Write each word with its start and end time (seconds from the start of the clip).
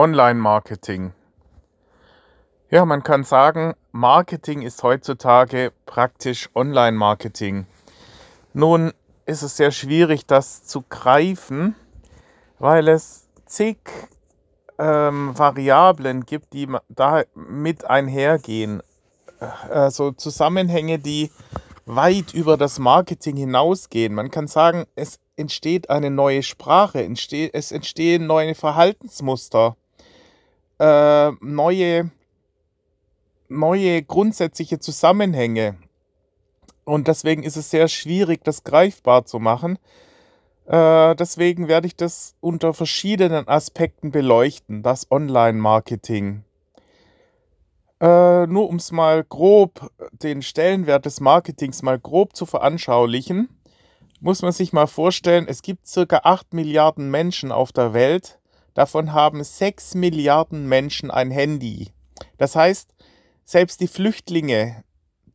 Online-Marketing. 0.00 1.12
Ja, 2.70 2.86
man 2.86 3.02
kann 3.02 3.22
sagen, 3.22 3.74
Marketing 3.92 4.62
ist 4.62 4.82
heutzutage 4.82 5.72
praktisch 5.84 6.48
Online-Marketing. 6.54 7.66
Nun 8.54 8.94
ist 9.26 9.42
es 9.42 9.58
sehr 9.58 9.72
schwierig, 9.72 10.24
das 10.24 10.64
zu 10.64 10.82
greifen, 10.88 11.74
weil 12.58 12.88
es 12.88 13.28
zig 13.44 13.76
ähm, 14.78 15.38
Variablen 15.38 16.24
gibt, 16.24 16.54
die 16.54 16.66
da 16.88 17.24
mit 17.34 17.84
einhergehen. 17.84 18.82
Also 19.68 20.12
Zusammenhänge, 20.12 20.98
die 20.98 21.30
weit 21.84 22.32
über 22.32 22.56
das 22.56 22.78
Marketing 22.78 23.36
hinausgehen. 23.36 24.14
Man 24.14 24.30
kann 24.30 24.46
sagen, 24.46 24.86
es 24.94 25.20
entsteht 25.36 25.90
eine 25.90 26.10
neue 26.10 26.42
Sprache, 26.42 27.06
es 27.52 27.70
entstehen 27.70 28.26
neue 28.26 28.54
Verhaltensmuster, 28.54 29.76
äh, 30.80 31.30
neue, 31.40 32.10
neue 33.48 34.02
grundsätzliche 34.02 34.80
Zusammenhänge. 34.80 35.76
Und 36.84 37.06
deswegen 37.06 37.42
ist 37.42 37.56
es 37.56 37.70
sehr 37.70 37.86
schwierig, 37.86 38.42
das 38.42 38.64
greifbar 38.64 39.26
zu 39.26 39.38
machen. 39.38 39.78
Äh, 40.66 41.14
deswegen 41.16 41.68
werde 41.68 41.86
ich 41.86 41.96
das 41.96 42.34
unter 42.40 42.72
verschiedenen 42.72 43.46
Aspekten 43.46 44.10
beleuchten, 44.10 44.82
das 44.82 45.10
Online-Marketing. 45.10 46.44
Äh, 48.00 48.46
nur 48.46 48.68
um 48.70 48.76
es 48.76 48.90
mal 48.90 49.22
grob, 49.22 49.90
den 50.12 50.40
Stellenwert 50.40 51.04
des 51.04 51.20
Marketings 51.20 51.82
mal 51.82 51.98
grob 51.98 52.34
zu 52.34 52.46
veranschaulichen, 52.46 53.50
muss 54.20 54.40
man 54.40 54.52
sich 54.52 54.72
mal 54.72 54.86
vorstellen, 54.86 55.46
es 55.46 55.60
gibt 55.60 55.86
circa 55.86 56.22
8 56.24 56.54
Milliarden 56.54 57.10
Menschen 57.10 57.52
auf 57.52 57.72
der 57.72 57.92
Welt. 57.92 58.39
Davon 58.74 59.12
haben 59.12 59.42
6 59.42 59.94
Milliarden 59.94 60.68
Menschen 60.68 61.10
ein 61.10 61.30
Handy. 61.30 61.88
Das 62.38 62.56
heißt, 62.56 62.94
selbst 63.44 63.80
die 63.80 63.88
Flüchtlinge, 63.88 64.84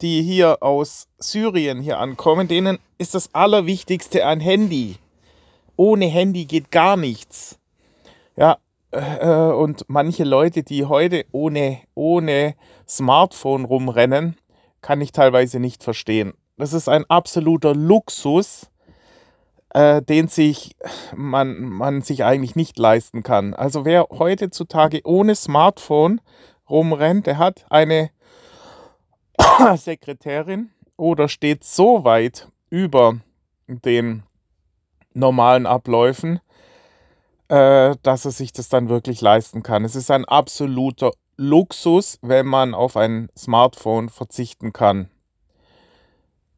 die 0.02 0.22
hier 0.22 0.64
aus 0.64 1.08
Syrien 1.18 1.82
hier 1.82 2.00
ankommen, 2.00 2.48
denen 2.48 2.80
ist 2.98 3.16
das 3.16 3.34
Allerwichtigste 3.34 4.26
ein 4.26 4.40
Handy. 4.40 4.98
Ohne 5.76 6.06
Handy 6.06 6.46
geht 6.46 6.72
gar 6.72 6.98
nichts. 6.98 7.60
Ja, 8.38 8.58
äh, 8.92 9.28
und 9.28 9.86
manche 9.88 10.24
Leute, 10.24 10.64
die 10.64 10.86
heute 10.86 11.26
ohne, 11.32 11.80
ohne 11.94 12.56
Smartphone 12.88 13.66
rumrennen, 13.66 14.38
kann 14.82 15.02
ich 15.02 15.12
teilweise 15.12 15.60
nicht 15.60 15.84
verstehen. 15.84 16.34
Das 16.58 16.72
ist 16.72 16.88
ein 16.88 17.04
absoluter 17.10 17.76
Luxus, 17.76 18.70
äh, 19.76 20.02
den 20.02 20.30
sich 20.30 20.78
man, 21.14 21.60
man 21.60 22.02
sich 22.02 22.24
eigentlich 22.24 22.56
nicht 22.56 22.80
leisten 22.80 23.24
kann. 23.24 23.54
Also 23.54 23.84
wer 23.84 24.08
heutzutage 24.10 25.02
ohne 25.04 25.36
Smartphone 25.36 26.22
rumrennt, 26.70 27.28
der 27.28 27.38
hat 27.38 27.66
eine 27.70 28.10
Sekretärin 29.76 30.72
oder 30.96 31.28
steht 31.28 31.66
so 31.66 32.06
weit 32.06 32.48
über 32.70 33.18
den 33.68 34.24
normalen 35.14 35.66
Abläufen, 35.66 36.40
äh, 37.50 37.98
dass 38.02 38.24
er 38.24 38.32
sich 38.32 38.54
das 38.54 38.70
dann 38.70 38.88
wirklich 38.88 39.20
leisten 39.20 39.62
kann. 39.62 39.84
Es 39.84 39.98
ist 39.98 40.10
ein 40.10 40.24
absoluter 40.24 41.12
Luxus, 41.36 42.18
wenn 42.22 42.46
man 42.46 42.74
auf 42.74 42.96
ein 42.96 43.28
Smartphone 43.38 44.08
verzichten 44.08 44.72
kann. 44.72 45.10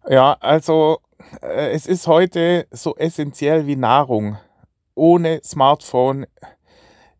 Ja, 0.07 0.37
also 0.39 0.99
es 1.41 1.85
ist 1.85 2.07
heute 2.07 2.67
so 2.71 2.95
essentiell 2.95 3.67
wie 3.67 3.75
Nahrung. 3.75 4.37
Ohne 4.95 5.41
Smartphone 5.43 6.25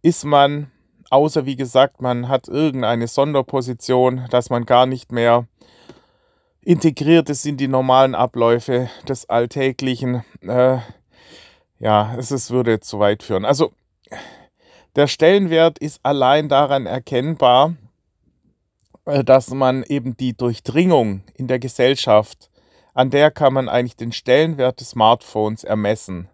ist 0.02 0.26
man, 0.26 0.72
außer 1.10 1.46
wie 1.46 1.56
gesagt, 1.56 2.02
man 2.02 2.28
hat 2.28 2.48
irgendeine 2.48 3.08
Sonderposition, 3.08 4.26
dass 4.30 4.50
man 4.50 4.66
gar 4.66 4.86
nicht 4.86 5.12
mehr 5.12 5.48
integriert 6.62 7.30
ist 7.30 7.46
in 7.46 7.58
die 7.58 7.68
normalen 7.68 8.16
Abläufe 8.16 8.90
des 9.08 9.30
Alltäglichen. 9.30 10.24
Äh, 10.42 10.80
ja, 11.80 12.16
es 12.18 12.32
ist, 12.32 12.52
würde 12.52 12.80
zu 12.80 13.00
weit 13.00 13.24
führen. 13.24 13.46
Also 13.46 13.72
der 14.96 15.08
Stellenwert 15.08 15.78
ist 15.80 16.00
allein 16.04 16.50
daran 16.50 16.86
erkennbar, 16.88 17.76
äh, 19.06 19.24
dass 19.24 19.50
man 19.52 19.84
eben 19.84 20.18
die 20.18 20.36
Durchdringung 20.36 21.22
in 21.36 21.48
der 21.48 21.60
Gesellschaft, 21.60 22.50
an 22.98 23.12
der 23.12 23.30
kann 23.30 23.54
man 23.54 23.70
eigentlich 23.70 23.96
den 23.96 24.12
Stellenwert 24.12 24.80
des 24.80 24.90
Smartphones 24.90 25.64
ermessen. 25.64 26.30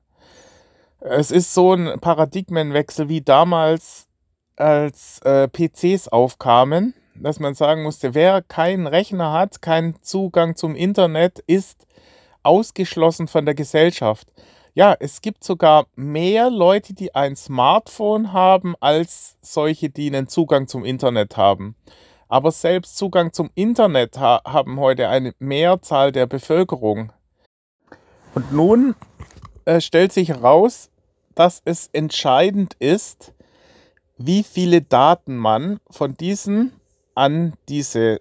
Es 1.02 1.30
ist 1.30 1.54
so 1.54 1.74
ein 1.74 2.00
Paradigmenwechsel 2.00 3.10
wie 3.10 3.20
damals, 3.20 4.08
als 4.56 5.20
äh, 5.26 5.50
PCs 5.50 6.08
aufkamen, 6.08 6.94
dass 7.16 7.42
man 7.42 7.54
sagen 7.54 7.84
musste, 7.84 8.14
wer 8.14 8.42
keinen 8.42 8.88
Rechner 8.88 9.34
hat, 9.34 9.62
keinen 9.62 10.02
Zugang 10.02 10.56
zum 10.56 10.74
Internet, 10.74 11.40
ist 11.40 11.86
ausgeschlossen 12.44 13.28
von 13.28 13.44
der 13.44 13.56
Gesellschaft. 13.56 14.32
Ja, 14.74 14.96
es 14.98 15.20
gibt 15.20 15.44
sogar 15.44 15.88
mehr 15.98 16.50
Leute, 16.50 16.94
die 16.94 17.14
ein 17.14 17.36
Smartphone 17.36 18.32
haben, 18.32 18.76
als 18.80 19.36
solche, 19.42 19.90
die 19.90 20.08
einen 20.08 20.30
Zugang 20.30 20.70
zum 20.70 20.86
Internet 20.86 21.36
haben. 21.36 21.76
Aber 22.34 22.52
selbst 22.52 22.98
Zugang 22.98 23.32
zum 23.32 23.52
Internet 23.54 24.18
ha 24.18 24.42
haben 24.44 24.80
heute 24.80 25.08
eine 25.08 25.36
Mehrzahl 25.38 26.12
der 26.12 26.26
Bevölkerung. 26.26 27.14
Und 28.34 28.52
nun 28.52 28.96
äh, 29.66 29.80
stellt 29.80 30.12
sich 30.12 30.30
heraus, 30.30 30.90
dass 31.36 31.62
es 31.64 31.92
entscheidend 31.94 32.74
ist, 32.80 33.36
wie 34.18 34.42
viele 34.42 34.82
Daten 34.82 35.38
man 35.38 35.80
von 35.92 36.16
diesen 36.16 36.74
an 37.14 37.54
diese 37.70 38.20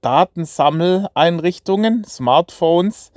Datensammeleinrichtungen, 0.00 2.04
Smartphones, 2.04 3.12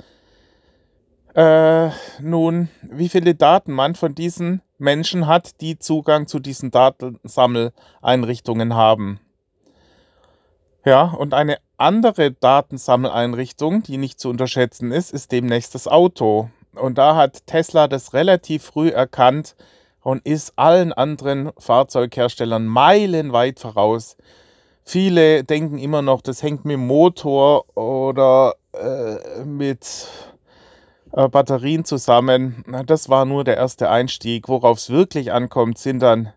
äh, 1.34 1.88
nun, 2.20 2.68
wie 2.82 3.08
viele 3.08 3.34
Daten 3.34 3.72
man 3.72 3.94
von 3.94 4.14
diesen 4.14 4.60
Menschen 4.76 5.26
hat, 5.26 5.62
die 5.62 5.78
Zugang 5.78 6.26
zu 6.26 6.40
diesen 6.40 6.70
Datensammeleinrichtungen 6.70 8.74
haben. 8.74 9.18
Ja, 10.84 11.04
und 11.04 11.32
eine 11.32 11.56
andere 11.78 12.32
Datensammeleinrichtung, 12.32 13.82
die 13.82 13.96
nicht 13.96 14.20
zu 14.20 14.28
unterschätzen 14.28 14.92
ist, 14.92 15.12
ist 15.12 15.32
demnächst 15.32 15.74
das 15.74 15.88
Auto. 15.88 16.50
Und 16.74 16.98
da 16.98 17.16
hat 17.16 17.46
Tesla 17.46 17.88
das 17.88 18.12
relativ 18.12 18.64
früh 18.64 18.88
erkannt 18.90 19.56
und 20.02 20.26
ist 20.26 20.52
allen 20.56 20.92
anderen 20.92 21.52
Fahrzeugherstellern 21.58 22.66
meilenweit 22.66 23.60
voraus. 23.60 24.18
Viele 24.84 25.44
denken 25.44 25.78
immer 25.78 26.02
noch, 26.02 26.20
das 26.20 26.42
hängt 26.42 26.66
mit 26.66 26.74
dem 26.74 26.86
Motor 26.86 27.64
oder 27.74 28.54
äh, 28.74 29.44
mit 29.44 30.06
äh, 31.12 31.28
Batterien 31.28 31.86
zusammen. 31.86 32.62
Das 32.84 33.08
war 33.08 33.24
nur 33.24 33.44
der 33.44 33.56
erste 33.56 33.88
Einstieg. 33.88 34.50
Worauf 34.50 34.76
es 34.76 34.90
wirklich 34.90 35.32
ankommt, 35.32 35.78
sind 35.78 36.00
dann 36.00 36.34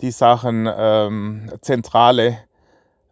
die 0.00 0.12
Sachen 0.12 0.68
ähm, 0.72 1.50
zentrale 1.62 2.38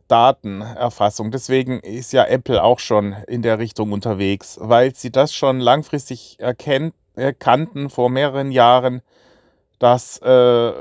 Datenerfassung. 0.08 1.30
Deswegen 1.30 1.80
ist 1.80 2.12
ja 2.12 2.24
Apple 2.24 2.62
auch 2.62 2.78
schon 2.78 3.14
in 3.26 3.42
der 3.42 3.58
Richtung 3.58 3.92
unterwegs, 3.92 4.58
weil 4.60 4.94
sie 4.94 5.12
das 5.12 5.34
schon 5.34 5.60
langfristig 5.60 6.36
erkennt, 6.38 6.94
erkannten 7.14 7.90
vor 7.90 8.10
mehreren 8.10 8.50
Jahren, 8.50 9.02
dass 9.78 10.18
äh, 10.18 10.72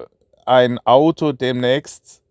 ein 0.46 0.80
Auto 0.86 1.34
demnächst 1.34 2.22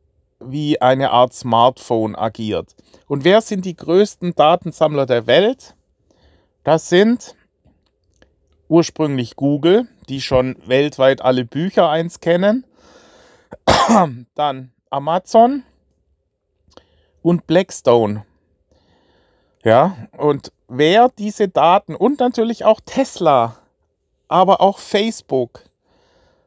wie 0.40 0.80
eine 0.80 1.10
Art 1.10 1.32
Smartphone 1.32 2.14
agiert. 2.14 2.74
Und 3.06 3.24
wer 3.24 3.40
sind 3.40 3.64
die 3.64 3.76
größten 3.76 4.34
Datensammler 4.34 5.06
der 5.06 5.26
Welt? 5.26 5.74
Das 6.64 6.88
sind 6.88 7.34
ursprünglich 8.68 9.36
Google, 9.36 9.86
die 10.08 10.20
schon 10.20 10.56
weltweit 10.66 11.22
alle 11.22 11.44
Bücher 11.44 11.88
eins 11.88 12.20
kennen. 12.20 12.66
Dann 14.34 14.72
Amazon 14.90 15.62
und 17.26 17.48
Blackstone. 17.48 18.24
Ja, 19.64 19.96
und 20.16 20.52
wer 20.68 21.08
diese 21.18 21.48
Daten 21.48 21.96
und 21.96 22.20
natürlich 22.20 22.64
auch 22.64 22.80
Tesla, 22.86 23.56
aber 24.28 24.60
auch 24.60 24.78
Facebook, 24.78 25.64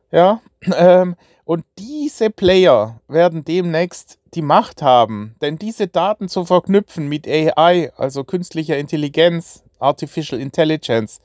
ja, 0.09 0.39
ähm, 0.73 1.17
und 1.43 1.65
diese 1.77 2.29
Player 2.29 3.01
werden 3.09 3.43
demnächst 3.43 4.19
die 4.35 4.41
Macht 4.41 4.81
haben, 4.81 5.35
denn 5.41 5.57
diese 5.57 5.87
Daten 5.87 6.29
zu 6.29 6.45
verknüpfen 6.45 7.09
mit 7.09 7.27
AI, 7.27 7.91
also 7.97 8.23
künstlicher 8.23 8.77
Intelligenz, 8.77 9.65
Artificial 9.79 10.39
Intelligence, 10.39 11.19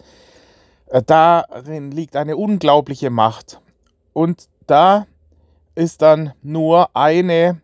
äh, 0.86 1.00
darin 1.00 1.92
liegt 1.92 2.16
eine 2.16 2.36
unglaubliche 2.36 3.10
Macht. 3.10 3.60
Und 4.14 4.48
da 4.66 5.06
ist 5.76 6.02
dann 6.02 6.32
nur 6.42 6.96
eine, 6.96 7.60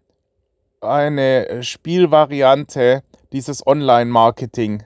eine 0.80 1.62
Spielvariante 1.62 3.02
dieses 3.32 3.66
Online-Marketing. 3.66 4.82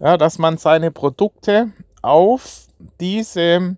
Ja, 0.00 0.16
dass 0.16 0.38
man 0.38 0.58
seine 0.58 0.90
Produkte 0.90 1.72
auf 2.02 2.66
diese 3.00 3.76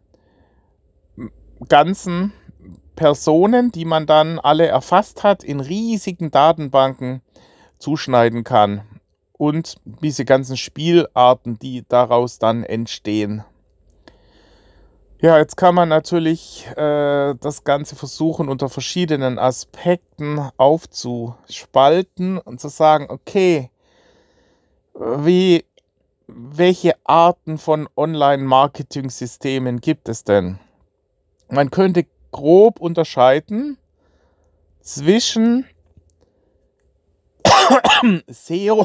ganzen 1.69 2.33
Personen, 2.97 3.71
die 3.71 3.85
man 3.85 4.07
dann 4.07 4.39
alle 4.39 4.67
erfasst 4.67 5.23
hat, 5.23 5.45
in 5.45 5.61
riesigen 5.61 6.31
Datenbanken 6.31 7.23
zuschneiden 7.79 8.43
kann. 8.43 8.83
Und 9.33 9.77
diese 9.85 10.25
ganzen 10.25 10.57
Spielarten, 10.57 11.59
die 11.59 11.85
daraus 11.89 12.39
dann 12.39 12.65
entstehen. 12.65 13.45
Ja, 15.19 15.39
jetzt 15.39 15.57
kann 15.57 15.75
man 15.75 15.89
natürlich 15.89 16.67
äh, 16.77 17.35
das 17.41 17.65
Ganze 17.65 17.97
versuchen, 17.97 18.51
unter 18.51 18.69
verschiedenen 18.69 19.39
Aspekten 19.39 20.39
aufzuspalten 20.59 22.37
und 22.37 22.61
zu 22.61 22.69
sagen, 22.69 23.07
okay, 23.09 23.71
wie, 24.95 25.65
welche 26.27 26.97
Arten 27.05 27.57
von 27.57 27.89
Online-Marketing-Systemen 27.97 29.81
gibt 29.81 30.11
es 30.11 30.23
denn? 30.23 30.59
Man 31.49 31.71
könnte 31.71 32.05
grob 32.31 32.79
unterscheiden 32.79 33.79
zwischen 34.83 35.65
SEO, 38.29 38.85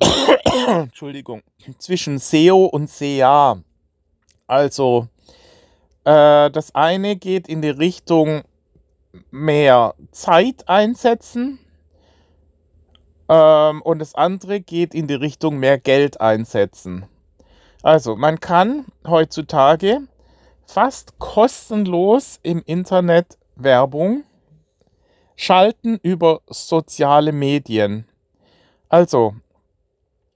Entschuldigung, 0.66 1.42
zwischen 1.78 2.18
SEO 2.18 2.64
und 2.64 2.90
SEA. 2.90 3.62
Also, 4.52 5.08
äh, 6.04 6.50
das 6.50 6.74
eine 6.74 7.16
geht 7.16 7.48
in 7.48 7.62
die 7.62 7.70
Richtung 7.70 8.42
mehr 9.30 9.94
Zeit 10.10 10.68
einsetzen 10.68 11.58
ähm, 13.30 13.80
und 13.80 13.98
das 13.98 14.14
andere 14.14 14.60
geht 14.60 14.92
in 14.92 15.06
die 15.06 15.14
Richtung 15.14 15.56
mehr 15.56 15.78
Geld 15.78 16.20
einsetzen. 16.20 17.06
Also, 17.82 18.14
man 18.14 18.40
kann 18.40 18.84
heutzutage 19.06 20.00
fast 20.66 21.18
kostenlos 21.18 22.38
im 22.42 22.62
Internet 22.66 23.38
Werbung 23.56 24.24
schalten 25.34 25.98
über 26.02 26.42
soziale 26.46 27.32
Medien. 27.32 28.06
Also, 28.90 29.34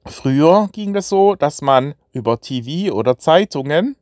früher 0.07 0.71
ging 0.73 0.95
das 0.95 1.11
so, 1.11 1.35
dass 1.35 1.61
man 1.61 1.95
über 2.13 2.41
TV 2.41 2.95
oder 2.95 3.19
Zeitungen 3.19 3.95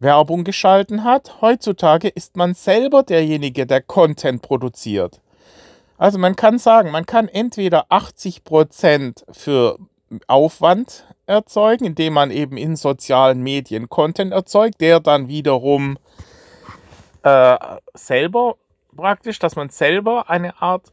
Werbung 0.00 0.44
geschalten 0.44 1.04
hat. 1.04 1.40
Heutzutage 1.40 2.08
ist 2.08 2.36
man 2.36 2.54
selber 2.54 3.02
derjenige, 3.02 3.66
der 3.66 3.80
Content 3.80 4.42
produziert. 4.42 5.20
Also 5.98 6.18
man 6.18 6.36
kann 6.36 6.58
sagen, 6.58 6.90
man 6.90 7.06
kann 7.06 7.28
entweder 7.28 7.86
80% 7.90 9.24
für 9.32 9.78
Aufwand 10.26 11.04
erzeugen, 11.26 11.84
indem 11.86 12.14
man 12.14 12.30
eben 12.30 12.56
in 12.56 12.76
sozialen 12.76 13.42
Medien 13.42 13.88
Content 13.88 14.32
erzeugt, 14.32 14.80
der 14.80 15.00
dann 15.00 15.28
wiederum 15.28 15.98
äh, 17.22 17.56
selber 17.94 18.56
praktisch, 18.96 19.38
dass 19.38 19.56
man 19.56 19.70
selber 19.70 20.28
eine 20.28 20.60
Art 20.60 20.92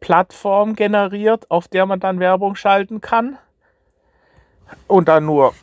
Plattform 0.00 0.74
generiert, 0.74 1.50
auf 1.50 1.68
der 1.68 1.86
man 1.86 2.00
dann 2.00 2.20
Werbung 2.20 2.56
schalten 2.56 3.00
kann 3.00 3.38
und 4.86 5.08
dann 5.08 5.24
nur 5.24 5.54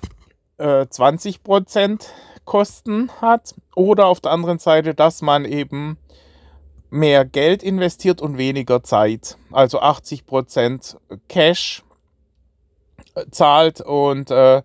äh, 0.61 0.85
20% 0.89 2.05
Kosten 2.45 3.11
hat 3.19 3.55
oder 3.75 4.07
auf 4.07 4.19
der 4.19 4.31
anderen 4.31 4.59
Seite, 4.59 4.93
dass 4.93 5.21
man 5.21 5.45
eben 5.45 5.97
mehr 6.89 7.25
Geld 7.25 7.63
investiert 7.63 8.21
und 8.21 8.37
weniger 8.37 8.83
Zeit. 8.83 9.37
Also 9.51 9.81
80% 9.81 10.97
Cash 11.27 11.83
äh, 13.15 13.25
zahlt 13.31 13.81
und 13.81 14.29
äh, 14.29 14.61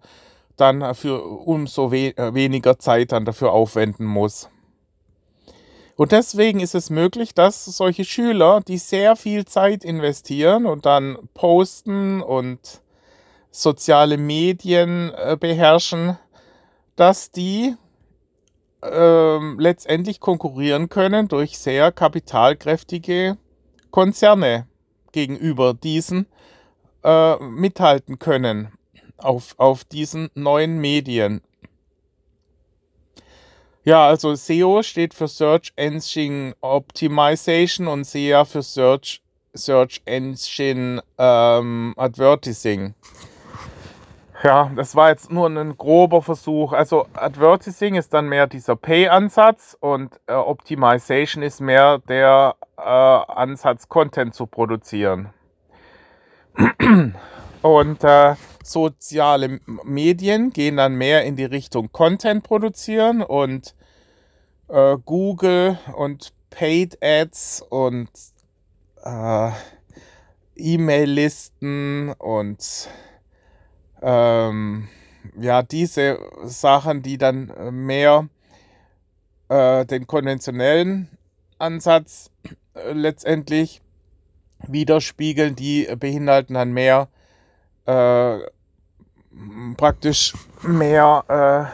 dann 0.56 0.80
dafür 0.80 1.24
umso 1.46 1.92
we 1.92 2.16
äh, 2.16 2.34
weniger 2.34 2.78
Zeit 2.78 3.12
dann 3.12 3.24
dafür 3.24 3.52
aufwenden 3.52 4.06
muss. 4.06 4.48
Und 5.96 6.12
deswegen 6.12 6.60
ist 6.60 6.74
es 6.74 6.90
möglich, 6.90 7.34
dass 7.34 7.64
solche 7.64 8.04
Schüler, 8.04 8.60
die 8.66 8.76
sehr 8.76 9.16
viel 9.16 9.46
Zeit 9.46 9.82
investieren 9.82 10.66
und 10.66 10.84
dann 10.84 11.16
posten 11.32 12.20
und 12.20 12.82
soziale 13.56 14.18
Medien 14.18 15.12
äh, 15.14 15.36
beherrschen, 15.38 16.18
dass 16.94 17.30
die 17.30 17.74
äh, 18.82 19.54
letztendlich 19.58 20.20
konkurrieren 20.20 20.88
können 20.88 21.28
durch 21.28 21.58
sehr 21.58 21.90
kapitalkräftige 21.90 23.38
Konzerne 23.90 24.66
gegenüber 25.12 25.72
diesen 25.72 26.26
äh, 27.02 27.36
mithalten 27.38 28.18
können 28.18 28.72
auf, 29.16 29.54
auf 29.56 29.84
diesen 29.84 30.28
neuen 30.34 30.78
Medien. 30.78 31.40
Ja, 33.84 34.06
also 34.06 34.34
SEO 34.34 34.82
steht 34.82 35.14
für 35.14 35.28
Search 35.28 35.72
Engine 35.76 36.54
Optimization 36.60 37.86
und 37.86 38.04
SEA 38.04 38.44
für 38.44 38.62
Search, 38.62 39.22
Search 39.54 40.02
Engine 40.04 41.02
ähm, 41.16 41.94
Advertising. 41.96 42.94
Ja, 44.42 44.70
das 44.76 44.94
war 44.94 45.08
jetzt 45.10 45.32
nur 45.32 45.48
ein 45.48 45.76
grober 45.78 46.20
Versuch. 46.20 46.72
Also 46.72 47.06
Advertising 47.14 47.94
ist 47.94 48.12
dann 48.12 48.28
mehr 48.28 48.46
dieser 48.46 48.76
Pay-Ansatz 48.76 49.76
und 49.80 50.20
äh, 50.26 50.34
Optimization 50.34 51.42
ist 51.42 51.60
mehr 51.60 51.98
der 51.98 52.54
äh, 52.76 52.82
Ansatz, 52.82 53.88
Content 53.88 54.34
zu 54.34 54.46
produzieren. 54.46 55.30
und 57.62 58.04
äh, 58.04 58.34
soziale 58.62 59.60
Medien 59.84 60.50
gehen 60.50 60.76
dann 60.76 60.96
mehr 60.96 61.24
in 61.24 61.36
die 61.36 61.44
Richtung 61.44 61.90
Content 61.92 62.44
produzieren 62.44 63.22
und 63.22 63.74
äh, 64.68 64.96
Google 65.04 65.78
und 65.96 66.32
Paid 66.50 66.98
Ads 67.02 67.62
und 67.68 68.10
äh, 69.02 69.50
E-Mail-Listen 70.56 72.12
und 72.18 72.88
ähm, 74.02 74.88
ja, 75.38 75.62
diese 75.62 76.18
Sachen, 76.44 77.02
die 77.02 77.18
dann 77.18 77.50
äh, 77.50 77.70
mehr 77.70 78.28
äh, 79.48 79.84
den 79.86 80.06
konventionellen 80.06 81.08
Ansatz 81.58 82.30
äh, 82.74 82.92
letztendlich 82.92 83.82
widerspiegeln, 84.66 85.54
die 85.56 85.88
beinhalten 85.96 86.54
dann 86.54 86.72
mehr 86.72 87.08
äh, 87.86 88.38
praktisch 89.76 90.34
mehr 90.62 91.70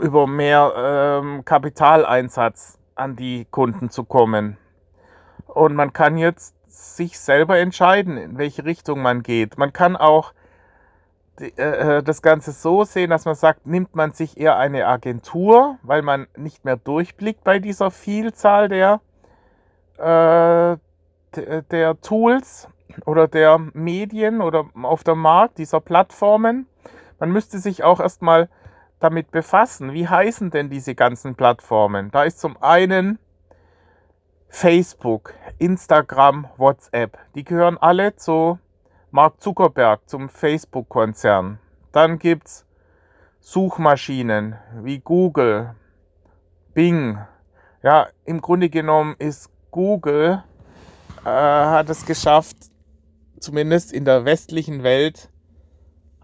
äh, 0.00 0.02
über 0.02 0.26
mehr 0.26 0.72
ähm, 0.76 1.44
Kapitaleinsatz 1.44 2.78
an 2.94 3.16
die 3.16 3.46
Kunden 3.50 3.90
zu 3.90 4.04
kommen. 4.04 4.56
Und 5.46 5.74
man 5.74 5.92
kann 5.92 6.18
jetzt 6.18 6.54
sich 6.68 7.18
selber 7.18 7.58
entscheiden, 7.58 8.16
in 8.16 8.38
welche 8.38 8.64
Richtung 8.64 9.00
man 9.00 9.22
geht. 9.22 9.58
Man 9.58 9.72
kann 9.72 9.96
auch 9.96 10.32
das 11.38 12.22
Ganze 12.22 12.52
so 12.52 12.84
sehen, 12.84 13.10
dass 13.10 13.24
man 13.24 13.34
sagt, 13.34 13.66
nimmt 13.66 13.94
man 13.94 14.12
sich 14.12 14.38
eher 14.38 14.56
eine 14.56 14.86
Agentur, 14.86 15.78
weil 15.82 16.02
man 16.02 16.26
nicht 16.36 16.64
mehr 16.64 16.76
durchblickt 16.76 17.44
bei 17.44 17.58
dieser 17.58 17.90
Vielzahl 17.90 18.68
der, 18.68 19.00
äh, 19.98 20.76
der 21.70 22.00
Tools 22.00 22.68
oder 23.04 23.28
der 23.28 23.58
Medien 23.74 24.40
oder 24.40 24.64
auf 24.82 25.04
dem 25.04 25.18
Markt 25.18 25.58
dieser 25.58 25.80
Plattformen. 25.80 26.66
Man 27.18 27.30
müsste 27.30 27.58
sich 27.58 27.84
auch 27.84 28.00
erstmal 28.00 28.48
damit 28.98 29.30
befassen, 29.30 29.92
wie 29.92 30.08
heißen 30.08 30.50
denn 30.50 30.70
diese 30.70 30.94
ganzen 30.94 31.34
Plattformen. 31.34 32.10
Da 32.10 32.24
ist 32.24 32.40
zum 32.40 32.56
einen 32.62 33.18
Facebook, 34.48 35.34
Instagram, 35.58 36.48
WhatsApp. 36.56 37.18
Die 37.34 37.44
gehören 37.44 37.76
alle 37.76 38.16
zu 38.16 38.58
Mark 39.16 39.40
Zuckerberg 39.40 40.06
zum 40.10 40.28
Facebook-Konzern. 40.28 41.58
Dann 41.90 42.18
gibt 42.18 42.48
es 42.48 42.66
Suchmaschinen 43.40 44.56
wie 44.82 44.98
Google, 44.98 45.74
Bing. 46.74 47.16
Ja, 47.82 48.08
im 48.26 48.42
Grunde 48.42 48.68
genommen 48.68 49.16
ist 49.18 49.48
Google, 49.70 50.44
äh, 51.24 51.30
hat 51.30 51.88
es 51.88 52.04
geschafft, 52.04 52.58
zumindest 53.40 53.90
in 53.90 54.04
der 54.04 54.26
westlichen 54.26 54.82
Welt, 54.82 55.30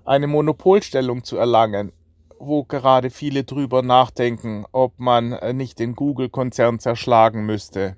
eine 0.05 0.27
Monopolstellung 0.27 1.25
zu 1.25 1.39
erlangen, 1.39 1.93
wo 2.39 2.63
gerade 2.63 3.09
viele 3.09 3.45
drüber 3.45 3.81
nachdenken, 3.81 4.67
ob 4.71 4.99
man 4.99 5.33
äh, 5.33 5.55
nicht 5.55 5.79
den 5.79 5.95
Google-Konzern 5.95 6.79
zerschlagen 6.79 7.47
müsste. 7.47 7.97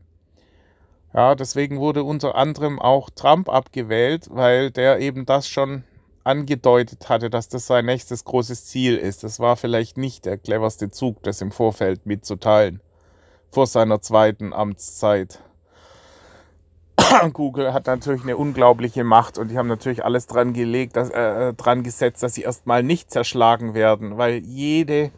Ja, 1.15 1.37
deswegen 1.37 1.79
wurde 1.79 2.03
unter 2.03 2.35
anderem 2.35 2.81
auch 2.81 3.09
Trump 3.09 3.49
abgewählt, 3.49 4.27
weil 4.31 4.73
der 4.73 4.99
eben 4.99 5.27
das 5.27 5.49
schon 5.49 5.85
angedeutet 6.25 7.09
hatte, 7.09 7.31
dass 7.31 7.49
das 7.49 7.67
sein 7.67 7.87
nächstes 7.87 8.25
großes 8.25 8.67
Ziel 8.67 8.97
ist. 8.97 9.23
Das 9.23 9.39
war 9.39 9.57
vielleicht 9.57 9.97
nicht 9.97 10.25
der 10.25 10.39
cleverste 10.39 10.91
Zug, 10.91 11.23
das 11.23 11.41
im 11.41 11.53
Vorfeld 11.53 12.05
mitzuteilen, 12.05 12.81
vor 13.53 13.69
seiner 13.69 14.01
zweiten 14.01 14.53
Amtszeit. 14.53 15.39
Google 17.33 17.73
hat 17.73 17.87
natürlich 17.87 18.23
eine 18.23 18.37
unglaubliche 18.37 19.05
Macht 19.05 19.39
und 19.39 19.53
die 19.53 19.59
haben 19.59 19.69
natürlich 19.69 20.05
alles 20.05 20.27
dran 20.27 20.53
gelegt, 20.53 20.97
dass, 20.97 21.11
äh, 21.11 21.55
dran 21.55 21.85
gesetzt, 21.85 22.25
dass 22.25 22.35
sie 22.35 22.43
erstmal 22.43 22.83
nicht 22.83 23.13
zerschlagen 23.13 23.75
werden, 23.75 24.19
weil 24.19 24.39
jede 24.39 25.13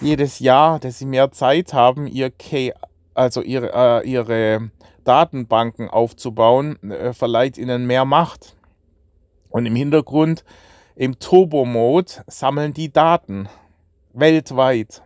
jedes 0.00 0.38
Jahr, 0.38 0.78
dass 0.78 0.98
sie 0.98 1.04
mehr 1.04 1.30
Zeit 1.30 1.74
haben, 1.74 2.06
ihr 2.06 2.30
K, 2.30 2.72
also 3.12 3.42
ihre, 3.42 4.02
äh, 4.02 4.08
ihre 4.08 4.70
Datenbanken 5.04 5.88
aufzubauen, 5.88 6.90
äh, 6.90 7.12
verleiht 7.12 7.58
ihnen 7.58 7.86
mehr 7.86 8.04
Macht. 8.04 8.56
Und 9.48 9.66
im 9.66 9.74
Hintergrund, 9.74 10.44
im 10.94 11.18
Turbo-Mode, 11.18 12.24
sammeln 12.26 12.72
die 12.72 12.92
Daten 12.92 13.48
weltweit. 14.12 15.02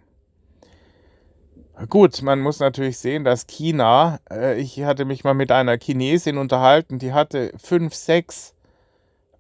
Gut, 1.89 2.23
man 2.23 2.41
muss 2.41 2.61
natürlich 2.61 2.99
sehen, 2.99 3.25
dass 3.25 3.49
China, 3.49 4.21
äh, 4.31 4.61
ich 4.61 4.83
hatte 4.85 5.05
mich 5.05 5.25
mal 5.25 5.35
mit 5.35 5.51
einer 5.51 5.77
Chinesin 5.77 6.39
unterhalten, 6.39 7.01
die 7.01 7.13
hatte 7.13 7.53
fünf, 7.57 7.95
sechs 7.95 8.55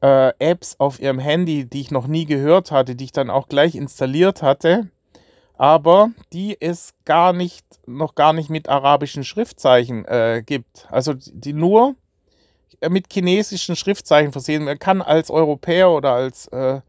äh, 0.02 0.32
Apps 0.40 0.74
auf 0.78 1.00
ihrem 1.00 1.20
Handy, 1.20 1.64
die 1.64 1.80
ich 1.80 1.92
noch 1.92 2.08
nie 2.08 2.26
gehört 2.26 2.72
hatte, 2.72 2.96
die 2.96 3.04
ich 3.04 3.12
dann 3.12 3.30
auch 3.30 3.48
gleich 3.48 3.76
installiert 3.76 4.42
hatte, 4.42 4.90
aber 5.56 6.10
die 6.32 6.60
es 6.60 6.92
gar 7.04 7.32
nicht, 7.32 7.64
noch 7.86 8.14
gar 8.14 8.32
nicht 8.32 8.50
mit 8.50 8.68
arabischen 8.68 9.24
Schriftzeichen 9.24 10.04
äh, 10.06 10.42
gibt. 10.44 10.86
Also 10.90 11.14
die 11.14 11.52
nur 11.52 11.94
äh, 12.80 12.88
mit 12.88 13.12
chinesischen 13.12 13.76
Schriftzeichen 13.76 14.32
versehen. 14.32 14.64
Man 14.64 14.78
kann 14.78 15.02
als 15.02 15.30
Europäer 15.30 15.90
oder 15.90 16.12
als, 16.12 16.46
äh, 16.48 16.80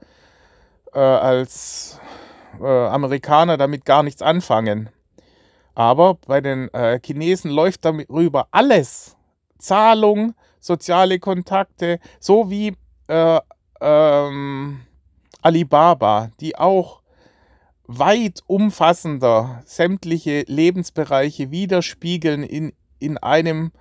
äh, 0.94 1.00
als 1.00 2.00
äh, 2.62 2.66
Amerikaner 2.66 3.58
damit 3.58 3.86
gar 3.86 4.04
nichts 4.04 4.22
anfangen. 4.22 4.90
Aber 5.74 6.16
bei 6.25 6.40
den 6.42 6.74
äh, 6.74 7.00
Chinesen 7.04 7.52
läuft 7.52 7.86
darüber 7.86 8.48
alles. 8.52 9.18
Zahlung, 9.58 10.34
soziale 10.60 11.20
Kontakte, 11.20 12.00
so 12.20 12.50
wie 12.50 12.75
äh, 13.08 13.40
ähm, 13.82 14.82
Alibaba, 15.42 16.32
die 16.40 16.58
auch 16.58 17.02
weit 17.88 18.42
umfassender 18.48 19.62
sämtliche 19.65 20.44
Lebensbereiche 20.48 21.51
widerspiegeln 21.51 22.44
in, 22.44 22.74
in 23.00 23.18
einem 23.18 23.72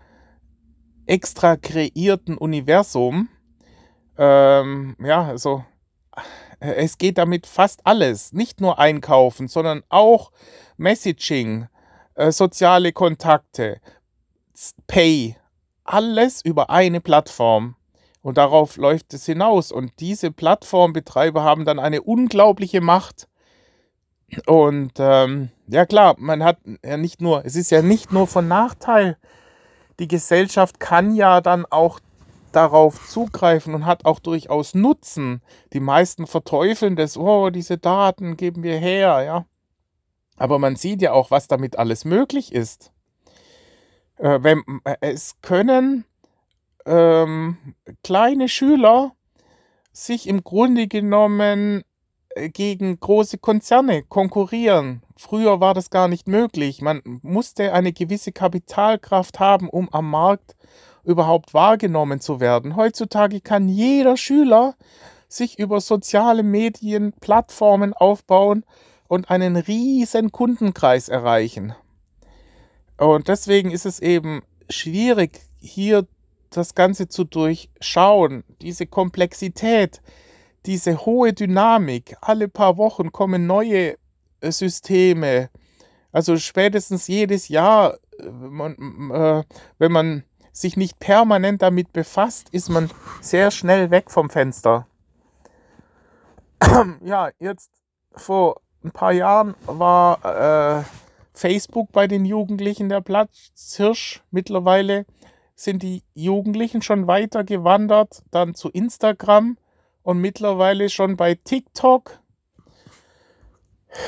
extra 1.06 1.56
kreierten 1.56 2.37
Universum. 2.37 3.28
Ähm, 4.16 4.96
ja, 5.00 5.25
also 5.25 5.64
es 6.61 6.99
geht 6.99 7.18
damit 7.18 7.46
fast 7.46 7.87
alles. 7.87 8.32
Nicht 8.32 8.61
nur 8.61 8.78
einkaufen, 8.78 9.49
sondern 9.49 9.82
auch 9.88 10.32
Messaging, 10.76 11.68
äh, 12.14 12.30
soziale 12.30 12.92
Kontakte, 12.92 13.80
Pay, 14.87 15.37
alles 15.84 16.44
über 16.44 16.70
eine 16.70 17.00
Plattform. 17.00 17.76
Und 18.23 18.38
darauf 18.38 18.76
läuft 18.76 19.12
es 19.12 19.26
hinaus. 19.26 19.70
Und 19.70 19.92
diese 20.00 20.30
Plattformbetreiber 20.30 21.42
haben 21.42 21.64
dann 21.64 21.78
eine 21.78 22.02
unglaubliche 22.02 22.80
Macht. 22.80 23.28
Und 24.47 24.93
ähm, 24.99 25.50
ja 25.69 25.87
klar, 25.87 26.16
man 26.19 26.43
hat 26.43 26.59
ja 26.85 26.97
nicht 26.97 27.21
nur, 27.21 27.45
es 27.45 27.57
ist 27.57 27.71
ja 27.71 27.83
nicht 27.83 28.12
nur 28.12 28.26
von 28.26 28.49
Nachteil. 28.49 29.16
Die 29.99 30.09
Gesellschaft 30.09 30.81
kann 30.81 31.14
ja 31.14 31.40
dann 31.40 31.66
auch 31.66 32.00
darauf 32.52 33.09
zugreifen 33.09 33.75
und 33.75 33.87
hat 33.87 34.04
auch 34.04 34.19
durchaus 34.19 34.75
Nutzen. 34.75 35.43
Die 35.73 35.81
meisten 35.81 36.26
verteufeln 36.26 36.97
das, 36.97 37.16
oh, 37.16 37.50
diese 37.50 37.78
Daten 37.78 38.37
geben 38.37 38.62
wir 38.62 38.78
her, 38.78 39.23
ja. 39.25 39.47
Aber 40.37 40.59
man 40.59 40.76
sieht 40.76 41.02
ja 41.02 41.12
auch, 41.12 41.31
was 41.31 41.47
damit 41.47 41.78
alles 41.78 42.04
möglich 42.04 42.52
ist. 42.52 42.93
Äh, 44.16 44.40
wenn, 44.43 44.62
äh, 44.85 44.97
es 45.00 45.40
können 45.43 46.04
ähm, 46.87 47.57
kleine 48.02 48.49
Schüler 48.49 49.12
sich 49.93 50.28
im 50.28 50.43
Grunde 50.43 50.88
genommen 50.88 51.85
gegen 52.53 52.99
große 52.99 53.38
Konzerne 53.38 54.03
konkurrieren. 54.03 55.03
Früher 55.17 55.61
war 55.61 55.75
das 55.75 55.91
gar 55.91 56.09
nicht 56.09 56.26
möglich. 56.26 56.83
Man 56.83 57.00
musste 57.23 57.73
eine 57.73 57.93
gewisse 57.93 58.33
Kapitalkraft 58.33 59.38
haben, 59.41 59.69
um 59.69 59.88
am 59.93 60.11
Markt 60.11 60.57
überhaupt 61.05 61.55
wahrgenommen 61.55 62.21
zu 62.21 62.41
werden. 62.41 62.76
Heutzutage 62.76 63.41
kann 63.41 63.69
jeder 63.69 64.17
Schüler 64.17 64.75
sich 65.29 65.59
über 65.59 65.81
soziale 65.81 66.43
Medien, 66.43 67.12
Plattformen 67.21 67.93
aufbauen 67.93 68.64
und 69.09 69.31
einen 69.31 69.57
riesen 69.57 70.33
Kundenkreis 70.33 71.09
erreichen. 71.09 71.75
Und 72.97 73.29
deswegen 73.29 73.71
ist 73.71 73.87
es 73.87 74.00
eben 74.00 74.43
schwierig, 74.69 75.41
hier 75.61 76.07
das 76.50 76.75
Ganze 76.75 77.09
zu 77.09 77.25
durchschauen, 77.25 78.45
diese 78.61 78.87
Komplexität, 78.87 80.00
diese 80.66 81.04
hohe 81.04 81.33
Dynamik. 81.33 82.16
Alle 82.21 82.49
paar 82.49 82.76
Wochen 82.76 83.12
kommen 83.12 83.47
neue 83.47 83.97
äh, 84.40 84.50
Systeme. 84.50 85.50
Also 86.12 86.37
spätestens 86.37 87.09
jedes 87.09 87.49
Jahr, 87.49 87.94
äh, 88.18 89.42
wenn 89.78 89.92
man 89.92 90.25
sich 90.52 90.76
nicht 90.76 91.00
permanent 91.00 91.62
damit 91.62 91.92
befasst, 91.92 92.49
ist 92.50 92.68
man 92.68 92.90
sehr 93.21 93.50
schnell 93.50 93.90
weg 93.90 94.11
vom 94.11 94.30
Fenster. 94.30 94.87
ja, 97.04 97.30
jetzt 97.40 97.71
vor 98.14 98.61
ein 98.85 98.92
paar 98.92 99.12
Jahren 99.12 99.54
war 99.66 100.80
äh, 100.80 100.85
Facebook 101.33 101.90
bei 101.90 102.06
den 102.06 102.25
Jugendlichen 102.25 102.88
der 102.88 103.00
Platzhirsch. 103.00 104.23
Mittlerweile 104.30 105.06
sind 105.56 105.83
die 105.83 106.04
Jugendlichen 106.14 106.83
schon 106.83 107.06
weiter 107.06 107.42
gewandert, 107.44 108.23
dann 108.30 108.54
zu 108.54 108.71
Instagram 108.71 109.56
und 110.04 110.20
mittlerweile 110.20 110.88
schon 110.88 111.16
bei 111.16 111.34
TikTok. 111.34 112.20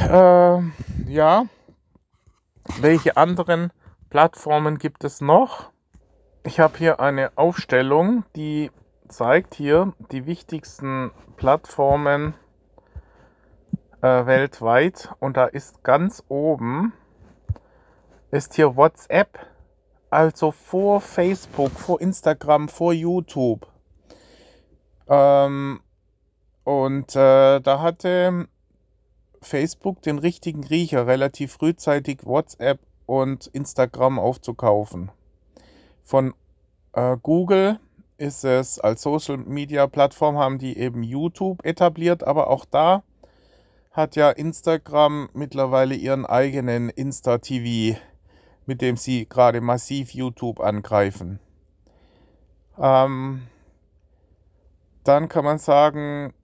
Äh, 0.00 0.60
ja, 1.08 1.46
welche 2.80 3.16
anderen 3.16 3.72
Plattformen 4.10 4.78
gibt 4.78 5.02
es 5.02 5.20
noch? 5.20 5.70
Ich 6.44 6.60
habe 6.60 6.78
hier 6.78 7.00
eine 7.00 7.36
Aufstellung, 7.36 8.24
die 8.36 8.70
zeigt 9.08 9.54
hier 9.54 9.94
die 10.12 10.26
wichtigsten 10.26 11.10
Plattformen 11.36 12.34
äh, 14.02 14.26
weltweit 14.26 15.10
und 15.18 15.36
da 15.36 15.46
ist 15.46 15.82
ganz 15.82 16.22
oben 16.28 16.92
ist 18.30 18.54
hier 18.54 18.76
WhatsApp, 18.76 19.38
also 20.10 20.50
vor 20.50 21.00
Facebook, 21.00 21.70
vor 21.70 22.00
Instagram, 22.00 22.68
vor 22.68 22.92
YouTube. 22.92 23.66
Ähm, 25.08 25.80
und 26.66 27.14
äh, 27.14 27.61
da 27.61 27.80
hatte 27.80 28.49
Facebook 29.40 30.02
den 30.02 30.18
richtigen 30.18 30.64
Riecher, 30.64 31.06
relativ 31.06 31.52
frühzeitig 31.52 32.26
WhatsApp 32.26 32.80
und 33.06 33.46
Instagram 33.46 34.18
aufzukaufen. 34.18 35.12
Von 36.02 36.35
äh, 36.92 37.16
Google 37.23 37.78
ist 38.18 38.44
es 38.44 38.80
als 38.80 39.02
Social 39.02 39.37
Media 39.37 39.87
Plattform, 39.87 40.38
haben 40.38 40.58
die 40.58 40.76
eben 40.76 41.04
YouTube 41.04 41.64
etabliert, 41.64 42.25
aber 42.25 42.50
auch 42.50 42.64
da 42.64 43.04
hat 43.92 44.16
ja 44.16 44.30
Instagram 44.30 45.28
mittlerweile 45.35 45.94
ihren 45.94 46.26
eigenen 46.26 46.88
Insta-TV, 46.88 47.96
mit 48.66 48.82
dem 48.82 48.96
sie 48.96 49.28
gerade 49.28 49.61
massiv 49.61 50.11
YouTube 50.14 50.58
angreifen. 50.58 51.38
Ähm, 52.76 53.46
dann 55.04 55.28
kann 55.28 55.44
man 55.44 55.58
sagen, 55.58 56.35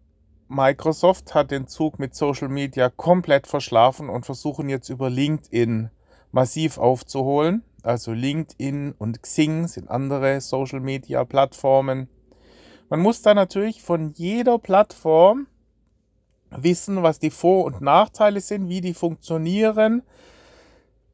Microsoft 0.53 1.35
hat 1.35 1.51
den 1.51 1.67
Zug 1.67 1.99
mit 1.99 2.15
Social 2.15 2.49
Media 2.49 2.91
komplett 2.91 3.47
verschlafen 3.47 4.11
und 4.11 4.27
versuchen 4.27 4.69
jetzt 4.69 4.91
über 4.91 5.09
LinkedIn 5.09 5.91
massiv 6.31 6.77
aufzuholen. 6.77 7.65
Also 7.83 8.13
LinkedIn 8.13 8.93
und 8.99 9.23
Xing 9.23 9.67
sind 9.67 9.91
andere 9.91 10.41
Social 10.43 10.81
Media 10.81 11.25
Plattformen. 11.25 12.09
Man 12.91 13.01
muss 13.01 13.23
da 13.23 13.33
natürlich 13.33 13.83
von 13.83 14.13
jeder 14.13 14.59
Plattform 14.59 15.47
wissen, 16.51 17.03
was 17.03 17.19
die 17.19 17.31
Vor- 17.31 17.65
und 17.65 17.81
Nachteile 17.81 18.43
sind, 18.43 18.69
wie 18.69 18.83
die 18.83 18.95
funktionieren. 18.95 20.03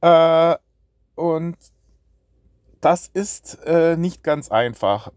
Äh, 0.01 0.57
und 1.15 1.57
das 2.81 3.07
ist 3.07 3.59
äh, 3.65 3.97
nicht 3.97 4.25
ganz 4.25 4.51
einfach, 4.51 5.13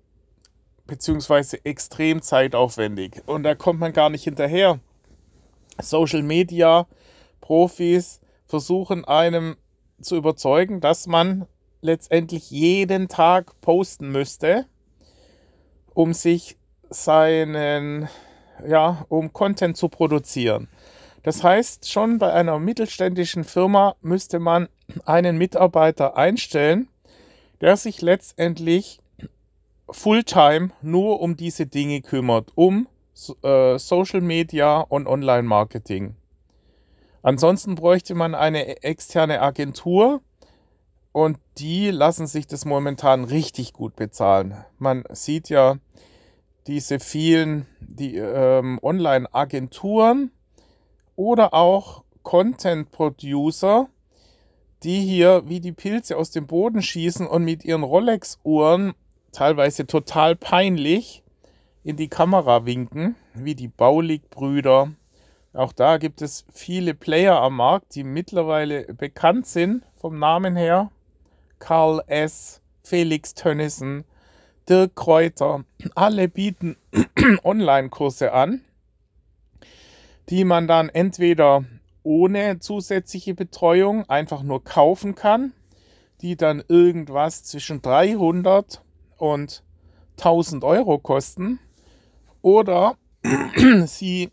beziehungsweise 0.91 1.63
extrem 1.63 2.21
zeitaufwendig. 2.21 3.21
Und 3.25 3.43
da 3.43 3.55
kommt 3.55 3.79
man 3.79 3.93
gar 3.93 4.09
nicht 4.09 4.25
hinterher. 4.25 4.81
Social 5.81 6.21
Media 6.21 6.85
Profis 7.39 8.19
versuchen 8.45 9.05
einem 9.05 9.55
zu 10.01 10.17
überzeugen, 10.17 10.81
dass 10.81 11.07
man 11.07 11.47
letztendlich 11.79 12.51
jeden 12.51 13.07
Tag 13.07 13.61
posten 13.61 14.11
müsste, 14.11 14.65
um 15.93 16.13
sich 16.13 16.57
seinen 16.89 18.09
ja, 18.67 19.05
um 19.07 19.31
Content 19.31 19.77
zu 19.77 19.87
produzieren. 19.87 20.67
Das 21.23 21.41
heißt, 21.41 21.89
schon 21.89 22.17
bei 22.17 22.33
einer 22.33 22.59
mittelständischen 22.59 23.45
Firma 23.45 23.95
müsste 24.01 24.39
man 24.39 24.67
einen 25.05 25.37
Mitarbeiter 25.37 26.17
einstellen, 26.17 26.89
der 27.61 27.77
sich 27.77 28.01
letztendlich 28.01 29.00
Fulltime 29.91 30.71
nur 30.81 31.19
um 31.21 31.35
diese 31.35 31.67
Dinge 31.67 32.01
kümmert, 32.01 32.51
um 32.55 32.87
äh, 33.43 33.77
Social 33.77 34.21
Media 34.21 34.79
und 34.79 35.07
Online-Marketing. 35.07 36.15
Ansonsten 37.23 37.75
bräuchte 37.75 38.15
man 38.15 38.33
eine 38.33 38.83
externe 38.83 39.41
Agentur 39.41 40.21
und 41.11 41.37
die 41.57 41.91
lassen 41.91 42.25
sich 42.25 42.47
das 42.47 42.65
momentan 42.65 43.25
richtig 43.25 43.73
gut 43.73 43.95
bezahlen. 43.95 44.55
Man 44.79 45.03
sieht 45.11 45.49
ja 45.49 45.77
diese 46.67 46.99
vielen 46.99 47.67
die, 47.79 48.15
ähm, 48.15 48.79
Online-Agenturen 48.81 50.31
oder 51.15 51.53
auch 51.53 52.03
Content-Producer, 52.23 53.87
die 54.83 55.01
hier 55.01 55.43
wie 55.47 55.59
die 55.59 55.73
Pilze 55.73 56.17
aus 56.17 56.31
dem 56.31 56.47
Boden 56.47 56.81
schießen 56.81 57.27
und 57.27 57.43
mit 57.43 57.65
ihren 57.65 57.83
Rolex-Uhren 57.83 58.93
teilweise 59.31 59.87
total 59.87 60.35
peinlich 60.35 61.23
in 61.83 61.95
die 61.95 62.09
Kamera 62.09 62.65
winken, 62.65 63.15
wie 63.33 63.55
die 63.55 63.67
Baulig-Brüder. 63.67 64.91
Auch 65.53 65.73
da 65.73 65.97
gibt 65.97 66.21
es 66.21 66.45
viele 66.53 66.93
Player 66.93 67.41
am 67.41 67.57
Markt, 67.57 67.95
die 67.95 68.03
mittlerweile 68.03 68.93
bekannt 68.93 69.47
sind 69.47 69.83
vom 69.95 70.19
Namen 70.19 70.55
her. 70.55 70.91
Karl 71.59 72.01
S., 72.07 72.61
Felix 72.83 73.33
Tönnissen, 73.33 74.05
Dirk 74.67 74.95
Kräuter, 74.95 75.65
alle 75.95 76.27
bieten 76.27 76.77
Online-Kurse 77.43 78.31
an, 78.31 78.61
die 80.29 80.43
man 80.43 80.67
dann 80.67 80.89
entweder 80.89 81.63
ohne 82.03 82.59
zusätzliche 82.59 83.35
Betreuung 83.35 84.09
einfach 84.09 84.43
nur 84.43 84.63
kaufen 84.63 85.13
kann, 85.15 85.53
die 86.21 86.35
dann 86.35 86.63
irgendwas 86.67 87.43
zwischen 87.43 87.81
300 87.81 88.81
und 89.21 89.63
1000 90.17 90.63
Euro 90.63 90.99
kosten. 90.99 91.59
Oder 92.41 92.97
sie 93.85 94.31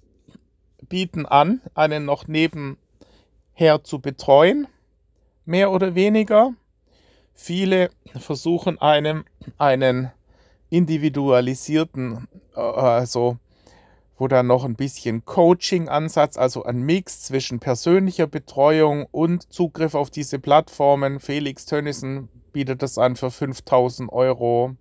bieten 0.88 1.26
an, 1.26 1.60
einen 1.74 2.04
noch 2.04 2.26
nebenher 2.26 2.76
zu 3.84 4.00
betreuen, 4.00 4.66
mehr 5.44 5.70
oder 5.70 5.94
weniger. 5.94 6.54
Viele 7.34 7.90
versuchen 8.16 8.80
einem 8.80 9.24
einen 9.58 10.10
individualisierten, 10.70 12.26
äh, 12.56 12.60
also 12.60 13.38
wo 14.16 14.26
dann 14.26 14.48
noch 14.48 14.64
ein 14.64 14.74
bisschen 14.74 15.24
Coaching-Ansatz, 15.24 16.36
also 16.36 16.64
ein 16.64 16.80
Mix 16.82 17.22
zwischen 17.22 17.60
persönlicher 17.60 18.26
Betreuung 18.26 19.06
und 19.12 19.52
Zugriff 19.52 19.94
auf 19.94 20.10
diese 20.10 20.40
Plattformen. 20.40 21.20
Felix 21.20 21.66
Tönnissen 21.66 22.28
bietet 22.58 22.82
das 22.82 22.98
an 22.98 23.14
für 23.14 23.30
5000 23.30 24.12
Euro. 24.12 24.74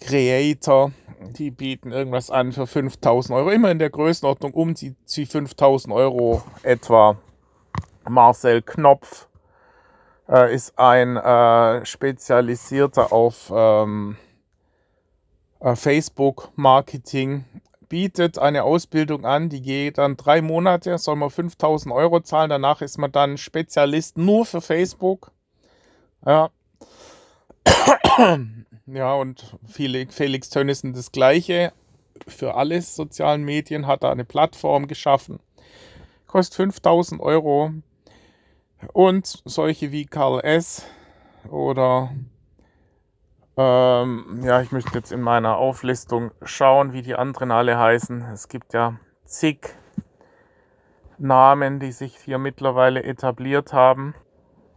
Creator, 0.00 0.92
die 1.36 1.50
bieten 1.50 1.90
irgendwas 1.90 2.30
an 2.30 2.52
für 2.52 2.68
5000 2.68 3.36
Euro, 3.36 3.50
immer 3.50 3.72
in 3.72 3.80
der 3.80 3.90
Größenordnung 3.90 4.54
um 4.54 4.74
die 4.74 4.94
5000 5.26 5.92
Euro 5.92 6.44
etwa. 6.62 7.16
Marcel 8.08 8.62
Knopf 8.62 9.26
äh, 10.28 10.54
ist 10.54 10.78
ein 10.78 11.16
äh, 11.16 11.84
spezialisierter 11.84 13.12
auf 13.12 13.52
ähm, 13.52 14.16
äh, 15.58 15.74
Facebook-Marketing, 15.74 17.46
bietet 17.88 18.38
eine 18.38 18.62
Ausbildung 18.62 19.24
an, 19.24 19.48
die 19.48 19.60
geht 19.60 19.98
dann 19.98 20.16
drei 20.16 20.40
Monate, 20.40 20.96
soll 20.98 21.16
man 21.16 21.30
5000 21.30 21.92
Euro 21.92 22.20
zahlen, 22.20 22.50
danach 22.50 22.80
ist 22.80 22.96
man 22.96 23.10
dann 23.10 23.38
Spezialist 23.38 24.18
nur 24.18 24.46
für 24.46 24.60
Facebook. 24.60 25.32
Ja. 26.24 26.50
Ja, 28.92 29.14
und 29.14 29.56
Felix 29.68 30.48
Tönnissen 30.48 30.94
das 30.94 31.12
Gleiche 31.12 31.72
für 32.26 32.54
alle 32.56 32.82
sozialen 32.82 33.44
Medien, 33.44 33.86
hat 33.86 34.02
da 34.02 34.10
eine 34.10 34.24
Plattform 34.24 34.88
geschaffen. 34.88 35.38
Kostet 36.26 36.56
5000 36.56 37.20
Euro. 37.20 37.72
Und 38.92 39.42
solche 39.44 39.92
wie 39.92 40.06
Karl 40.06 40.40
S. 40.40 40.86
oder 41.48 42.10
ähm, 43.56 44.40
ja, 44.42 44.62
ich 44.62 44.72
müsste 44.72 44.94
jetzt 44.94 45.12
in 45.12 45.20
meiner 45.20 45.58
Auflistung 45.58 46.30
schauen, 46.42 46.92
wie 46.92 47.02
die 47.02 47.14
anderen 47.14 47.50
alle 47.50 47.78
heißen. 47.78 48.22
Es 48.32 48.48
gibt 48.48 48.72
ja 48.72 48.98
zig 49.24 49.74
Namen, 51.18 51.78
die 51.78 51.92
sich 51.92 52.16
hier 52.16 52.38
mittlerweile 52.38 53.02
etabliert 53.02 53.74
haben. 53.74 54.14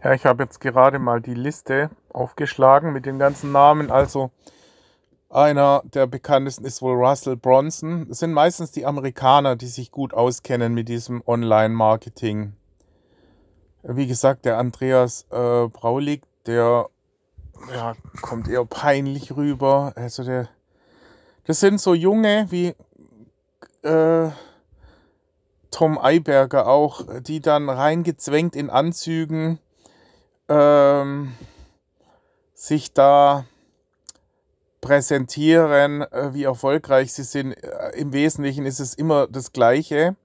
Ja, 0.04 0.14
ich 0.14 0.26
habe 0.26 0.44
jetzt 0.44 0.60
gerade 0.60 1.00
mal 1.00 1.22
die 1.22 1.34
Liste 1.34 1.90
aufgeschlagen 2.12 2.92
mit 2.92 3.06
den 3.06 3.20
ganzen 3.20 3.54
Namen. 3.54 3.90
Also 3.90 4.32
einer 5.30 5.82
der 5.86 6.08
bekanntesten 6.08 6.66
ist 6.66 6.82
wohl 6.82 6.96
Russell 6.96 7.38
Bronson. 7.38 8.08
Es 8.12 8.20
sind 8.20 8.34
meistens 8.34 8.72
die 8.72 8.86
Amerikaner, 8.86 9.56
die 9.56 9.68
sich 9.68 9.92
gut 9.92 10.14
auskennen 10.14 10.74
mit 10.74 10.90
diesem 10.90 11.24
Online-Marketing. 11.26 12.52
Wie 13.84 14.06
gesagt, 14.06 14.44
der 14.44 14.58
Andreas 14.58 15.26
äh, 15.32 15.68
Braulig, 15.70 16.24
der 16.48 16.90
ja, 17.74 17.96
kommt 18.22 18.50
eher 18.50 18.66
peinlich 18.66 19.38
rüber. 19.38 19.94
Also 19.96 20.26
der, 20.26 20.50
das 21.46 21.62
sind 21.62 21.80
so 21.80 21.94
junge 21.94 22.48
wie 22.50 22.76
äh, 23.88 24.32
Tom 25.72 25.98
Eiberger 25.98 26.68
auch, 26.68 27.06
die 27.22 27.40
dann 27.40 27.70
reingezwängt 27.70 28.58
in 28.58 28.70
Anzügen 28.70 29.60
ähm, 30.50 31.34
sich 32.54 32.94
da 32.94 33.46
präsentieren, 34.82 36.02
äh, 36.02 36.34
wie 36.34 36.44
erfolgreich 36.44 37.14
sie 37.14 37.24
sind. 37.24 37.54
Äh, 37.54 37.92
Im 37.96 38.14
Wesentlichen 38.14 38.66
ist 38.66 38.80
es 38.80 38.94
immer 38.94 39.28
das 39.28 39.54
Gleiche. 39.54 40.16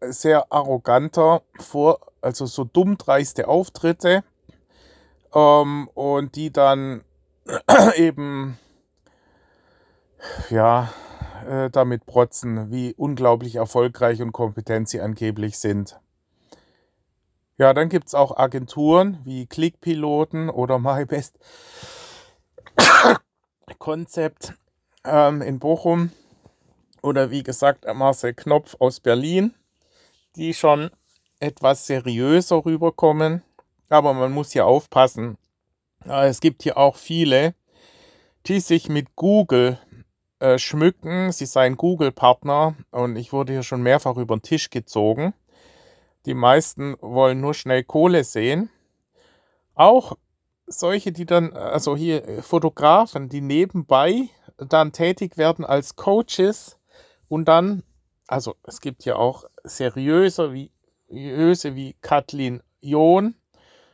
Sehr 0.00 0.50
arroganter, 0.50 1.42
vor, 1.60 2.00
also 2.20 2.46
so 2.46 2.64
dummdreiste 2.64 3.46
Auftritte 3.46 4.24
ähm, 5.34 5.88
und 5.94 6.34
die 6.34 6.52
dann 6.52 7.04
eben 7.96 8.58
ja 10.50 10.92
äh, 11.46 11.70
damit 11.70 12.06
protzen, 12.06 12.70
wie 12.70 12.94
unglaublich 12.96 13.56
erfolgreich 13.56 14.22
und 14.22 14.32
kompetent 14.32 14.88
sie 14.88 15.00
angeblich 15.00 15.58
sind. 15.58 16.00
Ja, 17.62 17.72
dann 17.72 17.88
gibt 17.88 18.08
es 18.08 18.14
auch 18.16 18.36
Agenturen 18.38 19.20
wie 19.22 19.46
Clickpiloten 19.46 20.50
oder 20.50 20.80
MyBest 20.80 21.38
Concept 23.78 24.54
ähm, 25.04 25.42
in 25.42 25.60
Bochum 25.60 26.10
oder 27.02 27.30
wie 27.30 27.44
gesagt 27.44 27.84
Marcel 27.94 28.34
Knopf 28.34 28.74
aus 28.80 28.98
Berlin, 28.98 29.54
die 30.34 30.54
schon 30.54 30.90
etwas 31.38 31.86
seriöser 31.86 32.64
rüberkommen. 32.64 33.44
Aber 33.88 34.12
man 34.12 34.32
muss 34.32 34.50
hier 34.50 34.66
aufpassen. 34.66 35.38
Es 36.04 36.40
gibt 36.40 36.64
hier 36.64 36.76
auch 36.76 36.96
viele, 36.96 37.54
die 38.46 38.58
sich 38.58 38.88
mit 38.88 39.14
Google 39.14 39.78
äh, 40.40 40.58
schmücken. 40.58 41.30
Sie 41.30 41.46
seien 41.46 41.76
Google-Partner 41.76 42.74
und 42.90 43.14
ich 43.14 43.32
wurde 43.32 43.52
hier 43.52 43.62
schon 43.62 43.84
mehrfach 43.84 44.16
über 44.16 44.36
den 44.36 44.42
Tisch 44.42 44.68
gezogen. 44.68 45.32
Die 46.26 46.34
meisten 46.34 46.96
wollen 47.00 47.40
nur 47.40 47.54
schnell 47.54 47.82
Kohle 47.84 48.24
sehen. 48.24 48.70
Auch 49.74 50.16
solche, 50.66 51.12
die 51.12 51.26
dann, 51.26 51.52
also 51.52 51.96
hier 51.96 52.26
äh, 52.26 52.42
Fotografen, 52.42 53.28
die 53.28 53.40
nebenbei 53.40 54.28
dann 54.56 54.92
tätig 54.92 55.36
werden 55.36 55.64
als 55.64 55.96
Coaches 55.96 56.78
und 57.28 57.46
dann, 57.46 57.82
also 58.28 58.54
es 58.62 58.80
gibt 58.80 59.04
ja 59.04 59.16
auch 59.16 59.44
seriöse 59.64 60.52
wie, 60.52 60.70
wie 61.08 61.96
Kathleen 62.00 62.62
John, 62.80 63.34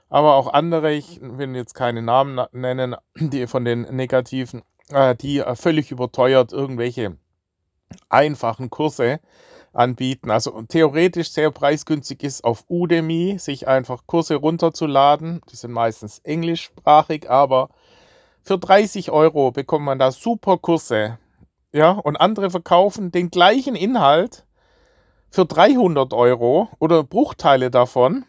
aber 0.08 0.34
auch 0.34 0.52
andere, 0.52 0.92
ich 0.92 1.20
will 1.22 1.54
jetzt 1.54 1.74
keine 1.74 2.02
Namen 2.02 2.46
nennen, 2.52 2.96
die 3.16 3.46
von 3.46 3.64
den 3.64 3.82
negativen, 3.82 4.62
äh, 4.90 5.14
die 5.14 5.38
äh, 5.38 5.54
völlig 5.54 5.90
überteuert 5.90 6.52
irgendwelche 6.52 7.16
einfachen 8.08 8.70
Kurse 8.70 9.20
anbieten. 9.78 10.30
Also 10.30 10.62
theoretisch 10.62 11.30
sehr 11.30 11.50
preisgünstig 11.50 12.22
ist 12.22 12.44
auf 12.44 12.64
Udemy, 12.68 13.38
sich 13.38 13.68
einfach 13.68 14.02
Kurse 14.06 14.34
runterzuladen. 14.34 15.40
Die 15.50 15.56
sind 15.56 15.72
meistens 15.72 16.18
englischsprachig, 16.24 17.30
aber 17.30 17.70
für 18.42 18.58
30 18.58 19.10
Euro 19.10 19.52
bekommt 19.52 19.84
man 19.84 19.98
da 19.98 20.10
super 20.10 20.58
Kurse. 20.58 21.18
Ja, 21.72 21.90
und 21.90 22.16
andere 22.16 22.50
verkaufen 22.50 23.12
den 23.12 23.30
gleichen 23.30 23.76
Inhalt 23.76 24.44
für 25.30 25.44
300 25.44 26.12
Euro 26.14 26.68
oder 26.78 27.04
Bruchteile 27.04 27.70
davon. 27.70 28.24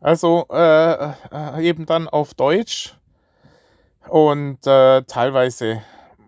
Also 0.00 0.46
äh, 0.50 0.92
äh, 0.92 1.12
eben 1.62 1.86
dann 1.86 2.06
auf 2.06 2.34
Deutsch 2.34 2.94
und 4.08 4.66
äh, 4.66 5.02
teilweise 5.02 5.82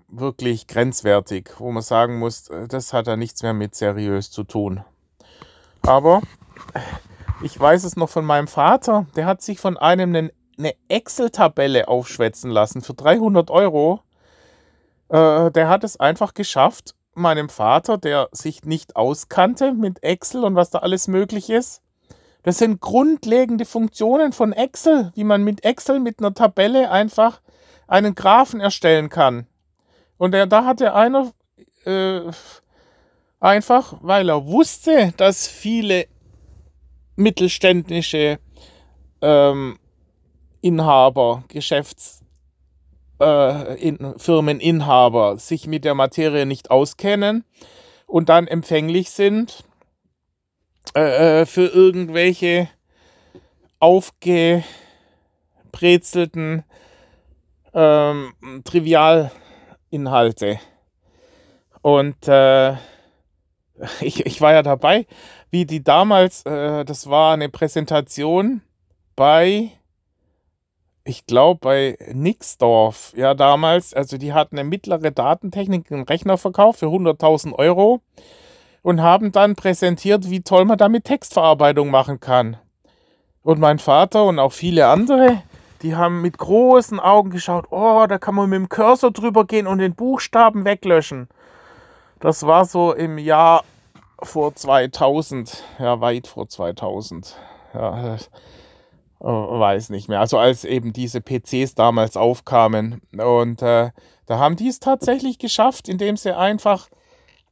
wirklich 0.08 0.66
grenzwertig, 0.66 1.50
wo 1.58 1.70
man 1.70 1.82
sagen 1.82 2.18
muss, 2.18 2.48
äh, 2.48 2.66
das 2.68 2.92
hat 2.92 3.06
ja 3.06 3.16
nichts 3.16 3.42
mehr 3.42 3.54
mit 3.54 3.74
seriös 3.74 4.30
zu 4.30 4.44
tun. 4.44 4.82
Aber 5.82 6.22
ich 7.42 7.58
weiß 7.58 7.84
es 7.84 7.96
noch 7.96 8.08
von 8.08 8.24
meinem 8.24 8.48
Vater, 8.48 9.06
der 9.16 9.26
hat 9.26 9.42
sich 9.42 9.60
von 9.60 9.76
einem 9.76 10.30
eine 10.58 10.74
Excel-Tabelle 10.88 11.86
aufschwätzen 11.86 12.50
lassen 12.50 12.82
für 12.82 12.94
300 12.94 13.50
Euro. 13.50 14.00
Äh, 15.08 15.50
der 15.52 15.68
hat 15.68 15.84
es 15.84 16.00
einfach 16.00 16.34
geschafft, 16.34 16.94
meinem 17.14 17.48
Vater, 17.48 17.98
der 17.98 18.28
sich 18.32 18.64
nicht 18.64 18.96
auskannte 18.96 19.72
mit 19.72 20.02
Excel 20.02 20.44
und 20.44 20.54
was 20.54 20.70
da 20.70 20.78
alles 20.78 21.08
möglich 21.08 21.50
ist. 21.50 21.82
Das 22.42 22.58
sind 22.58 22.80
grundlegende 22.80 23.64
Funktionen 23.64 24.32
von 24.32 24.52
Excel, 24.52 25.12
wie 25.14 25.24
man 25.24 25.44
mit 25.44 25.64
Excel 25.64 26.00
mit 26.00 26.20
einer 26.20 26.34
Tabelle 26.34 26.90
einfach 26.90 27.40
einen 27.86 28.14
Graphen 28.14 28.60
erstellen 28.60 29.08
kann. 29.08 29.46
Und 30.18 30.33
der, 30.33 30.46
da 30.46 30.64
hatte 30.64 30.94
einer 30.94 31.33
äh, 31.85 32.20
einfach, 33.40 33.94
weil 34.02 34.28
er 34.28 34.46
wusste, 34.46 35.12
dass 35.16 35.48
viele 35.48 36.07
mittelständische 37.16 38.38
ähm, 39.22 39.78
Inhaber, 40.61 41.44
Geschäfts, 41.48 42.18
äh, 43.20 43.81
in, 43.81 44.14
Firmeninhaber 44.18 45.38
sich 45.38 45.66
mit 45.66 45.85
der 45.85 45.94
Materie 45.94 46.46
nicht 46.46 46.70
auskennen 46.70 47.44
und 48.07 48.28
dann 48.28 48.46
empfänglich 48.46 49.11
sind 49.11 49.64
äh, 50.94 51.40
äh 51.40 51.46
für 51.46 51.66
irgendwelche 51.66 52.68
aufgebrezelten 53.81 56.62
ähm, 57.74 58.33
Trivialinhalte. 59.90 60.59
Und 61.83 62.29
äh, 62.29 62.72
ich, 64.01 64.27
ich 64.27 64.40
war 64.40 64.53
ja 64.53 64.62
dabei, 64.62 65.07
wie 65.51 65.64
die 65.64 65.83
damals, 65.83 66.44
äh, 66.44 66.85
das 66.85 67.09
war 67.09 67.35
eine 67.35 67.48
Präsentation 67.48 68.62
bei 69.16 69.72
ich 71.05 71.24
glaube, 71.24 71.59
bei 71.62 71.98
Nixdorf, 72.12 73.14
ja, 73.16 73.33
damals, 73.33 73.94
also 73.94 74.18
die 74.18 74.35
hatten 74.35 74.59
eine 74.59 74.68
mittlere 74.68 75.11
Datentechnik, 75.11 75.90
einen 75.90 76.03
Rechner 76.03 76.37
verkauft 76.37 76.81
für 76.81 76.88
100.000 76.88 77.55
Euro 77.55 78.03
und 78.83 79.01
haben 79.01 79.33
dann 79.33 79.57
präsentiert, 79.57 80.29
wie 80.29 80.42
toll 80.42 80.66
man 80.66 80.77
damit 80.77 81.05
Textverarbeitung 81.05 81.90
machen 81.90 82.20
kann. 82.20 82.59
Und 83.42 83.59
mein 83.59 83.79
Vater 83.79 84.27
und 84.27 84.38
auch 84.38 84.53
viele 84.53 84.88
andere, 84.88 85.42
die 85.82 85.96
haben 85.96 86.20
mit 86.20 86.38
großen 86.38 87.00
Augen 87.00 87.30
geschaut, 87.30 87.66
oh, 87.70 88.06
da 88.08 88.18
kann 88.18 88.34
man 88.34 88.50
mit 88.50 88.58
dem 88.58 88.68
Cursor 88.68 89.10
drüber 89.10 89.44
gehen 89.44 89.66
und 89.66 89.78
den 89.78 89.94
Buchstaben 89.94 90.64
weglöschen. 90.64 91.28
Das 92.20 92.46
war 92.46 92.64
so 92.64 92.92
im 92.92 93.18
Jahr 93.18 93.64
vor 94.22 94.54
2000, 94.54 95.64
ja, 95.78 96.00
weit 96.00 96.26
vor 96.26 96.48
2000. 96.48 97.36
Ja, 97.74 98.14
äh, 98.14 98.18
weiß 99.20 99.90
nicht 99.90 100.08
mehr. 100.08 100.20
Also 100.20 100.38
als 100.38 100.64
eben 100.64 100.92
diese 100.92 101.20
PCs 101.20 101.74
damals 101.74 102.16
aufkamen. 102.16 103.00
Und 103.16 103.62
äh, 103.62 103.90
da 104.26 104.38
haben 104.38 104.56
die 104.56 104.68
es 104.68 104.80
tatsächlich 104.80 105.38
geschafft, 105.38 105.88
indem 105.88 106.16
sie 106.16 106.36
einfach, 106.36 106.88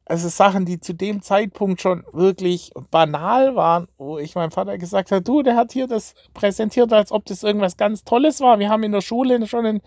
also 0.06 0.28
Sachen, 0.28 0.64
die 0.64 0.80
zu 0.80 0.94
dem 0.94 1.20
Zeitpunkt 1.20 1.80
schon 1.80 2.04
wirklich 2.12 2.72
banal 2.90 3.56
waren, 3.56 3.88
wo 3.98 4.18
ich 4.18 4.34
meinem 4.34 4.52
Vater 4.52 4.78
gesagt 4.78 5.10
habe, 5.10 5.20
du, 5.22 5.42
der 5.42 5.56
hat 5.56 5.72
hier 5.72 5.86
das 5.86 6.14
präsentiert, 6.32 6.92
als 6.92 7.12
ob 7.12 7.26
das 7.26 7.42
irgendwas 7.42 7.76
ganz 7.76 8.04
Tolles 8.04 8.40
war. 8.40 8.58
Wir 8.58 8.70
haben 8.70 8.84
in 8.84 8.92
der 8.92 9.00
Schule 9.00 9.46
schon 9.46 9.66
einen, 9.66 9.82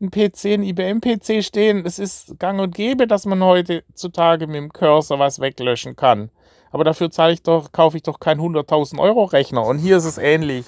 einen 0.00 0.10
PC, 0.10 0.44
einen 0.46 0.62
IBM-PC 0.62 1.42
stehen. 1.42 1.84
Es 1.84 1.98
ist 1.98 2.38
gang 2.38 2.60
und 2.60 2.74
gäbe, 2.74 3.06
dass 3.06 3.26
man 3.26 3.42
heutzutage 3.42 4.46
mit 4.46 4.56
dem 4.56 4.72
Cursor 4.72 5.18
was 5.18 5.40
weglöschen 5.40 5.96
kann. 5.96 6.30
Aber 6.70 6.84
dafür 6.84 7.10
zahle 7.10 7.32
ich 7.32 7.42
doch, 7.42 7.72
kaufe 7.72 7.96
ich 7.96 8.02
doch 8.02 8.20
keinen 8.20 8.40
100.000 8.40 8.98
Euro 9.00 9.24
Rechner. 9.24 9.64
Und 9.64 9.78
hier 9.78 9.96
ist 9.96 10.04
es 10.04 10.18
ähnlich 10.18 10.66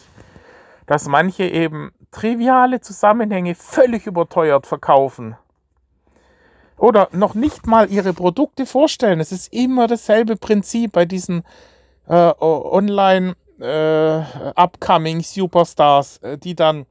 dass 0.87 1.09
manche 1.09 1.45
eben 1.45 1.93
triviale 2.11 2.81
Zusammenhänge 2.81 3.55
völlig 3.55 4.07
überteuert 4.07 4.67
verkaufen. 4.67 5.37
Oder 6.77 7.09
noch 7.13 7.35
nicht 7.35 7.67
mal 7.67 7.91
ihre 7.91 8.13
Produkte 8.13 8.67
vorstellen. 8.67 9.21
Es 9.21 9.33
ist 9.33 9.53
immer 9.53 9.87
dasselbe 9.87 10.37
Prinzip 10.37 10.93
bei 10.93 11.05
diesen 11.05 11.45
äh, 12.09 12.33
Online 12.41 13.37
äh, 13.61 14.19
äh, 16.23 16.37
die 16.37 16.55
dann 16.55 16.87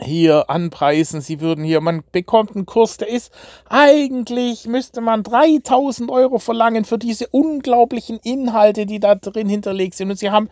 hier 0.00 0.50
anpreisen, 0.50 1.22
sie 1.22 1.40
würden 1.40 1.64
hier, 1.64 1.80
man 1.80 2.02
bekommt 2.12 2.54
einen 2.54 2.66
Kurs, 2.66 2.98
der 2.98 3.08
ist, 3.08 3.32
eigentlich 3.68 4.66
müsste 4.66 5.00
man 5.00 5.22
3000 5.22 6.10
Euro 6.10 6.38
verlangen 6.38 6.84
für 6.84 6.98
diese 6.98 7.28
unglaublichen 7.28 8.18
Inhalte, 8.22 8.84
die 8.84 9.00
da 9.00 9.14
drin 9.14 9.48
hinterlegt 9.48 9.94
sind. 9.94 10.10
Und 10.10 10.18
sie 10.18 10.30
haben 10.30 10.50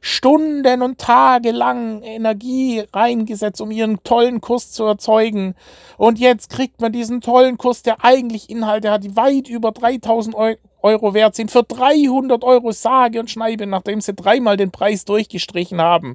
Stunden 0.00 0.82
und 0.82 0.98
Tage 0.98 1.52
lang 1.52 2.02
Energie 2.02 2.82
reingesetzt, 2.92 3.60
um 3.60 3.70
ihren 3.70 4.02
tollen 4.02 4.40
Kurs 4.40 4.72
zu 4.72 4.84
erzeugen. 4.84 5.54
Und 5.96 6.18
jetzt 6.18 6.50
kriegt 6.50 6.80
man 6.80 6.92
diesen 6.92 7.20
tollen 7.20 7.58
Kurs, 7.58 7.82
der 7.82 8.04
eigentlich 8.04 8.50
Inhalte 8.50 8.90
hat, 8.90 9.04
die 9.04 9.14
weit 9.14 9.48
über 9.48 9.70
3000 9.70 10.34
Euro 10.82 11.14
wert 11.14 11.36
sind, 11.36 11.50
für 11.50 11.62
300 11.62 12.42
Euro 12.42 12.72
sage 12.72 13.20
und 13.20 13.30
schneide, 13.30 13.66
nachdem 13.66 14.00
sie 14.00 14.14
dreimal 14.14 14.56
den 14.56 14.72
Preis 14.72 15.04
durchgestrichen 15.04 15.80
haben. 15.80 16.14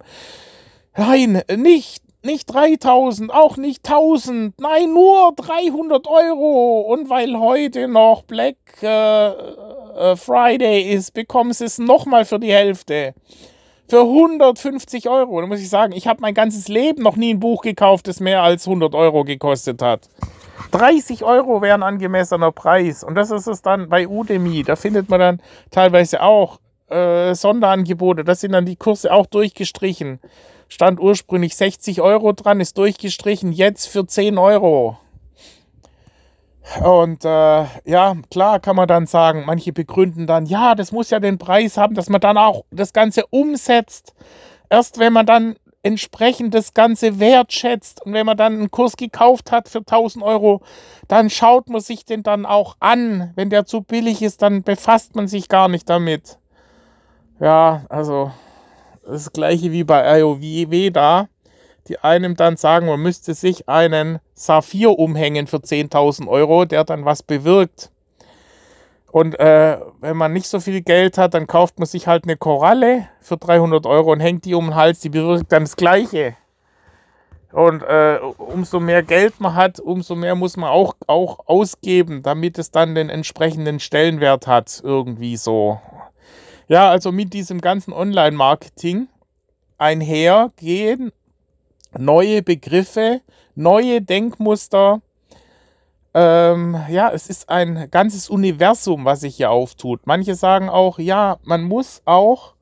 Nein, 0.98 1.42
nicht 1.58 2.05
nicht 2.26 2.54
3000, 2.54 3.34
auch 3.34 3.58
nicht 3.58 3.88
1000, 3.88 4.60
nein, 4.60 4.94
nur 4.94 5.34
300 5.36 6.08
Euro. 6.08 6.82
Und 6.82 7.10
weil 7.10 7.40
heute 7.40 7.88
noch 7.88 8.24
Black 8.24 8.58
äh, 8.82 9.28
äh, 9.28 10.16
Friday 10.16 10.92
ist, 10.92 11.14
bekommen 11.14 11.54
sie 11.54 11.66
es 11.66 11.78
nochmal 11.78 12.26
für 12.26 12.40
die 12.40 12.52
Hälfte. 12.52 13.14
Für 13.88 14.02
150 14.02 15.08
Euro. 15.08 15.42
Da 15.42 15.48
muss 15.48 15.60
ich 15.60 15.70
sagen, 15.70 15.94
ich 15.94 16.08
habe 16.08 16.22
mein 16.22 16.34
ganzes 16.34 16.68
Leben 16.68 17.04
noch 17.04 17.16
nie 17.16 17.34
ein 17.34 17.40
Buch 17.40 17.62
gekauft, 17.62 18.08
das 18.08 18.20
mehr 18.20 18.42
als 18.42 18.68
100 18.68 18.96
Euro 18.96 19.24
gekostet 19.24 19.82
hat. 19.82 20.10
30 20.72 21.24
Euro 21.24 21.62
wäre 21.62 21.76
ein 21.76 21.84
angemessener 21.84 22.52
Preis. 22.52 23.04
Und 23.04 23.16
das 23.16 23.32
ist 23.32 23.48
es 23.48 23.62
dann 23.62 23.88
bei 23.90 24.08
Udemy. 24.08 24.64
Da 24.64 24.76
findet 24.76 25.10
man 25.10 25.20
dann 25.20 25.42
teilweise 25.70 26.22
auch 26.22 26.60
äh, 26.90 27.36
Sonderangebote. 27.36 28.24
Da 28.24 28.36
sind 28.36 28.54
dann 28.54 28.66
die 28.66 28.76
Kurse 28.76 29.14
auch 29.14 29.28
durchgestrichen. 29.28 30.20
Stand 30.68 31.00
ursprünglich 31.00 31.56
60 31.56 32.02
Euro 32.02 32.34
dran, 32.34 32.60
ist 32.60 32.78
durchgestrichen, 32.78 33.52
jetzt 33.52 33.88
für 33.88 34.06
10 34.06 34.38
Euro. 34.38 34.98
Und 36.84 37.24
äh, 37.24 37.66
ja, 37.86 38.16
klar 38.32 38.60
kann 38.60 38.76
man 38.76 38.88
dann 38.88 39.06
sagen, 39.06 39.44
manche 39.46 39.72
begründen 39.72 40.26
dann, 40.28 40.46
ja, 40.48 40.76
das 40.76 40.92
muss 40.92 41.12
ja 41.12 41.20
den 41.20 41.38
Preis 41.38 41.78
haben, 41.78 41.94
dass 41.94 42.10
man 42.10 42.22
dann 42.22 42.38
auch 42.38 42.66
das 42.72 42.92
Ganze 42.92 43.26
umsetzt. 43.28 44.14
Erst 44.70 44.98
wenn 44.98 45.14
man 45.14 45.28
dann 45.28 45.56
entsprechend 45.84 46.56
das 46.56 46.74
Ganze 46.74 47.20
wertschätzt 47.20 48.04
und 48.04 48.14
wenn 48.14 48.26
man 48.26 48.36
dann 48.36 48.54
einen 48.54 48.72
Kurs 48.72 48.98
gekauft 48.98 49.52
hat 49.52 49.70
für 49.70 49.80
1000 49.80 50.26
Euro, 50.26 50.64
dann 51.08 51.30
schaut 51.30 51.70
man 51.70 51.80
sich 51.80 52.06
den 52.06 52.24
dann 52.24 52.48
auch 52.48 52.76
an. 52.80 53.32
Wenn 53.36 53.52
der 53.52 53.66
zu 53.66 53.82
billig 53.82 54.24
ist, 54.24 54.42
dann 54.42 54.64
befasst 54.64 55.16
man 55.16 55.28
sich 55.28 55.48
gar 55.48 55.68
nicht 55.68 55.88
damit. 55.88 56.40
Ja, 57.40 57.86
also 57.90 58.32
das 59.06 59.32
gleiche 59.32 59.72
wie 59.72 59.84
bei 59.84 60.20
IOW 60.20 60.92
da. 60.92 61.28
Die 61.88 62.00
einem 62.00 62.36
dann 62.36 62.58
sagen, 62.58 62.88
man 62.88 63.00
müsste 63.00 63.36
sich 63.36 63.70
einen 63.70 64.20
Saphir 64.34 64.98
umhängen 64.98 65.46
für 65.46 65.58
10.000 65.58 66.28
Euro, 66.28 66.66
der 66.66 66.84
dann 66.84 67.06
was 67.06 67.22
bewirkt. 67.22 67.92
Und 69.12 69.40
äh, 69.40 69.78
wenn 70.02 70.18
man 70.18 70.34
nicht 70.34 70.48
so 70.48 70.60
viel 70.60 70.82
Geld 70.82 71.18
hat, 71.18 71.36
dann 71.36 71.48
kauft 71.48 71.80
man 71.80 71.86
sich 71.86 72.08
halt 72.08 72.26
eine 72.26 72.36
Koralle 72.36 73.08
für 73.22 73.38
300 73.38 73.86
Euro 73.86 74.12
und 74.12 74.20
hängt 74.20 74.46
die 74.46 74.56
um 74.56 74.66
den 74.66 74.76
Hals, 74.76 75.00
die 75.00 75.10
bewirkt 75.10 75.52
dann 75.52 75.64
das 75.64 75.78
Gleiche. 75.78 76.36
Und 77.54 77.84
äh, 77.84 78.20
umso 78.38 78.82
mehr 78.82 79.02
Geld 79.02 79.40
man 79.40 79.56
hat, 79.56 79.80
umso 79.80 80.16
mehr 80.16 80.36
muss 80.36 80.58
man 80.58 80.70
auch, 80.70 80.96
auch 81.08 81.48
ausgeben, 81.48 82.22
damit 82.24 82.58
es 82.58 82.72
dann 82.72 82.96
den 82.96 83.10
entsprechenden 83.10 83.80
Stellenwert 83.80 84.48
hat, 84.48 84.82
irgendwie 84.84 85.38
so. 85.38 85.80
Ja, 86.68 86.90
also 86.90 87.12
mit 87.12 87.34
diesem 87.34 87.62
ganzen 87.62 87.94
Online-Marketing 87.94 89.08
einhergehen 89.78 91.12
neue 91.98 92.42
Begriffe, 92.42 93.22
neue 93.56 94.02
Denkmuster. 94.02 95.02
Ähm, 96.14 96.78
ja, 96.90 97.12
es 97.12 97.28
ist 97.28 97.50
ein 97.50 97.90
ganzes 97.92 98.30
Universum, 98.30 99.06
was 99.06 99.22
sich 99.22 99.36
hier 99.36 99.52
auftut. 99.52 100.02
Manche 100.06 100.36
sagen 100.36 100.70
auch, 100.70 100.98
ja, 100.98 101.38
man 101.44 101.64
muss 101.64 102.02
auch, 102.06 102.56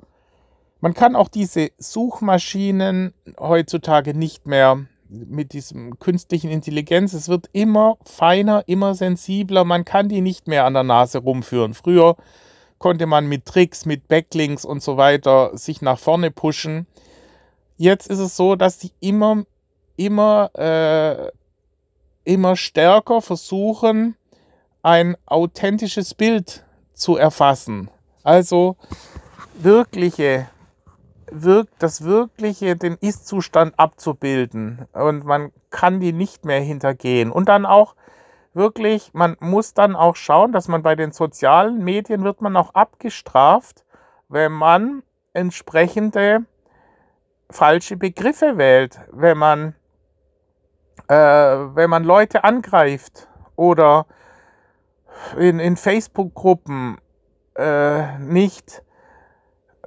man 0.81 0.93
kann 0.93 1.15
auch 1.15 1.29
diese 1.29 1.69
Suchmaschinen 1.77 3.13
heutzutage 3.39 4.13
nicht 4.17 4.45
mehr 4.45 4.85
mit 5.07 5.53
diesem 5.53 5.99
künstlichen 5.99 6.49
Intelligenz, 6.49 7.13
es 7.13 7.29
wird 7.29 7.47
immer 7.53 7.97
feiner, 8.03 8.63
immer 8.67 8.95
sensibler, 8.95 9.63
man 9.63 9.85
kann 9.85 10.09
die 10.09 10.21
nicht 10.21 10.47
mehr 10.47 10.65
an 10.65 10.73
der 10.73 10.81
Nase 10.81 11.19
rumführen. 11.19 11.75
Früher 11.75 12.17
konnte 12.83 13.05
man 13.05 13.27
mit 13.27 13.45
Tricks, 13.45 13.85
mit 13.85 14.09
Backlinks 14.09 14.65
und 14.65 14.83
so 14.83 14.97
weiter 14.97 15.57
sich 15.57 15.81
nach 15.81 15.97
vorne 15.97 16.31
pushen. 16.31 16.85
Jetzt 17.77 18.07
ist 18.07 18.19
es 18.19 18.35
so, 18.35 18.57
dass 18.57 18.77
die 18.77 18.91
immer, 18.99 19.45
immer, 19.95 20.51
äh, 20.53 21.31
immer 22.25 22.57
stärker 22.57 23.21
versuchen, 23.21 24.17
ein 24.81 25.15
authentisches 25.25 26.13
Bild 26.13 26.65
zu 26.93 27.15
erfassen. 27.15 27.89
Also 28.21 28.75
wirkliche, 29.53 30.49
wirk, 31.31 31.69
das 31.79 32.03
wirkliche, 32.03 32.75
den 32.75 32.97
Ist-Zustand 32.99 33.79
abzubilden. 33.79 34.89
Und 34.91 35.23
man 35.23 35.53
kann 35.69 36.01
die 36.01 36.11
nicht 36.11 36.43
mehr 36.43 36.59
hintergehen. 36.59 37.31
Und 37.31 37.47
dann 37.47 37.65
auch 37.65 37.95
wirklich, 38.55 39.13
man 39.13 39.35
muss 39.39 39.73
dann 39.73 39.95
auch 39.95 40.15
schauen, 40.15 40.51
dass 40.51 40.67
man 40.67 40.83
bei 40.83 40.95
den 40.95 41.11
sozialen 41.11 41.83
Medien 41.83 42.23
wird 42.23 42.41
man 42.41 42.55
auch 42.55 42.73
abgestraft, 42.73 43.85
wenn 44.29 44.51
man 44.51 45.03
entsprechende 45.33 46.45
falsche 47.49 47.97
Begriffe 47.97 48.57
wählt, 48.57 48.99
wenn 49.11 49.37
man, 49.37 49.75
äh, 51.07 51.15
wenn 51.15 51.89
man 51.89 52.03
Leute 52.03 52.43
angreift 52.43 53.27
oder 53.55 54.05
in, 55.37 55.59
in 55.59 55.77
Facebook-Gruppen 55.77 56.97
äh, 57.55 58.17
nicht 58.19 58.83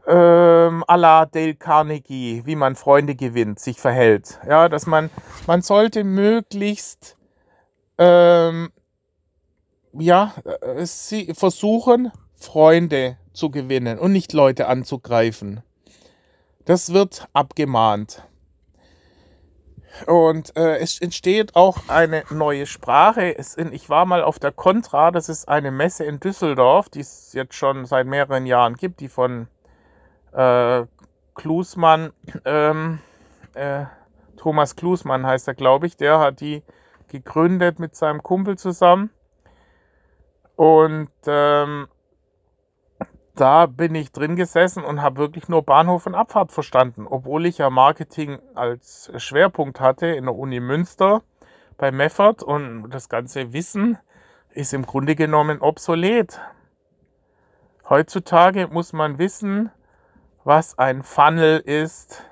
ähm, 0.06 0.84
à 0.86 0.96
la 0.96 1.26
Dale 1.26 1.54
Carnegie, 1.54 2.42
wie 2.44 2.56
man 2.56 2.76
Freunde 2.76 3.16
gewinnt, 3.16 3.58
sich 3.58 3.80
verhält. 3.80 4.38
Ja, 4.48 4.68
dass 4.68 4.86
man, 4.86 5.10
man 5.46 5.62
sollte 5.62 6.04
möglichst 6.04 7.16
ähm, 7.98 8.70
ja, 9.92 10.34
äh, 10.44 10.84
sie 10.84 11.34
versuchen, 11.34 12.12
Freunde 12.34 13.16
zu 13.32 13.50
gewinnen 13.50 13.98
und 13.98 14.12
nicht 14.12 14.32
Leute 14.32 14.68
anzugreifen. 14.68 15.62
Das 16.64 16.92
wird 16.92 17.28
abgemahnt. 17.32 18.22
Und 20.06 20.54
äh, 20.56 20.78
es 20.78 21.00
entsteht 21.00 21.56
auch 21.56 21.88
eine 21.88 22.24
neue 22.30 22.66
Sprache. 22.66 23.38
Es, 23.38 23.56
ich 23.56 23.88
war 23.88 24.04
mal 24.04 24.22
auf 24.22 24.38
der 24.38 24.52
Contra, 24.52 25.10
das 25.10 25.30
ist 25.30 25.48
eine 25.48 25.70
Messe 25.70 26.04
in 26.04 26.20
Düsseldorf, 26.20 26.90
die 26.90 27.00
es 27.00 27.32
jetzt 27.32 27.54
schon 27.54 27.86
seit 27.86 28.06
mehreren 28.06 28.44
Jahren 28.44 28.74
gibt, 28.74 29.00
die 29.00 29.08
von 29.08 29.48
äh, 30.32 30.84
Klusmann, 31.34 32.12
ähm, 32.44 32.98
äh, 33.54 33.84
Thomas 34.36 34.76
Klusmann 34.76 35.26
heißt 35.26 35.48
er, 35.48 35.54
glaube 35.54 35.86
ich, 35.86 35.96
der 35.96 36.18
hat 36.18 36.40
die 36.40 36.62
gegründet 37.08 37.78
mit 37.78 37.94
seinem 37.94 38.22
Kumpel 38.22 38.58
zusammen. 38.58 39.10
Und 40.56 41.10
ähm, 41.26 41.88
da 43.34 43.66
bin 43.66 43.94
ich 43.94 44.12
drin 44.12 44.34
gesessen 44.34 44.82
und 44.82 45.02
habe 45.02 45.18
wirklich 45.18 45.48
nur 45.48 45.62
Bahnhof 45.62 46.06
und 46.06 46.14
Abfahrt 46.14 46.52
verstanden, 46.52 47.06
obwohl 47.06 47.44
ich 47.44 47.58
ja 47.58 47.68
Marketing 47.68 48.38
als 48.54 49.12
Schwerpunkt 49.18 49.80
hatte 49.80 50.06
in 50.06 50.24
der 50.24 50.34
Uni 50.34 50.58
Münster 50.60 51.22
bei 51.76 51.90
Meffert 51.90 52.42
und 52.42 52.88
das 52.90 53.10
ganze 53.10 53.52
Wissen 53.52 53.98
ist 54.50 54.72
im 54.72 54.86
Grunde 54.86 55.14
genommen 55.14 55.60
obsolet. 55.60 56.40
Heutzutage 57.88 58.68
muss 58.68 58.94
man 58.94 59.18
wissen, 59.18 59.70
was 60.44 60.78
ein 60.78 61.02
Funnel 61.02 61.58
ist, 61.58 62.24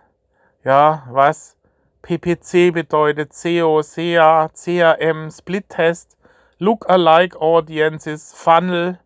ja, 0.65 1.07
was 1.11 1.59
PPC 2.05 2.71
bedeutet, 2.71 3.33
SEO, 3.33 3.81
SEA, 3.81 4.51
CRM, 4.53 5.31
Split 5.31 5.71
Test, 5.71 6.19
Lookalike 6.59 7.41
Audiences, 7.41 8.35
Funnel, 8.35 8.99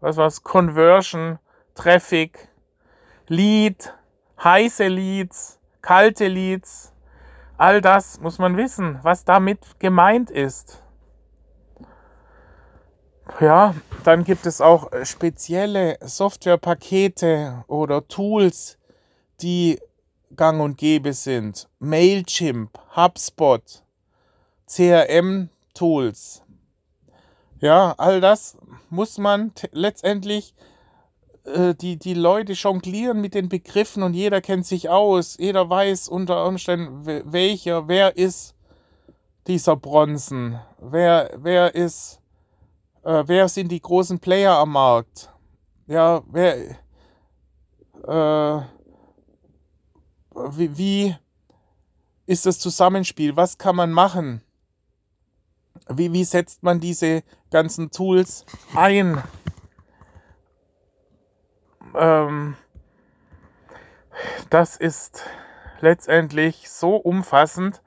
was 0.00 0.16
was, 0.16 0.42
Conversion, 0.42 1.38
Traffic, 1.76 2.48
Lead, 3.28 3.94
heiße 4.42 4.88
Leads, 4.88 5.60
kalte 5.80 6.26
Leads, 6.26 6.92
all 7.56 7.80
das 7.80 8.20
muss 8.20 8.40
man 8.40 8.56
wissen, 8.56 8.98
was 9.02 9.24
damit 9.24 9.78
gemeint 9.78 10.28
ist. 10.28 10.82
Ja, 13.38 13.76
dann 14.02 14.24
gibt 14.24 14.44
es 14.44 14.60
auch 14.60 14.90
spezielle 15.04 15.98
Softwarepakete 16.00 17.64
oder 17.68 18.08
Tools, 18.08 18.76
die 19.40 19.78
gang 20.36 20.60
und 20.60 20.78
gäbe 20.78 21.12
sind. 21.12 21.68
Mailchimp, 21.78 22.78
HubSpot, 22.96 23.82
CRM-Tools. 24.66 26.42
Ja, 27.60 27.94
all 27.98 28.20
das 28.20 28.56
muss 28.88 29.18
man 29.18 29.52
letztendlich, 29.72 30.54
äh, 31.44 31.74
die, 31.74 31.98
die 31.98 32.14
Leute 32.14 32.52
jonglieren 32.52 33.20
mit 33.20 33.34
den 33.34 33.48
Begriffen 33.48 34.02
und 34.02 34.14
jeder 34.14 34.40
kennt 34.40 34.66
sich 34.66 34.88
aus. 34.88 35.36
Jeder 35.38 35.68
weiß 35.68 36.08
unter 36.08 36.46
Umständen, 36.46 37.04
welcher, 37.32 37.88
wer 37.88 38.16
ist 38.16 38.54
dieser 39.46 39.76
Bronzen, 39.76 40.58
wer, 40.78 41.30
wer 41.36 41.74
ist 41.74 42.20
äh, 43.02 43.24
wer 43.26 43.48
sind 43.48 43.72
die 43.72 43.80
großen 43.80 44.18
Player 44.18 44.56
am 44.56 44.72
Markt? 44.72 45.30
Ja, 45.86 46.22
wer, 46.30 46.56
äh, 48.06 48.62
wie, 50.50 50.76
wie 50.78 51.16
ist 52.26 52.46
das 52.46 52.58
Zusammenspiel? 52.58 53.36
Was 53.36 53.58
kann 53.58 53.76
man 53.76 53.92
machen? 53.92 54.42
Wie, 55.88 56.12
wie 56.12 56.24
setzt 56.24 56.62
man 56.62 56.80
diese 56.80 57.22
ganzen 57.50 57.90
Tools 57.90 58.44
ein? 58.74 59.22
Ähm, 61.94 62.56
das 64.50 64.76
ist 64.76 65.22
letztendlich 65.80 66.70
so 66.70 66.96
umfassend, 66.96 67.82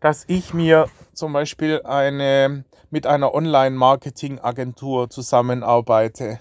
dass 0.00 0.24
ich 0.28 0.54
mir 0.54 0.88
zum 1.12 1.32
Beispiel 1.32 1.82
eine, 1.82 2.64
mit 2.90 3.06
einer 3.06 3.34
Online-Marketing-Agentur 3.34 5.10
zusammenarbeite, 5.10 6.40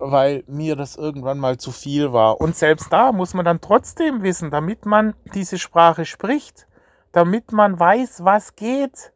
weil 0.00 0.42
mir 0.46 0.76
das 0.76 0.96
irgendwann 0.96 1.38
mal 1.38 1.58
zu 1.58 1.70
viel 1.70 2.12
war. 2.12 2.40
Und 2.40 2.56
selbst 2.56 2.92
da 2.92 3.12
muss 3.12 3.34
man 3.34 3.44
dann 3.44 3.60
trotzdem 3.60 4.22
wissen, 4.22 4.50
damit 4.50 4.86
man 4.86 5.14
diese 5.34 5.58
Sprache 5.58 6.04
spricht, 6.04 6.66
damit 7.12 7.52
man 7.52 7.78
weiß, 7.78 8.24
was 8.24 8.56
geht, 8.56 9.12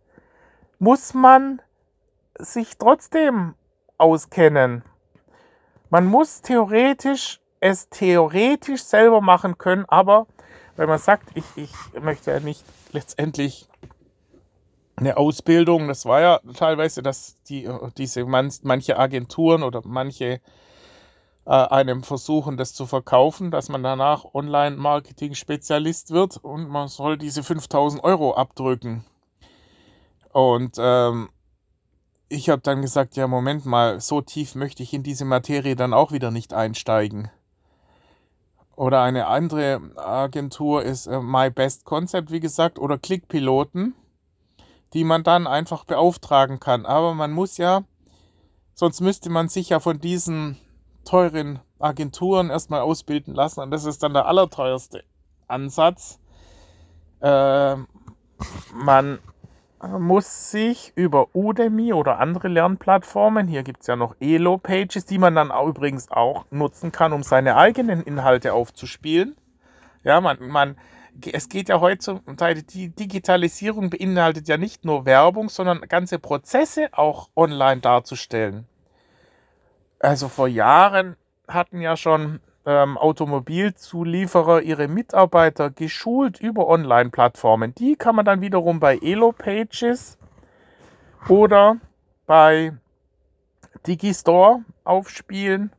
muss 0.79 1.15
man 1.15 1.63
sich 2.39 2.77
trotzdem 2.79 3.55
auskennen. 3.99 4.83
Man 5.91 6.07
muss 6.07 6.43
theoretisch 6.43 7.41
es 7.61 7.89
theoretisch 7.89 8.83
selber 8.83 9.23
machen 9.23 9.57
können, 9.57 9.87
aber 9.89 10.27
wenn 10.77 10.89
man 10.89 10.99
sagt, 10.99 11.31
ich, 11.35 11.45
ich 11.57 11.71
möchte 12.03 12.31
ja 12.31 12.41
nicht 12.41 12.63
letztendlich 12.93 13.69
eine 14.97 15.17
Ausbildung, 15.17 15.89
das 15.89 16.05
war 16.05 16.21
ja 16.21 16.41
teilweise, 16.57 17.03
dass 17.03 17.39
die, 17.49 17.69
diese 17.97 18.25
man, 18.27 18.53
manche 18.63 18.99
Agenturen 18.99 19.63
oder 19.63 19.81
manche 19.85 20.41
einem 21.53 22.03
versuchen, 22.03 22.57
das 22.57 22.73
zu 22.73 22.87
verkaufen, 22.87 23.51
dass 23.51 23.69
man 23.69 23.83
danach 23.83 24.25
Online-Marketing-Spezialist 24.33 26.11
wird 26.11 26.39
und 26.39 26.69
man 26.69 26.89
soll 26.89 27.19
diese 27.19 27.43
5000 27.43 28.03
Euro 28.03 28.35
abdrücken. 28.35 29.05
Und 30.33 30.77
ähm, 30.79 31.29
ich 32.29 32.49
habe 32.49 32.63
dann 32.63 32.83
gesagt, 32.83 33.17
ja, 33.17 33.27
Moment 33.27 33.67
mal, 33.67 34.01
so 34.01 34.21
tief 34.21 34.55
möchte 34.55 34.83
ich 34.83 34.95
in 34.95 35.03
diese 35.03 35.25
Materie 35.25 35.77
dann 35.77 35.93
auch 35.93 36.13
wieder 36.13 36.31
nicht 36.31 36.55
einsteigen. 36.55 37.31
Oder 38.77 39.03
eine 39.03 39.27
andere 39.27 39.81
Agentur 39.97 40.83
ist 40.83 41.07
äh, 41.07 41.21
My 41.21 41.51
Best 41.51 41.85
Concept, 41.85 42.33
wie 42.33 42.41
gesagt, 42.41 42.79
oder 42.79 42.99
Klickpiloten, 42.99 43.95
die 44.95 45.05
man 45.05 45.23
dann 45.23 45.47
einfach 45.47 45.85
beauftragen 45.85 46.59
kann. 46.59 46.87
Aber 46.87 47.15
man 47.15 47.33
muss 47.33 47.57
ja, 47.57 47.85
sonst 48.75 49.01
müsste 49.01 49.31
man 49.31 49.49
sich 49.49 49.69
ja 49.69 49.79
von 49.79 50.01
diesen 50.01 50.59
teuren 51.05 51.61
Agenturen 51.79 52.51
erstmal 52.51 52.81
ausbilden 52.81 53.35
lassen. 53.35 53.61
Und 53.61 53.71
das 53.71 53.85
ist 53.85 54.03
dann 54.03 54.15
der 54.15 54.27
allerteuerste 54.27 55.05
Ansatz. 55.47 56.19
Äh, 57.21 57.77
man 58.75 59.19
muss 59.99 60.51
sich 60.51 60.93
über 60.95 61.35
Udemy 61.35 61.93
oder 61.93 62.19
andere 62.19 62.49
Lernplattformen, 62.49 63.49
hier 63.49 63.63
gibt 63.63 63.83
es 63.83 63.87
ja 63.87 63.97
noch 63.97 64.17
Elo-Pages, 64.21 65.05
die 65.05 65.19
man 65.19 65.35
dann 65.35 65.51
auch 65.51 65.69
übrigens 65.69 66.11
auch 66.11 66.47
nutzen 66.51 66.93
kann, 66.93 67.13
um 67.13 67.23
seine 67.23 67.57
eigenen 67.57 68.03
Inhalte 68.03 68.55
aufzuspielen. 68.55 69.37
Ja, 70.03 70.21
man, 70.21 70.39
man, 70.41 70.77
es 71.33 71.49
geht 71.49 71.69
ja 71.69 71.81
heutzutage, 71.81 72.63
die 72.63 72.91
Digitalisierung 72.91 73.91
beinhaltet 73.91 74.49
ja 74.49 74.57
nicht 74.57 74.85
nur 74.85 75.07
Werbung, 75.07 75.49
sondern 75.49 75.83
ganze 75.83 76.19
Prozesse 76.19 76.89
auch 76.93 77.29
online 77.37 77.81
darzustellen. 77.81 78.67
Also 79.99 80.29
vor 80.29 80.49
Jahren 80.49 81.17
hatten 81.49 81.81
ja 81.81 81.97
schon 81.97 82.41
ähm, 82.67 82.97
Automobilzulieferer 82.99 84.63
ihre 84.63 84.89
Mitarbeiter 84.89 85.71
geschult 85.71 86.41
über 86.41 86.67
Online-Plattformen. 86.67 87.75
Die 87.75 87.97
kann 87.97 88.17
man 88.17 88.25
dann 88.25 88.41
wiederum 88.41 88.81
bei 88.81 88.99
Elo-Pages 88.99 90.19
oder 91.29 91.77
bei 92.27 92.73
Digistore 93.87 94.65
aufspielen. 94.85 95.73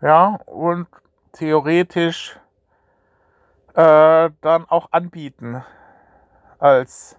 Ja, 0.00 0.40
und 0.46 0.86
theoretisch 1.32 2.38
äh, 3.74 4.30
dann 4.40 4.64
auch 4.68 4.88
anbieten 4.92 5.62
als 6.58 7.16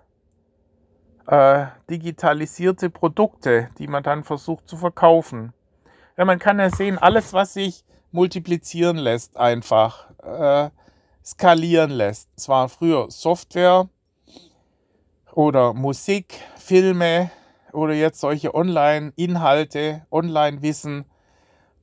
äh, 1.27 1.67
digitalisierte 1.89 2.89
Produkte, 2.89 3.69
die 3.77 3.87
man 3.87 4.03
dann 4.03 4.23
versucht 4.23 4.67
zu 4.67 4.77
verkaufen. 4.77 5.53
Ja, 6.17 6.25
man 6.25 6.39
kann 6.39 6.57
ja 6.57 6.71
sehen, 6.71 6.97
alles, 6.97 7.31
was 7.33 7.53
sich 7.53 7.85
multiplizieren 8.11 8.97
lässt, 8.97 9.37
einfach 9.37 10.09
äh, 10.23 10.71
skalieren 11.23 11.91
lässt. 11.91 12.27
Es 12.35 12.49
war 12.49 12.69
früher 12.69 13.11
Software 13.11 13.87
oder 15.33 15.75
Musik, 15.75 16.41
Filme 16.57 17.29
oder 17.71 17.93
jetzt 17.93 18.19
solche 18.19 18.55
Online-Inhalte, 18.55 20.07
Online-Wissen, 20.09 21.05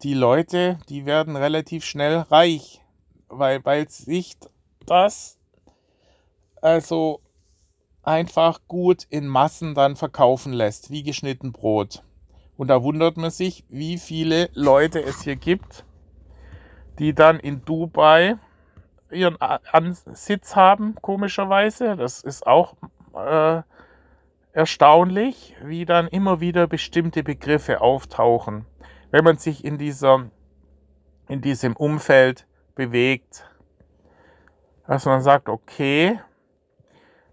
die 0.03 0.15
Leute, 0.15 0.81
die 0.89 1.07
werden 1.07 1.37
relativ 1.37 1.85
schnell 1.85 2.17
reich, 2.17 2.83
weil, 3.29 3.65
weil 3.65 3.89
sich 3.89 4.37
das 4.85 5.39
also 6.61 7.21
einfach 8.03 8.59
gut 8.67 9.07
in 9.11 9.29
Massen 9.29 9.77
dann 9.77 9.95
verkaufen 9.95 10.53
lässt, 10.53 10.91
wie 10.91 11.05
geschnitten 11.05 11.53
Brot. 11.53 12.03
Und 12.57 12.69
da 12.69 12.83
wundert 12.83 13.17
man 13.17 13.31
sich, 13.31 13.65
wie 13.69 13.99
viele 13.99 14.49
Leute 14.55 15.03
es 15.03 15.23
hier 15.23 15.37
gibt, 15.37 15.85
die 16.99 17.15
dann 17.15 17.41
in 17.41 17.65
Dubai 17.65 18.37
ihren 19.11 19.37
Sitz 20.13 20.57
haben, 20.57 20.95
komischerweise. 21.01 21.97
Das 21.97 22.23
ist 22.23 22.47
auch 22.47 22.75
äh, 23.15 23.63
erstaunlich, 24.53 25.57
wie 25.63 25.85
dann 25.85 26.09
immer 26.09 26.41
wieder 26.41 26.67
bestimmte 26.67 27.23
Begriffe 27.23 27.81
auftauchen, 27.81 28.67
wenn 29.11 29.25
man 29.25 29.37
sich 29.37 29.65
in, 29.65 29.79
dieser, 29.79 30.31
in 31.29 31.41
diesem 31.41 31.75
Umfeld 31.77 32.47
bewegt. 32.75 33.49
Dass 34.87 35.07
man 35.07 35.23
sagt, 35.23 35.49
okay, 35.49 36.21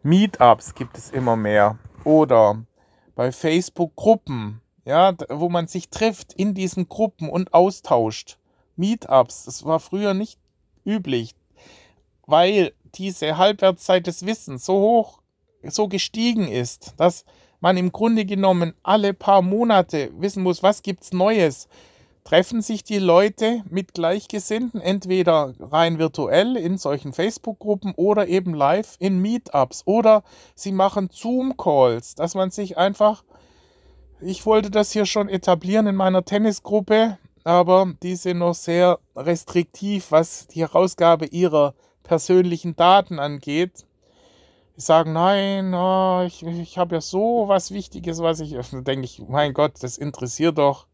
Meetups 0.04 0.74
gibt 0.74 0.98
es 0.98 1.12
immer 1.12 1.36
mehr. 1.36 1.78
Oder 2.04 2.64
bei 3.16 3.32
Facebook-Gruppen, 3.32 4.62
ja, 4.86 5.14
wo 5.30 5.50
man 5.50 5.68
sich 5.68 5.90
trifft 5.90 6.34
in 6.34 6.54
diesen 6.54 6.90
Gruppen 6.90 7.30
und 7.30 7.54
austauscht. 7.54 8.38
Meetups, 8.76 9.46
das 9.46 9.66
war 9.66 9.80
früher 9.80 10.14
nicht 10.14 10.40
üblich, 10.86 11.36
weil 12.26 12.74
diese 12.96 13.38
Halbwertszeit 13.38 14.08
des 14.08 14.26
Wissens 14.26 14.66
so 14.66 14.80
hoch, 14.80 15.20
so 15.64 15.88
gestiegen 15.88 16.48
ist, 16.48 16.94
dass 16.98 17.26
man 17.60 17.78
im 17.78 17.92
Grunde 17.92 18.26
genommen 18.26 18.74
alle 18.82 19.14
paar 19.14 19.42
Monate 19.42 20.12
wissen 20.18 20.44
muss, 20.44 20.64
was 20.64 20.82
gibt's 20.82 21.14
Neues, 21.14 21.68
treffen 22.24 22.62
sich 22.62 22.84
die 22.84 23.00
Leute 23.00 23.64
mit 23.70 23.94
Gleichgesinnten 23.94 24.82
entweder 24.82 25.54
rein 25.60 26.00
virtuell 26.00 26.56
in 26.56 26.78
solchen 26.78 27.14
Facebook-Gruppen 27.14 27.94
oder 27.96 28.28
eben 28.28 28.54
live 28.54 28.96
in 29.00 29.20
Meetups 29.22 29.84
oder 29.86 30.24
sie 30.56 30.72
machen 30.72 31.10
Zoom-Calls, 31.12 32.16
dass 32.16 32.36
man 32.36 32.52
sich 32.52 32.78
einfach, 32.78 33.24
ich 34.22 34.46
wollte 34.46 34.70
das 34.70 34.92
hier 34.92 35.06
schon 35.06 35.30
etablieren 35.30 35.88
in 35.88 35.96
meiner 35.96 36.24
Tennisgruppe, 36.24 37.18
aber 37.44 37.94
die 38.04 38.16
sind 38.16 38.40
noch 38.40 38.54
sehr 38.54 39.00
restriktiv, 39.16 40.12
was 40.12 40.48
die 40.48 40.62
Herausgabe 40.62 41.26
ihrer 41.26 41.74
persönlichen 42.04 42.76
Daten 42.76 43.20
angeht. 43.20 43.86
Die 44.78 44.82
sagen, 44.82 45.14
nein, 45.14 45.74
oh, 45.74 46.24
ich, 46.26 46.44
ich 46.44 46.78
habe 46.78 46.96
ja 46.96 47.02
so 47.02 47.46
was 47.48 47.72
Wichtiges, 47.72 48.22
was 48.22 48.40
ich, 48.40 48.52
da 48.72 48.82
denke 48.82 49.06
ich, 49.06 49.24
mein 49.28 49.54
Gott, 49.54 49.74
das 49.82 49.98
interessiert 49.98 50.58
doch 50.58 50.88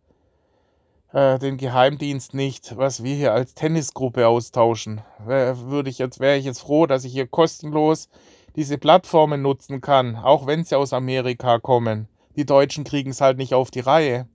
äh, 1.12 1.38
den 1.40 1.58
Geheimdienst 1.58 2.34
nicht, 2.34 2.78
was 2.78 3.04
wir 3.04 3.16
hier 3.16 3.34
als 3.34 3.54
Tennisgruppe 3.54 4.28
austauschen. 4.28 5.02
Würde 5.26 5.90
ich 5.90 5.98
jetzt, 5.98 6.20
wäre 6.20 6.38
ich 6.38 6.46
jetzt 6.46 6.62
froh, 6.62 6.86
dass 6.86 7.04
ich 7.04 7.14
hier 7.14 7.28
kostenlos 7.28 8.10
diese 8.56 8.78
Plattformen 8.78 9.42
nutzen 9.42 9.82
kann, 9.82 10.16
auch 10.16 10.48
wenn 10.48 10.64
sie 10.64 10.76
aus 10.76 10.94
Amerika 10.94 11.60
kommen. 11.60 12.08
Die 12.38 12.46
Deutschen 12.46 12.84
kriegen 12.84 13.10
es 13.10 13.20
halt 13.20 13.38
nicht 13.38 13.54
auf 13.56 13.72
die 13.72 13.80
Reihe. 13.80 14.28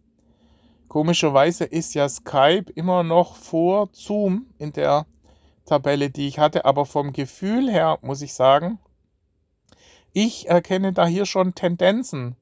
Komischerweise 0.89 1.65
ist 1.65 1.95
ja 1.95 2.09
Skype 2.09 2.67
immer 2.75 3.05
noch 3.05 3.37
vor 3.37 3.89
Zoom 3.93 4.47
in 4.59 4.73
der 4.73 5.07
Tabelle, 5.65 6.11
die 6.11 6.27
ich 6.27 6.39
hatte, 6.41 6.65
aber 6.65 6.85
vom 6.85 7.13
Gefühl 7.13 7.71
her 7.71 7.99
muss 8.03 8.21
ich 8.21 8.35
sagen, 8.35 8.79
ich 10.13 10.49
erkenne 10.49 10.93
da 10.93 11.07
hier 11.07 11.25
schon 11.25 11.55
Tendenzen, 11.55 12.37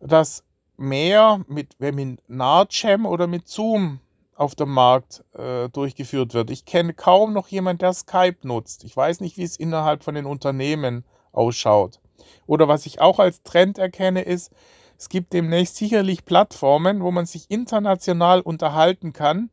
dass 0.00 0.44
mehr 0.76 1.40
mit 1.46 1.76
Webinar-Jam 1.78 3.06
oder 3.06 3.28
mit 3.28 3.48
Zoom 3.48 4.00
auf 4.34 4.56
dem 4.56 4.70
Markt 4.70 5.24
äh, 5.34 5.68
durchgeführt 5.68 6.34
wird. 6.34 6.50
Ich 6.50 6.64
kenne 6.64 6.94
kaum 6.94 7.32
noch 7.32 7.48
jemanden, 7.48 7.78
der 7.78 7.92
Skype 7.92 8.38
nutzt. 8.42 8.84
Ich 8.84 8.96
weiß 8.96 9.20
nicht, 9.20 9.36
wie 9.38 9.44
es 9.44 9.56
innerhalb 9.56 10.02
von 10.02 10.14
den 10.14 10.26
Unternehmen 10.26 11.04
ausschaut. 11.32 12.00
Oder 12.46 12.68
was 12.68 12.86
ich 12.86 13.00
auch 13.00 13.18
als 13.18 13.42
Trend 13.42 13.78
erkenne, 13.78 14.22
ist, 14.22 14.52
es 14.98 15.08
gibt 15.08 15.32
demnächst 15.32 15.76
sicherlich 15.76 16.24
Plattformen, 16.24 17.02
wo 17.02 17.10
man 17.10 17.26
sich 17.26 17.50
international 17.50 18.40
unterhalten 18.40 19.12
kann, 19.12 19.50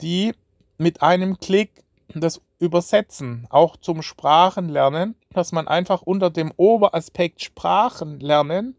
die 0.00 0.32
mit 0.76 1.02
einem 1.02 1.38
Klick 1.38 1.84
das 2.14 2.40
Übersetzen, 2.58 3.46
auch 3.50 3.76
zum 3.76 4.02
Sprachenlernen, 4.02 5.14
dass 5.30 5.52
man 5.52 5.68
einfach 5.68 6.02
unter 6.02 6.30
dem 6.30 6.52
Oberaspekt 6.56 7.42
Sprachenlernen 7.42 8.76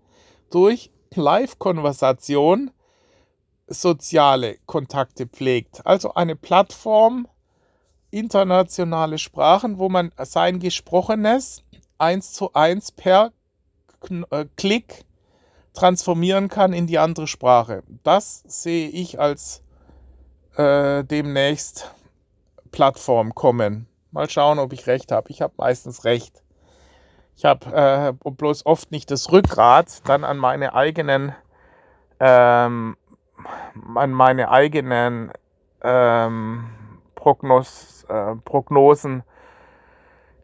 durch 0.50 0.92
Live-Konversation 1.14 2.72
soziale 3.68 4.58
Kontakte 4.66 5.28
pflegt. 5.28 5.86
Also 5.86 6.14
eine 6.14 6.36
Plattform, 6.36 7.28
internationale 8.10 9.18
Sprachen, 9.18 9.78
wo 9.78 9.90
man 9.90 10.12
sein 10.18 10.60
Gesprochenes 10.60 11.64
eins 11.98 12.34
zu 12.34 12.54
eins 12.54 12.92
per 12.92 13.32
äh, 14.32 14.46
Klick 14.56 15.06
transformieren 15.74 16.50
kann 16.50 16.74
in 16.74 16.88
die 16.88 16.98
andere 16.98 17.28
Sprache. 17.28 17.84
Das 18.04 18.44
sehe 18.48 18.90
ich 18.90 19.20
als 19.20 19.64
äh, 20.56 21.04
demnächst 21.04 21.92
Plattform 22.72 23.36
kommen. 23.36 23.88
Mal 24.12 24.30
schauen, 24.30 24.60
ob 24.60 24.74
ich 24.74 24.88
recht 24.88 25.12
habe. 25.12 25.30
Ich 25.30 25.42
habe 25.42 25.54
meistens 25.58 26.04
recht. 26.04 26.44
Ich 27.36 27.46
habe 27.46 28.16
äh, 28.24 28.32
bloß 28.32 28.66
oft 28.66 28.92
nicht 28.92 29.12
das 29.12 29.32
Rückgrat, 29.32 30.08
dann 30.08 30.24
an 30.24 30.38
meine 30.38 30.74
eigenen, 30.74 31.36
ähm, 32.20 32.98
an 33.94 34.12
meine 34.12 34.50
eigenen 34.50 35.32
ähm, 35.84 36.68
Prognos, 37.14 38.06
äh, 38.10 38.36
Prognosen 38.44 39.22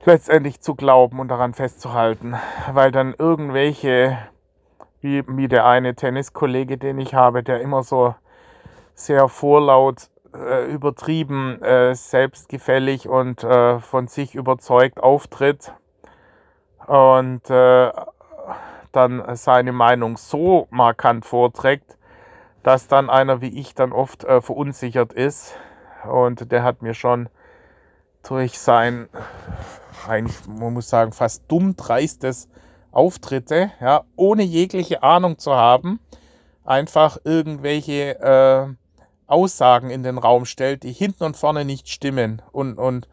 letztendlich 0.05 0.61
zu 0.61 0.75
glauben 0.75 1.19
und 1.19 1.27
daran 1.29 1.53
festzuhalten, 1.53 2.35
weil 2.71 2.91
dann 2.91 3.15
irgendwelche, 3.17 4.17
wie, 5.01 5.23
wie 5.27 5.47
der 5.47 5.65
eine 5.65 5.95
Tenniskollege, 5.95 6.77
den 6.77 6.99
ich 6.99 7.13
habe, 7.13 7.43
der 7.43 7.61
immer 7.61 7.83
so 7.83 8.15
sehr 8.95 9.27
vorlaut, 9.27 10.09
äh, 10.35 10.65
übertrieben, 10.71 11.61
äh, 11.61 11.95
selbstgefällig 11.95 13.07
und 13.07 13.43
äh, 13.43 13.79
von 13.79 14.07
sich 14.07 14.35
überzeugt 14.35 15.01
auftritt, 15.01 15.73
und 16.87 17.49
äh, 17.49 17.91
dann 18.91 19.35
seine 19.35 19.71
Meinung 19.71 20.17
so 20.17 20.67
markant 20.69 21.25
vorträgt, 21.25 21.97
dass 22.61 22.87
dann 22.87 23.09
einer 23.09 23.41
wie 23.41 23.59
ich 23.59 23.73
dann 23.75 23.91
oft 23.91 24.23
äh, 24.23 24.41
verunsichert 24.41 25.13
ist. 25.13 25.57
Und 26.09 26.51
der 26.51 26.63
hat 26.63 26.81
mir 26.81 26.93
schon 26.93 27.29
durch 28.27 28.59
sein, 28.59 29.09
eigentlich, 30.07 30.37
man 30.47 30.73
muss 30.73 30.89
sagen, 30.89 31.11
fast 31.11 31.43
dumm 31.47 31.75
dreistes 31.75 32.47
Auftritte, 32.91 33.71
ja, 33.81 34.03
ohne 34.15 34.43
jegliche 34.43 35.03
Ahnung 35.03 35.39
zu 35.39 35.53
haben, 35.53 35.99
einfach 36.63 37.17
irgendwelche 37.23 38.19
äh, 38.19 38.67
Aussagen 39.27 39.89
in 39.89 40.03
den 40.03 40.17
Raum 40.17 40.45
stellt, 40.45 40.83
die 40.83 40.93
hinten 40.93 41.23
und 41.23 41.37
vorne 41.37 41.63
nicht 41.65 41.89
stimmen 41.89 42.41
und, 42.51 42.77
und 42.77 43.07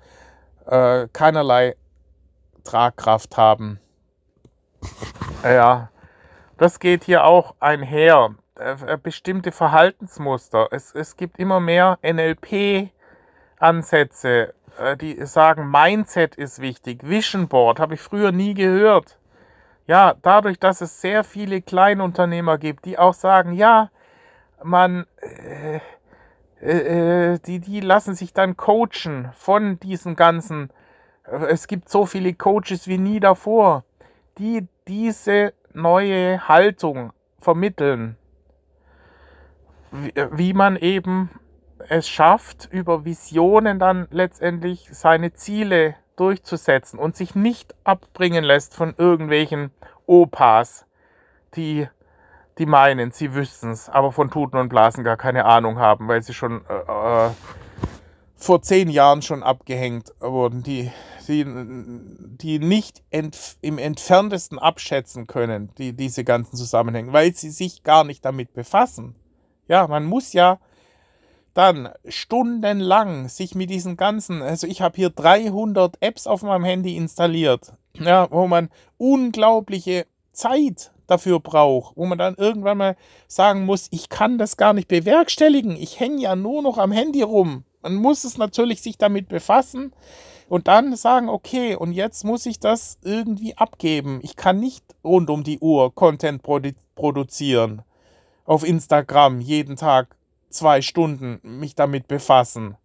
äh, 0.67 1.09
keinerlei 1.13 1.77
Tragkraft 2.65 3.37
haben. 3.37 3.79
Ja, 5.43 5.91
das 6.59 6.79
geht 6.79 7.05
hier 7.05 7.25
auch 7.25 7.55
einher. 7.59 8.35
Äh, 8.57 8.99
bestimmte 9.03 9.53
Verhaltensmuster. 9.53 10.69
Es, 10.71 10.95
es 10.95 11.17
gibt 11.17 11.39
immer 11.39 11.61
mehr 11.61 11.99
NLP-Ansätze, 12.03 14.53
die 14.97 15.25
sagen, 15.27 15.71
Mindset 15.71 16.37
ist 16.37 16.61
wichtig. 16.61 17.01
Vision 17.03 17.49
Board 17.49 17.81
habe 17.81 17.95
ich 17.95 18.01
früher 18.01 18.33
nie 18.33 18.55
gehört. 18.55 19.19
Ja, 19.87 20.15
dadurch, 20.23 20.59
dass 20.59 20.81
es 20.81 21.01
sehr 21.01 21.25
viele 21.25 21.63
Kleinunternehmer 21.63 22.59
gibt, 22.59 22.85
die 22.85 22.99
auch 22.99 23.15
sagen, 23.15 23.53
ja, 23.53 23.91
man, 24.63 25.07
äh, 25.21 25.81
äh, 26.61 27.39
die, 27.41 27.61
die 27.61 27.81
lassen 27.81 28.15
sich 28.15 28.33
dann 28.33 28.57
coachen 28.57 29.31
von 29.35 29.81
diesen 29.81 30.17
ganzen 30.17 30.71
es 31.31 31.67
gibt 31.67 31.89
so 31.89 32.07
viele 32.07 32.35
Coaches 32.35 32.89
wie 32.89 32.99
nie 32.99 33.21
davor, 33.21 33.85
die 34.39 34.67
diese 34.89 35.53
neue 35.73 36.49
Haltung 36.49 37.13
vermitteln, 37.41 38.17
wie 39.93 40.53
man 40.53 40.77
eben 40.77 41.31
es 41.91 42.09
schafft, 42.09 42.69
über 42.71 43.05
Visionen 43.05 43.81
dann 43.81 44.07
letztendlich 44.13 44.89
seine 44.93 45.33
Ziele 45.35 45.97
durchzusetzen 46.15 47.01
und 47.01 47.17
sich 47.17 47.35
nicht 47.35 47.75
abbringen 47.83 48.45
lässt 48.45 48.75
von 48.75 48.95
irgendwelchen 48.97 49.73
Opas, 50.07 50.87
die, 51.57 51.89
die 52.59 52.67
meinen, 52.67 53.11
sie 53.11 53.35
wüssten 53.35 53.73
es, 53.73 53.89
aber 53.89 54.13
von 54.13 54.31
Tuten 54.31 54.57
und 54.57 54.69
Blasen 54.69 55.03
gar 55.03 55.17
keine 55.17 55.47
Ahnung 55.47 55.81
haben, 55.81 56.07
weil 56.07 56.23
sie 56.23 56.33
schon 56.33 56.65
äh, 56.69 57.27
äh 57.27 57.31
vor 58.37 58.63
zehn 58.63 58.89
Jahren 58.89 59.21
schon 59.21 59.43
abgehängt 59.43 60.15
wurden, 60.19 60.63
die, 60.63 60.91
die, 61.29 61.45
die 61.45 62.59
nicht 62.59 63.03
ent, 63.11 63.59
im 63.61 63.77
entferntesten 63.77 64.59
abschätzen 64.59 65.27
können, 65.27 65.71
die, 65.77 65.93
diese 65.93 66.25
ganzen 66.25 66.57
Zusammenhänge, 66.57 67.13
weil 67.13 67.35
sie 67.35 67.51
sich 67.51 67.83
gar 67.83 68.05
nicht 68.05 68.25
damit 68.25 68.55
befassen. 68.55 69.15
Ja, 69.69 69.87
man 69.89 70.07
muss 70.07 70.33
ja 70.33 70.59
dann 71.55 71.91
stundenlang 72.07 73.29
sich 73.29 73.55
mit 73.55 73.71
diesen 73.71 73.97
ganzen, 73.97 74.43
also 74.43 74.67
ich 74.67 74.83
habe 74.83 74.97
hier 74.97 75.11
300 75.11 75.97
Apps 76.01 76.27
auf 76.27 76.43
meinem 76.43 76.65
Handy 76.65 76.97
installiert, 76.97 77.73
ja, 77.95 78.31
wo 78.31 78.47
man 78.47 78.71
unglaubliche 78.99 80.07
Zeit 80.33 80.93
dafür 81.07 81.41
braucht, 81.41 81.97
wo 81.97 82.07
man 82.07 82.19
dann 82.19 82.37
irgendwann 82.37 82.79
mal 82.79 82.97
sagen 83.27 83.65
muss, 83.65 83.89
ich 83.91 84.09
kann 84.09 84.39
das 84.39 84.57
gar 84.57 84.73
nicht 84.73 84.89
bewerkstelligen, 84.89 85.77
ich 85.77 85.99
hänge 85.99 86.23
ja 86.23 86.37
nur 86.37 86.63
noch 86.63 86.79
am 86.79 86.93
Handy 86.93 87.23
rum. 87.23 87.65
Man 87.83 87.95
muss 87.95 88.25
es 88.25 88.39
natürlich 88.39 88.83
sich 88.83 88.99
damit 88.99 89.29
befassen 89.29 89.93
und 90.49 90.69
dann 90.69 90.95
sagen, 90.97 91.29
okay, 91.29 91.75
und 91.75 91.93
jetzt 91.93 92.25
muss 92.25 92.45
ich 92.47 92.61
das 92.61 92.99
irgendwie 93.03 93.57
abgeben. 93.57 94.21
Ich 94.23 94.37
kann 94.37 94.61
nicht 94.61 94.85
rund 95.03 95.31
um 95.31 95.45
die 95.45 95.59
Uhr 95.61 95.95
Content 95.95 96.43
produ 96.43 96.73
produzieren. 96.95 97.83
Auf 98.45 98.65
Instagram 98.65 99.41
jeden 99.41 99.77
Tag 99.77 100.17
zwei 100.51 100.83
Stunden 100.83 101.41
mich 101.43 101.75
damit 101.75 102.09
befassen. 102.09 102.77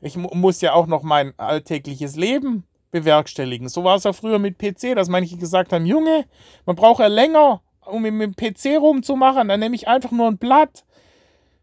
Ich 0.00 0.16
mu 0.16 0.28
muss 0.34 0.60
ja 0.60 0.74
auch 0.74 0.86
noch 0.86 1.02
mein 1.02 1.32
alltägliches 1.38 2.16
Leben 2.16 2.64
bewerkstelligen. 2.90 3.68
So 3.68 3.84
war 3.84 3.96
es 3.96 4.04
ja 4.04 4.12
früher 4.12 4.38
mit 4.38 4.58
PC, 4.58 4.94
dass 4.94 5.08
manche 5.08 5.36
gesagt 5.36 5.72
haben, 5.72 5.86
Junge, 5.86 6.26
man 6.64 6.76
braucht 6.76 7.00
ja 7.00 7.08
länger, 7.08 7.60
um 7.84 8.02
mit 8.02 8.12
dem 8.12 8.36
PC 8.36 8.78
rumzumachen. 8.80 9.48
Dann 9.48 9.60
nehme 9.60 9.74
ich 9.74 9.88
einfach 9.88 10.12
nur 10.12 10.28
ein 10.28 10.38
Blatt 10.38 10.84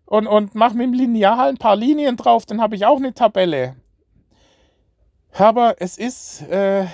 und, 0.06 0.28
und 0.28 0.56
mache 0.56 0.76
mit 0.76 0.88
dem 0.88 0.94
Lineal 0.94 1.50
ein 1.50 1.58
paar 1.58 1.76
Linien 1.76 2.18
drauf, 2.18 2.46
dann 2.46 2.62
habe 2.62 2.76
ich 2.76 2.86
auch 2.86 2.98
eine 2.98 3.14
Tabelle. 3.14 3.76
Aber 5.36 5.76
es 5.80 5.98
ist 5.98 6.44
äh, 6.44 6.86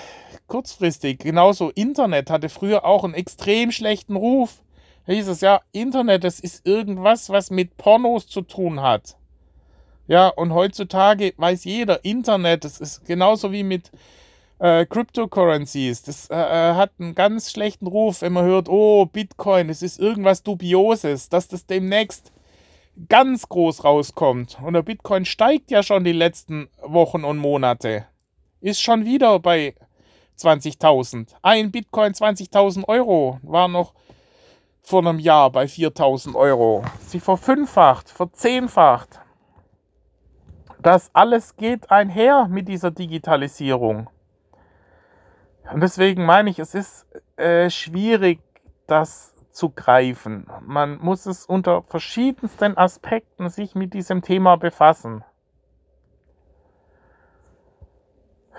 kurzfristig. 0.46 1.18
Genauso 1.18 1.70
Internet 1.70 2.30
hatte 2.30 2.48
früher 2.48 2.84
auch 2.84 3.04
einen 3.04 3.14
extrem 3.14 3.70
schlechten 3.72 4.16
Ruf. 4.16 4.62
Da 5.10 5.16
hieß 5.16 5.26
es 5.26 5.40
ja, 5.40 5.60
Internet, 5.72 6.22
das 6.22 6.38
ist 6.38 6.64
irgendwas, 6.64 7.30
was 7.30 7.50
mit 7.50 7.76
Pornos 7.76 8.28
zu 8.28 8.42
tun 8.42 8.80
hat. 8.80 9.16
Ja, 10.06 10.28
und 10.28 10.54
heutzutage 10.54 11.34
weiß 11.36 11.64
jeder, 11.64 12.04
Internet, 12.04 12.64
das 12.64 12.78
ist 12.78 13.04
genauso 13.06 13.50
wie 13.50 13.64
mit 13.64 13.90
äh, 14.60 14.86
Cryptocurrencies. 14.86 16.04
Das 16.04 16.30
äh, 16.30 16.36
äh 16.36 16.74
hat 16.74 16.92
einen 17.00 17.16
ganz 17.16 17.50
schlechten 17.50 17.88
Ruf, 17.88 18.22
wenn 18.22 18.32
man 18.32 18.44
hört, 18.44 18.68
oh, 18.68 19.04
Bitcoin, 19.04 19.68
es 19.68 19.82
ist 19.82 19.98
irgendwas 19.98 20.44
Dubioses, 20.44 21.28
dass 21.28 21.48
das 21.48 21.66
demnächst 21.66 22.30
ganz 23.08 23.48
groß 23.48 23.82
rauskommt. 23.82 24.58
Und 24.62 24.74
der 24.74 24.82
Bitcoin 24.82 25.24
steigt 25.24 25.72
ja 25.72 25.82
schon 25.82 26.04
die 26.04 26.12
letzten 26.12 26.68
Wochen 26.82 27.24
und 27.24 27.38
Monate. 27.38 28.06
Ist 28.60 28.80
schon 28.80 29.04
wieder 29.04 29.40
bei 29.40 29.74
20.000. 30.38 31.34
Ein 31.42 31.72
Bitcoin 31.72 32.12
20.000 32.12 32.86
Euro 32.86 33.40
war 33.42 33.66
noch 33.66 33.92
vor 34.82 35.00
einem 35.00 35.18
Jahr 35.18 35.50
bei 35.50 35.64
4.000 35.64 36.34
Euro. 36.34 36.82
Sie 37.06 37.20
verfünffacht, 37.20 38.08
verzehnfacht. 38.10 39.20
Das 40.80 41.10
alles 41.14 41.56
geht 41.56 41.90
einher 41.90 42.48
mit 42.48 42.68
dieser 42.68 42.90
Digitalisierung. 42.90 44.08
Und 45.72 45.80
deswegen 45.80 46.24
meine 46.24 46.50
ich, 46.50 46.58
es 46.58 46.74
ist 46.74 47.06
äh, 47.36 47.70
schwierig, 47.70 48.40
das 48.86 49.34
zu 49.50 49.70
greifen. 49.70 50.46
Man 50.62 50.98
muss 50.98 51.26
es 51.26 51.44
unter 51.44 51.82
verschiedensten 51.82 52.76
Aspekten 52.76 53.48
sich 53.48 53.74
mit 53.74 53.94
diesem 53.94 54.22
Thema 54.22 54.56
befassen. 54.56 55.24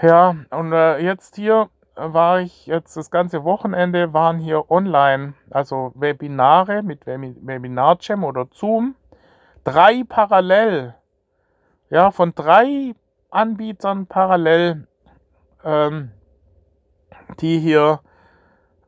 Ja, 0.01 0.36
und 0.49 0.74
äh, 0.74 0.97
jetzt 0.99 1.36
hier 1.36 1.69
war 1.95 2.39
ich 2.41 2.65
jetzt 2.67 2.95
das 2.95 3.11
ganze 3.11 3.43
Wochenende 3.43 4.13
waren 4.13 4.39
hier 4.39 4.69
online, 4.71 5.33
also 5.49 5.91
Webinare 5.95 6.83
mit 6.83 7.05
Webinarcam 7.05 8.23
oder 8.23 8.47
Zoom, 8.51 8.95
drei 9.63 10.03
parallel, 10.07 10.95
ja, 11.89 12.11
von 12.11 12.33
drei 12.33 12.93
Anbietern 13.29 14.07
parallel, 14.07 14.87
ähm, 15.63 16.11
die 17.39 17.59
hier 17.59 17.99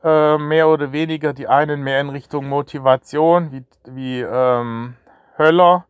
äh, 0.04 0.38
mehr 0.38 0.68
oder 0.68 0.92
weniger 0.92 1.34
die 1.34 1.48
einen 1.48 1.82
mehr 1.82 2.02
in 2.02 2.10
Richtung 2.10 2.48
Motivation, 2.48 3.52
wie, 3.52 3.66
wie 3.86 4.22
ähm, 4.22 4.96
Höller 5.38 5.86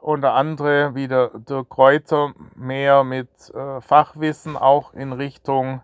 und 0.00 0.22
der 0.22 0.34
andere, 0.34 0.94
wie 0.94 1.06
der, 1.06 1.30
Kräuter, 1.68 2.32
mehr 2.54 3.04
mit 3.04 3.28
äh, 3.54 3.80
Fachwissen 3.80 4.56
auch 4.56 4.94
in 4.94 5.12
Richtung 5.12 5.82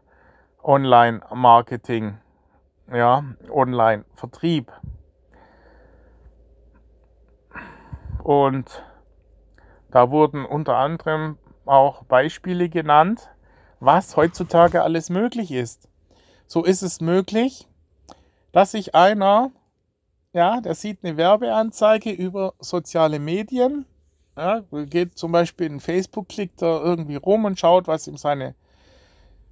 Online-Marketing, 0.68 2.18
ja, 2.92 3.24
Online-Vertrieb. 3.50 4.70
Und 8.22 8.84
da 9.90 10.10
wurden 10.10 10.44
unter 10.44 10.76
anderem 10.76 11.38
auch 11.66 12.04
Beispiele 12.04 12.68
genannt, 12.68 13.30
was 13.80 14.16
heutzutage 14.16 14.82
alles 14.82 15.10
möglich 15.10 15.50
ist 15.50 15.88
so 16.48 16.64
ist 16.64 16.82
es 16.82 17.00
möglich, 17.00 17.68
dass 18.52 18.72
sich 18.72 18.94
einer, 18.94 19.52
ja, 20.32 20.60
der 20.60 20.74
sieht 20.74 21.04
eine 21.04 21.16
Werbeanzeige 21.16 22.10
über 22.10 22.54
soziale 22.58 23.20
Medien, 23.20 23.84
ja, 24.36 24.64
geht 24.86 25.18
zum 25.18 25.30
Beispiel 25.30 25.66
in 25.66 25.80
Facebook, 25.80 26.28
klickt 26.28 26.62
er 26.62 26.82
irgendwie 26.82 27.16
rum 27.16 27.44
und 27.44 27.58
schaut, 27.58 27.86
was 27.86 28.08
ihm 28.08 28.16
seine 28.16 28.54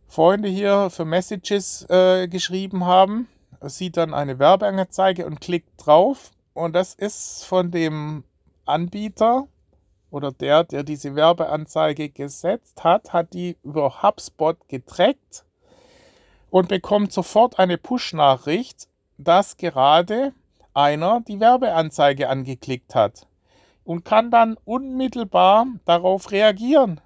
Freunde 0.08 0.48
hier 0.48 0.90
für 0.90 1.04
Messages 1.04 1.86
äh, 1.88 2.28
geschrieben 2.28 2.84
haben, 2.84 3.28
sieht 3.62 3.96
dann 3.96 4.14
eine 4.14 4.38
Werbeanzeige 4.38 5.26
und 5.26 5.40
klickt 5.40 5.70
drauf 5.78 6.30
und 6.54 6.74
das 6.74 6.94
ist 6.94 7.44
von 7.44 7.70
dem 7.70 8.24
Anbieter 8.64 9.48
oder 10.10 10.32
der, 10.32 10.64
der 10.64 10.82
diese 10.82 11.14
Werbeanzeige 11.14 12.08
gesetzt 12.08 12.84
hat, 12.84 13.12
hat 13.12 13.34
die 13.34 13.56
über 13.62 14.02
HubSpot 14.02 14.56
getrackt 14.68 15.44
und 16.50 16.68
bekommt 16.68 17.12
sofort 17.12 17.58
eine 17.58 17.76
Push-Nachricht, 17.76 18.88
dass 19.18 19.56
gerade 19.56 20.32
einer 20.72 21.20
die 21.20 21.40
Werbeanzeige 21.40 22.28
angeklickt 22.28 22.94
hat 22.94 23.26
und 23.84 24.04
kann 24.04 24.30
dann 24.30 24.56
unmittelbar 24.64 25.66
darauf 25.84 26.30
reagieren. 26.30 27.00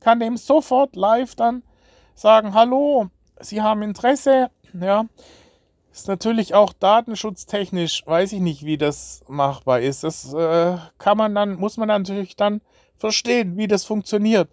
Kann 0.00 0.20
dem 0.20 0.36
sofort 0.36 0.96
live 0.96 1.34
dann 1.34 1.62
sagen, 2.14 2.54
hallo, 2.54 3.08
Sie 3.40 3.62
haben 3.62 3.82
Interesse, 3.82 4.50
ja. 4.72 5.06
Ist 5.92 6.08
natürlich 6.08 6.54
auch 6.54 6.72
datenschutztechnisch, 6.72 8.04
weiß 8.06 8.32
ich 8.32 8.40
nicht, 8.40 8.64
wie 8.64 8.78
das 8.78 9.22
machbar 9.28 9.80
ist. 9.80 10.04
Das 10.04 10.32
äh, 10.32 10.78
kann 10.98 11.18
man 11.18 11.34
dann, 11.34 11.56
muss 11.56 11.76
man 11.76 11.88
natürlich 11.88 12.34
dann 12.34 12.62
verstehen, 12.96 13.58
wie 13.58 13.66
das 13.66 13.84
funktioniert. 13.84 14.48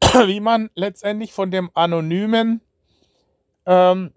wie 0.26 0.40
man 0.40 0.70
letztendlich 0.74 1.32
von 1.32 1.50
dem 1.50 1.70
anonymen 1.74 2.60
ähm, 3.68 4.12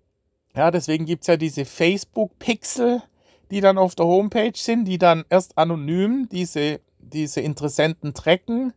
ja, 0.55 0.72
deswegen 0.72 1.05
gibt 1.05 1.24
es 1.24 1.28
ja 1.28 1.36
diese 1.36 1.66
Facebook-Pixel, 1.66 3.03
die 3.51 3.59
dann 3.59 3.78
auf 3.78 3.95
der 3.95 4.05
Homepage 4.05 4.55
sind, 4.55 4.86
die 4.86 4.97
dann 4.97 5.26
erst 5.30 5.57
anonym 5.57 6.30
diese, 6.30 6.80
diese 6.99 7.41
Interessenten 7.41 8.14
tracken. 8.14 8.74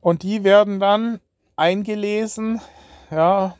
Und 0.00 0.22
die 0.22 0.42
werden 0.42 0.80
dann 0.80 1.20
eingelesen, 1.56 2.62
ja, 3.14 3.56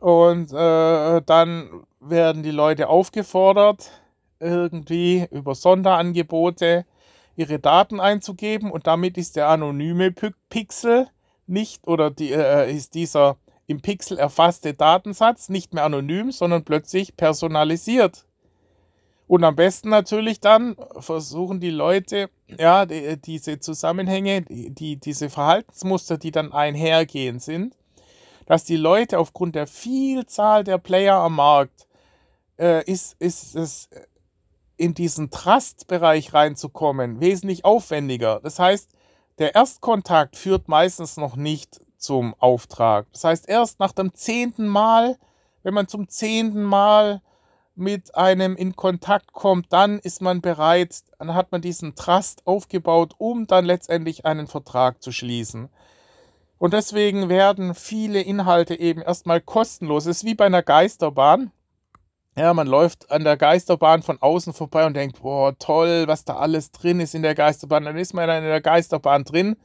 und 0.00 0.52
äh, 0.52 1.22
dann 1.22 1.84
werden 2.00 2.42
die 2.42 2.50
Leute 2.50 2.88
aufgefordert, 2.88 3.90
irgendwie 4.38 5.26
über 5.30 5.54
Sonderangebote 5.54 6.84
ihre 7.36 7.58
Daten 7.58 8.00
einzugeben 8.00 8.70
und 8.70 8.86
damit 8.86 9.16
ist 9.16 9.36
der 9.36 9.48
anonyme 9.48 10.12
Pixel 10.12 11.08
nicht 11.46 11.86
oder 11.88 12.10
die, 12.10 12.32
äh, 12.32 12.70
ist 12.70 12.94
dieser 12.94 13.38
im 13.66 13.80
Pixel 13.80 14.18
erfasste 14.18 14.74
Datensatz 14.74 15.48
nicht 15.48 15.72
mehr 15.72 15.84
anonym, 15.84 16.30
sondern 16.30 16.64
plötzlich 16.64 17.16
personalisiert. 17.16 18.26
Und 19.26 19.42
am 19.42 19.56
besten 19.56 19.88
natürlich 19.88 20.38
dann 20.40 20.76
versuchen 20.98 21.60
die 21.60 21.70
Leute, 21.70 22.28
ja, 22.58 22.84
die, 22.84 23.16
diese 23.16 23.58
Zusammenhänge, 23.58 24.42
die, 24.42 24.96
diese 24.96 25.30
Verhaltensmuster, 25.30 26.18
die 26.18 26.30
dann 26.30 26.52
einhergehen 26.52 27.40
sind, 27.40 27.74
dass 28.46 28.64
die 28.64 28.76
Leute 28.76 29.18
aufgrund 29.18 29.54
der 29.54 29.66
Vielzahl 29.66 30.64
der 30.64 30.78
Player 30.78 31.16
am 31.16 31.36
Markt 31.36 31.86
äh, 32.58 32.84
ist, 32.90 33.16
ist 33.18 33.54
es 33.54 33.88
in 34.76 34.94
diesen 34.94 35.30
Trust-Bereich 35.30 36.34
reinzukommen 36.34 37.20
wesentlich 37.20 37.64
aufwendiger. 37.64 38.40
Das 38.42 38.58
heißt, 38.58 38.90
der 39.38 39.54
Erstkontakt 39.54 40.36
führt 40.36 40.68
meistens 40.68 41.16
noch 41.16 41.36
nicht 41.36 41.80
zum 41.96 42.34
Auftrag. 42.38 43.06
Das 43.12 43.24
heißt, 43.24 43.48
erst 43.48 43.80
nach 43.80 43.92
dem 43.92 44.14
zehnten 44.14 44.66
Mal, 44.68 45.16
wenn 45.62 45.74
man 45.74 45.88
zum 45.88 46.08
zehnten 46.08 46.62
Mal 46.62 47.22
mit 47.74 48.14
einem 48.14 48.54
in 48.56 48.76
Kontakt 48.76 49.32
kommt, 49.32 49.72
dann 49.72 49.98
ist 49.98 50.22
man 50.22 50.40
bereit, 50.40 51.02
dann 51.18 51.34
hat 51.34 51.50
man 51.50 51.60
diesen 51.60 51.94
Trust 51.94 52.46
aufgebaut, 52.46 53.14
um 53.18 53.46
dann 53.46 53.64
letztendlich 53.64 54.24
einen 54.26 54.46
Vertrag 54.46 55.02
zu 55.02 55.10
schließen. 55.10 55.68
Und 56.58 56.72
deswegen 56.72 57.28
werden 57.28 57.74
viele 57.74 58.20
Inhalte 58.20 58.78
eben 58.78 59.02
erstmal 59.02 59.40
kostenlos. 59.40 60.06
Es 60.06 60.18
ist 60.18 60.24
wie 60.24 60.34
bei 60.34 60.46
einer 60.46 60.62
Geisterbahn. 60.62 61.50
Ja, 62.36 62.52
man 62.52 62.66
läuft 62.66 63.10
an 63.12 63.22
der 63.22 63.36
Geisterbahn 63.36 64.02
von 64.02 64.20
außen 64.20 64.52
vorbei 64.52 64.86
und 64.86 64.94
denkt, 64.94 65.22
boah, 65.22 65.56
toll, 65.58 66.04
was 66.08 66.24
da 66.24 66.36
alles 66.36 66.72
drin 66.72 67.00
ist 67.00 67.14
in 67.14 67.22
der 67.22 67.34
Geisterbahn. 67.34 67.84
Dann 67.84 67.96
ist 67.96 68.14
man 68.14 68.26
dann 68.26 68.42
in 68.42 68.48
der 68.48 68.60
Geisterbahn 68.60 69.24
drin 69.24 69.56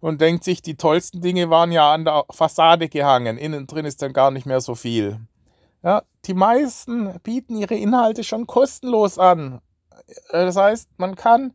und 0.00 0.20
denkt 0.20 0.44
sich, 0.44 0.62
die 0.62 0.76
tollsten 0.76 1.20
Dinge 1.20 1.50
waren 1.50 1.72
ja 1.72 1.92
an 1.92 2.04
der 2.04 2.24
Fassade 2.30 2.88
gehangen. 2.88 3.36
Innen 3.36 3.66
drin 3.66 3.84
ist 3.84 4.00
dann 4.02 4.12
gar 4.12 4.30
nicht 4.30 4.46
mehr 4.46 4.60
so 4.60 4.74
viel. 4.74 5.20
Ja, 5.82 6.02
die 6.24 6.34
meisten 6.34 7.18
bieten 7.22 7.56
ihre 7.56 7.74
Inhalte 7.74 8.22
schon 8.22 8.46
kostenlos 8.46 9.18
an. 9.18 9.60
Äh, 10.30 10.44
das 10.44 10.56
heißt, 10.56 10.88
man 10.98 11.16
kann 11.16 11.54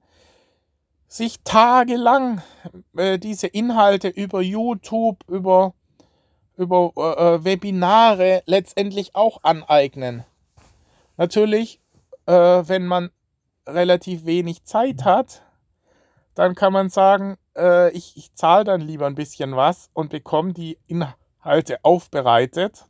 sich 1.14 1.42
tagelang 1.44 2.42
äh, 2.98 3.20
diese 3.20 3.46
Inhalte 3.46 4.08
über 4.08 4.42
YouTube, 4.42 5.24
über, 5.28 5.76
über 6.58 6.92
äh, 6.98 7.36
äh 7.36 7.44
Webinare 7.44 8.42
letztendlich 8.48 9.14
auch 9.14 9.44
aneignen. 9.44 10.24
Natürlich, 11.16 11.80
äh, 12.26 12.34
wenn 12.34 12.88
man 12.88 13.12
relativ 13.68 14.26
wenig 14.26 14.64
Zeit 14.64 15.06
hat, 15.06 15.44
dann 16.34 16.56
kann 16.56 16.74
man 16.74 16.90
sagen, 16.90 17.38
äh, 17.56 17.92
ich, 17.92 18.18
ich 18.18 18.34
zahle 18.34 18.64
dann 18.64 18.82
lieber 18.82 19.06
ein 19.06 19.14
bisschen 19.14 19.56
was 19.56 19.92
und 19.94 20.10
bekomme 20.10 20.54
die 20.54 20.80
Inhalte 20.88 21.78
aufbereitet. 21.84 22.88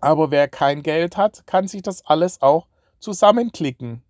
Aber 0.00 0.30
wer 0.30 0.48
kein 0.48 0.82
Geld 0.82 1.18
hat, 1.18 1.46
kann 1.46 1.68
sich 1.68 1.82
das 1.82 2.06
alles 2.06 2.40
auch 2.40 2.68
zusammenklicken. 3.00 4.02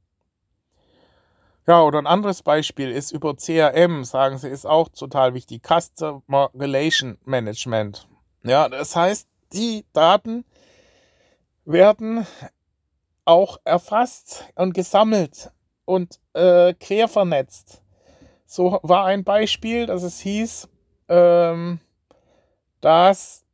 Ja, 1.66 1.82
oder 1.82 1.98
ein 1.98 2.06
anderes 2.06 2.42
Beispiel 2.42 2.90
ist 2.90 3.12
über 3.12 3.36
CRM, 3.36 4.04
sagen 4.04 4.38
sie, 4.38 4.48
ist 4.48 4.66
auch 4.66 4.88
total 4.88 5.34
wichtig. 5.34 5.62
Customer 5.62 6.50
Relation 6.54 7.18
Management. 7.24 8.08
Ja, 8.42 8.68
das 8.68 8.96
heißt, 8.96 9.28
die 9.52 9.84
Daten 9.92 10.44
werden 11.64 12.26
auch 13.24 13.58
erfasst 13.64 14.46
und 14.56 14.72
gesammelt 14.74 15.50
und 15.84 16.18
äh, 16.32 16.74
quer. 16.74 17.08
So 18.46 18.80
war 18.82 19.04
ein 19.04 19.22
Beispiel, 19.24 19.86
dass 19.86 20.02
es 20.02 20.18
hieß, 20.20 20.68
ähm, 21.08 21.80
dass 22.80 23.44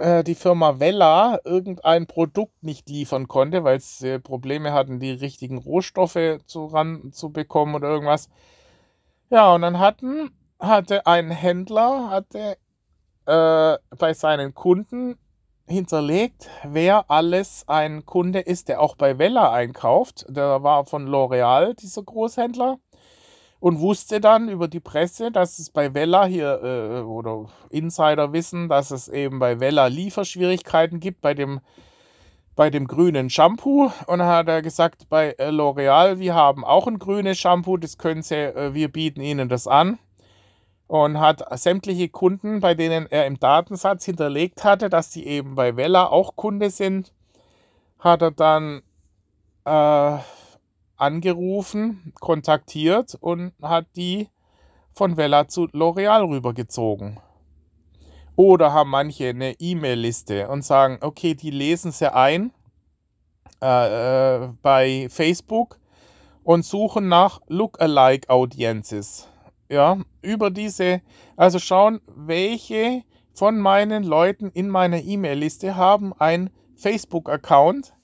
die 0.00 0.34
Firma 0.34 0.80
Vella 0.80 1.38
irgendein 1.44 2.06
Produkt 2.06 2.62
nicht 2.62 2.88
liefern 2.88 3.28
konnte, 3.28 3.62
weil 3.64 3.80
sie 3.80 4.18
Probleme 4.18 4.72
hatten, 4.72 4.98
die 4.98 5.12
richtigen 5.12 5.58
Rohstoffe 5.58 6.38
zu, 6.46 6.66
ran, 6.66 7.12
zu 7.12 7.30
bekommen 7.30 7.74
oder 7.74 7.88
irgendwas. 7.88 8.28
Ja, 9.30 9.54
und 9.54 9.62
dann 9.62 9.78
hatten, 9.78 10.30
hatte 10.58 11.06
ein 11.06 11.30
Händler 11.30 12.10
hatte, 12.10 12.56
äh, 13.26 13.78
bei 13.96 14.14
seinen 14.14 14.54
Kunden 14.54 15.16
hinterlegt, 15.66 16.50
wer 16.64 17.10
alles 17.10 17.64
ein 17.68 18.04
Kunde 18.04 18.40
ist, 18.40 18.68
der 18.68 18.80
auch 18.80 18.96
bei 18.96 19.18
Vella 19.18 19.52
einkauft. 19.52 20.26
Der 20.28 20.62
war 20.62 20.84
von 20.84 21.08
L'Oreal, 21.08 21.74
dieser 21.74 22.02
Großhändler 22.02 22.78
und 23.64 23.80
wusste 23.80 24.20
dann 24.20 24.50
über 24.50 24.68
die 24.68 24.78
Presse, 24.78 25.30
dass 25.30 25.58
es 25.58 25.70
bei 25.70 25.94
Vella 25.94 26.26
hier 26.26 26.60
äh, 26.62 27.00
oder 27.00 27.46
Insider 27.70 28.34
wissen, 28.34 28.68
dass 28.68 28.90
es 28.90 29.08
eben 29.08 29.38
bei 29.38 29.58
Vella 29.58 29.86
Lieferschwierigkeiten 29.86 31.00
gibt 31.00 31.22
bei 31.22 31.32
dem 31.32 31.62
bei 32.56 32.68
dem 32.68 32.86
grünen 32.86 33.30
Shampoo. 33.30 33.90
Und 34.06 34.18
dann 34.18 34.28
hat 34.28 34.48
er 34.48 34.60
gesagt 34.60 35.08
bei 35.08 35.30
äh, 35.38 35.48
L'Oreal, 35.48 36.18
wir 36.18 36.34
haben 36.34 36.62
auch 36.62 36.86
ein 36.86 36.98
grünes 36.98 37.38
Shampoo, 37.38 37.78
das 37.78 37.96
können 37.96 38.20
Sie, 38.20 38.34
äh, 38.34 38.74
wir 38.74 38.92
bieten 38.92 39.22
Ihnen 39.22 39.48
das 39.48 39.66
an. 39.66 39.98
Und 40.86 41.18
hat 41.18 41.42
sämtliche 41.58 42.10
Kunden, 42.10 42.60
bei 42.60 42.74
denen 42.74 43.06
er 43.10 43.26
im 43.26 43.40
Datensatz 43.40 44.04
hinterlegt 44.04 44.62
hatte, 44.62 44.90
dass 44.90 45.10
sie 45.10 45.24
eben 45.24 45.54
bei 45.54 45.74
Vella 45.74 46.08
auch 46.08 46.36
Kunde 46.36 46.68
sind, 46.68 47.14
hat 47.98 48.20
er 48.20 48.30
dann 48.30 48.82
äh, 49.64 50.18
angerufen, 50.96 52.12
kontaktiert 52.20 53.16
und 53.20 53.52
hat 53.62 53.86
die 53.96 54.28
von 54.92 55.16
Vella 55.16 55.48
zu 55.48 55.64
L'Oreal 55.64 56.28
rübergezogen. 56.28 57.18
Oder 58.36 58.72
haben 58.72 58.90
manche 58.90 59.28
eine 59.28 59.52
E-Mail-Liste 59.60 60.48
und 60.48 60.64
sagen, 60.64 60.98
okay, 61.00 61.34
die 61.34 61.50
lesen 61.50 61.92
sie 61.92 62.12
ein 62.12 62.52
äh, 63.62 64.44
äh, 64.44 64.48
bei 64.62 65.08
Facebook 65.08 65.78
und 66.42 66.64
suchen 66.64 67.08
nach 67.08 67.40
Lookalike 67.48 68.28
Audiences. 68.28 69.28
Ja, 69.70 69.98
über 70.20 70.50
diese, 70.50 71.00
also 71.36 71.58
schauen, 71.58 72.00
welche 72.14 73.02
von 73.32 73.58
meinen 73.58 74.04
Leuten 74.04 74.50
in 74.50 74.68
meiner 74.68 75.00
E-Mail-Liste 75.00 75.76
haben 75.76 76.12
ein 76.12 76.50
Facebook-Account. 76.76 77.94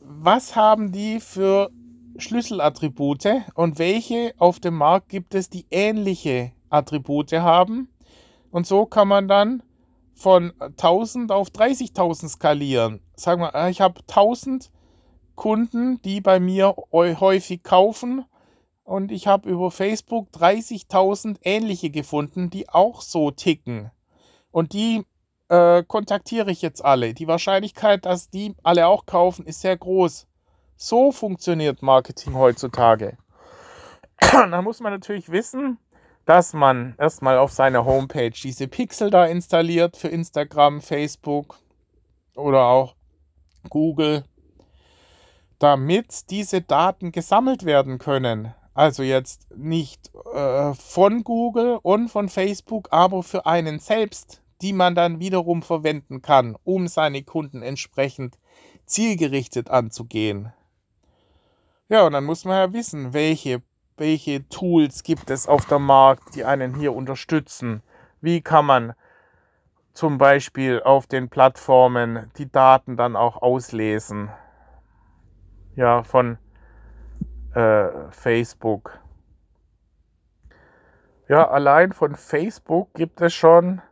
Was 0.00 0.56
haben 0.56 0.90
die 0.90 1.20
für 1.20 1.70
Schlüsselattribute 2.18 3.42
und 3.54 3.78
welche 3.78 4.34
auf 4.38 4.60
dem 4.60 4.74
Markt 4.74 5.08
gibt 5.08 5.34
es, 5.34 5.50
die 5.50 5.66
ähnliche 5.70 6.52
Attribute 6.70 7.32
haben. 7.32 7.88
Und 8.50 8.66
so 8.66 8.86
kann 8.86 9.08
man 9.08 9.28
dann 9.28 9.62
von 10.14 10.52
1000 10.60 11.32
auf 11.32 11.48
30.000 11.48 12.28
skalieren. 12.28 13.00
Sagen 13.16 13.42
wir, 13.42 13.68
ich 13.68 13.80
habe 13.80 14.00
1000 14.00 14.70
Kunden, 15.34 16.00
die 16.02 16.20
bei 16.20 16.38
mir 16.40 16.76
häufig 16.92 17.62
kaufen 17.62 18.24
und 18.84 19.10
ich 19.10 19.26
habe 19.26 19.48
über 19.48 19.70
Facebook 19.70 20.28
30.000 20.30 21.38
ähnliche 21.42 21.90
gefunden, 21.90 22.50
die 22.50 22.68
auch 22.68 23.00
so 23.00 23.30
ticken. 23.30 23.90
Und 24.50 24.74
die 24.74 25.04
äh, 25.48 25.82
kontaktiere 25.82 26.50
ich 26.50 26.62
jetzt 26.62 26.84
alle. 26.84 27.14
Die 27.14 27.26
Wahrscheinlichkeit, 27.26 28.04
dass 28.04 28.28
die 28.30 28.54
alle 28.62 28.86
auch 28.86 29.06
kaufen, 29.06 29.46
ist 29.46 29.60
sehr 29.60 29.76
groß. 29.76 30.26
So 30.84 31.12
funktioniert 31.12 31.80
Marketing 31.80 32.34
heutzutage. 32.34 33.16
da 34.20 34.62
muss 34.62 34.80
man 34.80 34.92
natürlich 34.92 35.30
wissen, 35.30 35.78
dass 36.24 36.54
man 36.54 36.96
erstmal 36.98 37.38
auf 37.38 37.52
seiner 37.52 37.84
Homepage 37.84 38.32
diese 38.32 38.66
Pixel 38.66 39.08
da 39.08 39.26
installiert 39.26 39.96
für 39.96 40.08
Instagram, 40.08 40.80
Facebook 40.80 41.60
oder 42.34 42.64
auch 42.64 42.96
Google, 43.70 44.24
damit 45.60 46.28
diese 46.30 46.62
Daten 46.62 47.12
gesammelt 47.12 47.64
werden 47.64 47.98
können. 47.98 48.52
Also 48.74 49.04
jetzt 49.04 49.56
nicht 49.56 50.10
äh, 50.34 50.74
von 50.74 51.22
Google 51.22 51.78
und 51.80 52.08
von 52.08 52.28
Facebook, 52.28 52.88
aber 52.90 53.22
für 53.22 53.46
einen 53.46 53.78
selbst, 53.78 54.42
die 54.62 54.72
man 54.72 54.96
dann 54.96 55.20
wiederum 55.20 55.62
verwenden 55.62 56.22
kann, 56.22 56.56
um 56.64 56.88
seine 56.88 57.22
Kunden 57.22 57.62
entsprechend 57.62 58.36
zielgerichtet 58.84 59.70
anzugehen. 59.70 60.52
Ja, 61.92 62.06
und 62.06 62.14
dann 62.14 62.24
muss 62.24 62.46
man 62.46 62.56
ja 62.56 62.72
wissen, 62.72 63.12
welche, 63.12 63.60
welche 63.98 64.48
Tools 64.48 65.02
gibt 65.02 65.28
es 65.28 65.46
auf 65.46 65.66
dem 65.66 65.84
Markt, 65.84 66.34
die 66.34 66.42
einen 66.42 66.74
hier 66.74 66.94
unterstützen. 66.94 67.82
Wie 68.22 68.40
kann 68.40 68.64
man 68.64 68.94
zum 69.92 70.16
Beispiel 70.16 70.82
auf 70.82 71.06
den 71.06 71.28
Plattformen 71.28 72.30
die 72.38 72.50
Daten 72.50 72.96
dann 72.96 73.14
auch 73.14 73.42
auslesen. 73.42 74.30
Ja, 75.76 76.02
von 76.02 76.38
äh, 77.54 77.88
Facebook. 78.08 78.98
Ja, 81.28 81.46
allein 81.50 81.92
von 81.92 82.14
Facebook 82.16 82.94
gibt 82.94 83.20
es 83.20 83.34
schon 83.34 83.82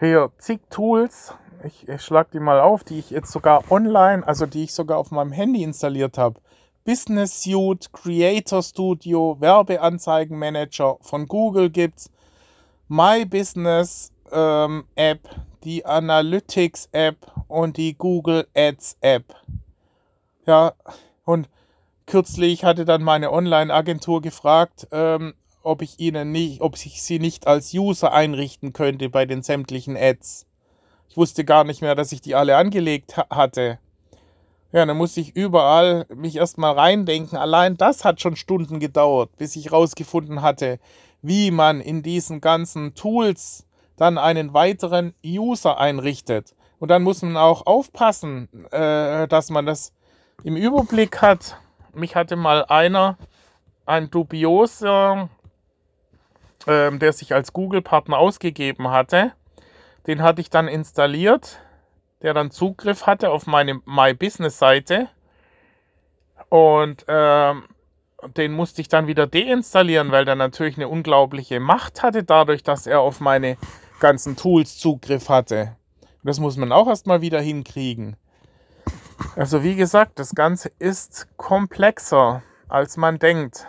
hier 0.00 0.32
zig 0.38 0.60
Tools, 0.70 1.36
ich, 1.66 1.88
ich 1.88 2.02
schlage 2.02 2.30
die 2.32 2.40
mal 2.40 2.60
auf, 2.60 2.84
die 2.84 2.98
ich 2.98 3.10
jetzt 3.10 3.30
sogar 3.30 3.70
online, 3.70 4.26
also 4.26 4.46
die 4.46 4.64
ich 4.64 4.72
sogar 4.72 4.98
auf 4.98 5.10
meinem 5.10 5.32
Handy 5.32 5.62
installiert 5.62 6.18
habe. 6.18 6.40
Business 6.84 7.42
Suite, 7.42 7.92
Creator 7.92 8.62
Studio, 8.62 9.36
Werbeanzeigenmanager 9.40 10.98
von 11.00 11.26
Google 11.26 11.68
gibt's, 11.68 12.10
My 12.88 13.24
Business 13.24 14.12
ähm, 14.30 14.84
App, 14.94 15.28
die 15.64 15.84
Analytics 15.84 16.88
App 16.92 17.16
und 17.48 17.76
die 17.76 17.94
Google 17.94 18.46
Ads 18.54 18.96
App. 19.00 19.34
Ja, 20.46 20.74
und 21.24 21.48
kürzlich 22.06 22.64
hatte 22.64 22.84
dann 22.84 23.02
meine 23.02 23.32
Online-Agentur 23.32 24.22
gefragt, 24.22 24.86
ähm, 24.92 25.34
ob 25.64 25.82
ich 25.82 25.98
ihnen 25.98 26.30
nicht, 26.30 26.60
ob 26.60 26.76
ich 26.76 27.02
sie 27.02 27.18
nicht 27.18 27.48
als 27.48 27.74
User 27.74 28.12
einrichten 28.12 28.72
könnte 28.72 29.08
bei 29.08 29.26
den 29.26 29.42
sämtlichen 29.42 29.96
Ads. 29.96 30.45
Ich 31.08 31.16
wusste 31.16 31.44
gar 31.44 31.64
nicht 31.64 31.82
mehr, 31.82 31.94
dass 31.94 32.12
ich 32.12 32.20
die 32.20 32.34
alle 32.34 32.56
angelegt 32.56 33.16
ha 33.16 33.26
hatte. 33.30 33.78
Ja, 34.72 34.84
dann 34.84 34.96
musste 34.96 35.20
ich 35.20 35.34
überall 35.34 36.06
mich 36.14 36.36
erstmal 36.36 36.72
reindenken. 36.72 37.38
Allein 37.38 37.76
das 37.76 38.04
hat 38.04 38.20
schon 38.20 38.36
Stunden 38.36 38.80
gedauert, 38.80 39.30
bis 39.36 39.56
ich 39.56 39.72
rausgefunden 39.72 40.42
hatte, 40.42 40.78
wie 41.22 41.50
man 41.50 41.80
in 41.80 42.02
diesen 42.02 42.40
ganzen 42.40 42.94
Tools 42.94 43.66
dann 43.96 44.18
einen 44.18 44.52
weiteren 44.52 45.14
User 45.24 45.78
einrichtet. 45.78 46.54
Und 46.78 46.90
dann 46.90 47.02
muss 47.02 47.22
man 47.22 47.36
auch 47.36 47.64
aufpassen, 47.66 48.48
äh, 48.70 49.26
dass 49.28 49.50
man 49.50 49.64
das 49.64 49.92
im 50.44 50.56
Überblick 50.56 51.22
hat. 51.22 51.56
Mich 51.94 52.14
hatte 52.14 52.36
mal 52.36 52.64
einer, 52.66 53.16
ein 53.86 54.10
dubioser, 54.10 55.30
äh, 56.66 56.90
der 56.98 57.12
sich 57.12 57.32
als 57.32 57.52
Google-Partner 57.52 58.18
ausgegeben 58.18 58.90
hatte, 58.90 59.32
den 60.06 60.22
hatte 60.22 60.40
ich 60.40 60.50
dann 60.50 60.68
installiert, 60.68 61.60
der 62.22 62.34
dann 62.34 62.50
Zugriff 62.50 63.06
hatte 63.06 63.30
auf 63.30 63.46
meine 63.46 63.80
My 63.84 64.14
Business-Seite. 64.14 65.08
Und 66.48 67.08
äh, 67.08 67.54
den 68.36 68.52
musste 68.52 68.80
ich 68.80 68.88
dann 68.88 69.06
wieder 69.06 69.26
deinstallieren, 69.26 70.12
weil 70.12 70.24
der 70.24 70.36
natürlich 70.36 70.76
eine 70.76 70.88
unglaubliche 70.88 71.60
Macht 71.60 72.02
hatte, 72.02 72.24
dadurch, 72.24 72.62
dass 72.62 72.86
er 72.86 73.00
auf 73.00 73.20
meine 73.20 73.56
ganzen 74.00 74.36
Tools 74.36 74.78
Zugriff 74.78 75.28
hatte. 75.28 75.76
Das 76.22 76.40
muss 76.40 76.56
man 76.56 76.72
auch 76.72 76.88
erstmal 76.88 77.20
wieder 77.20 77.40
hinkriegen. 77.40 78.16
Also 79.34 79.62
wie 79.62 79.76
gesagt, 79.76 80.18
das 80.18 80.34
Ganze 80.34 80.70
ist 80.78 81.28
komplexer, 81.36 82.42
als 82.68 82.96
man 82.96 83.18
denkt. 83.18 83.66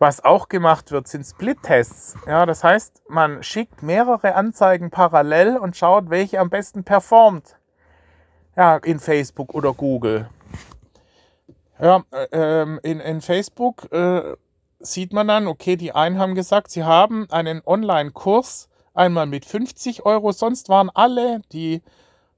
Was 0.00 0.24
auch 0.24 0.48
gemacht 0.48 0.92
wird, 0.92 1.08
sind 1.08 1.24
Split-Tests. 1.24 2.16
Ja, 2.26 2.46
das 2.46 2.64
heißt, 2.64 3.02
man 3.10 3.42
schickt 3.42 3.82
mehrere 3.82 4.34
Anzeigen 4.34 4.90
parallel 4.90 5.58
und 5.58 5.76
schaut, 5.76 6.08
welche 6.08 6.40
am 6.40 6.48
besten 6.48 6.84
performt. 6.84 7.58
Ja, 8.56 8.78
in 8.78 8.98
Facebook 8.98 9.52
oder 9.52 9.74
Google. 9.74 10.30
Ja, 11.78 12.02
äh, 12.12 12.28
ähm, 12.32 12.80
in, 12.82 12.98
in 13.00 13.20
Facebook 13.20 13.92
äh, 13.92 14.36
sieht 14.78 15.12
man 15.12 15.28
dann, 15.28 15.46
okay, 15.46 15.76
die 15.76 15.92
einen 15.92 16.18
haben 16.18 16.34
gesagt, 16.34 16.70
sie 16.70 16.84
haben 16.84 17.28
einen 17.30 17.60
Online-Kurs 17.66 18.70
einmal 18.94 19.26
mit 19.26 19.44
50 19.44 20.06
Euro, 20.06 20.32
sonst 20.32 20.70
waren 20.70 20.88
alle 20.94 21.42
die, 21.52 21.82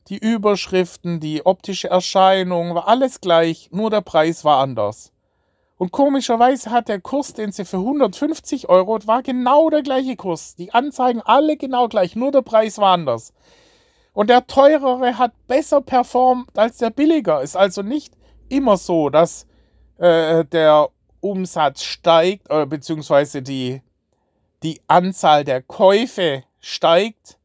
die 0.09 0.19
Überschriften, 0.19 1.21
die 1.21 1.47
optische 1.47 1.91
Erscheinung, 1.91 2.75
war 2.75 2.89
alles 2.89 3.21
gleich, 3.21 3.69
nur 3.71 3.89
der 3.89 4.01
Preis 4.01 4.45
war 4.45 4.59
anders. 4.59 5.12
Und 5.83 5.91
komischerweise 5.91 6.71
hat 6.71 6.87
der 6.87 7.01
Kurs, 7.01 7.33
den 7.35 7.51
sie 7.51 7.65
für 7.65 7.79
150 7.79 8.69
Euro, 8.69 9.01
war 9.05 9.21
genau 9.25 9.69
der 9.69 9.83
gleiche 9.83 10.15
Kurs. 10.15 10.55
Die 10.55 10.73
Anzeigen 10.73 11.21
alle 11.23 11.57
genau 11.57 11.89
gleich, 11.89 12.15
nur 12.15 12.31
der 12.31 12.43
Preis 12.43 12.79
war 12.79 12.93
anders. 12.93 13.35
Und 14.13 14.31
der 14.31 14.47
teurere 14.47 15.19
hat 15.19 15.33
besser 15.49 15.81
performt 15.81 16.57
als 16.57 16.77
der 16.77 16.91
billiger. 16.91 17.43
Ist 17.43 17.57
also 17.57 17.83
nicht 17.83 18.15
immer 18.49 18.77
so, 18.77 19.11
dass 19.11 19.49
äh, 19.99 20.45
der 20.45 20.91
Umsatz 21.19 21.83
steigt, 21.83 22.49
äh, 22.49 22.65
beziehungsweise 22.65 23.43
die, 23.43 23.83
die 24.63 24.81
Anzahl 24.87 25.43
der 25.43 25.63
Käufe 25.63 26.45
steigt 26.61 27.39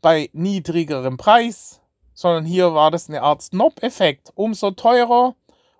bei 0.00 0.30
niedrigerem 0.32 1.16
Preis, 1.16 1.80
sondern 2.12 2.44
hier 2.44 2.72
war 2.72 2.92
das 2.92 3.08
eine 3.08 3.22
Art 3.22 3.42
Snob-Effekt. 3.42 4.30
Umso 4.36 4.70
teurer, 4.70 5.34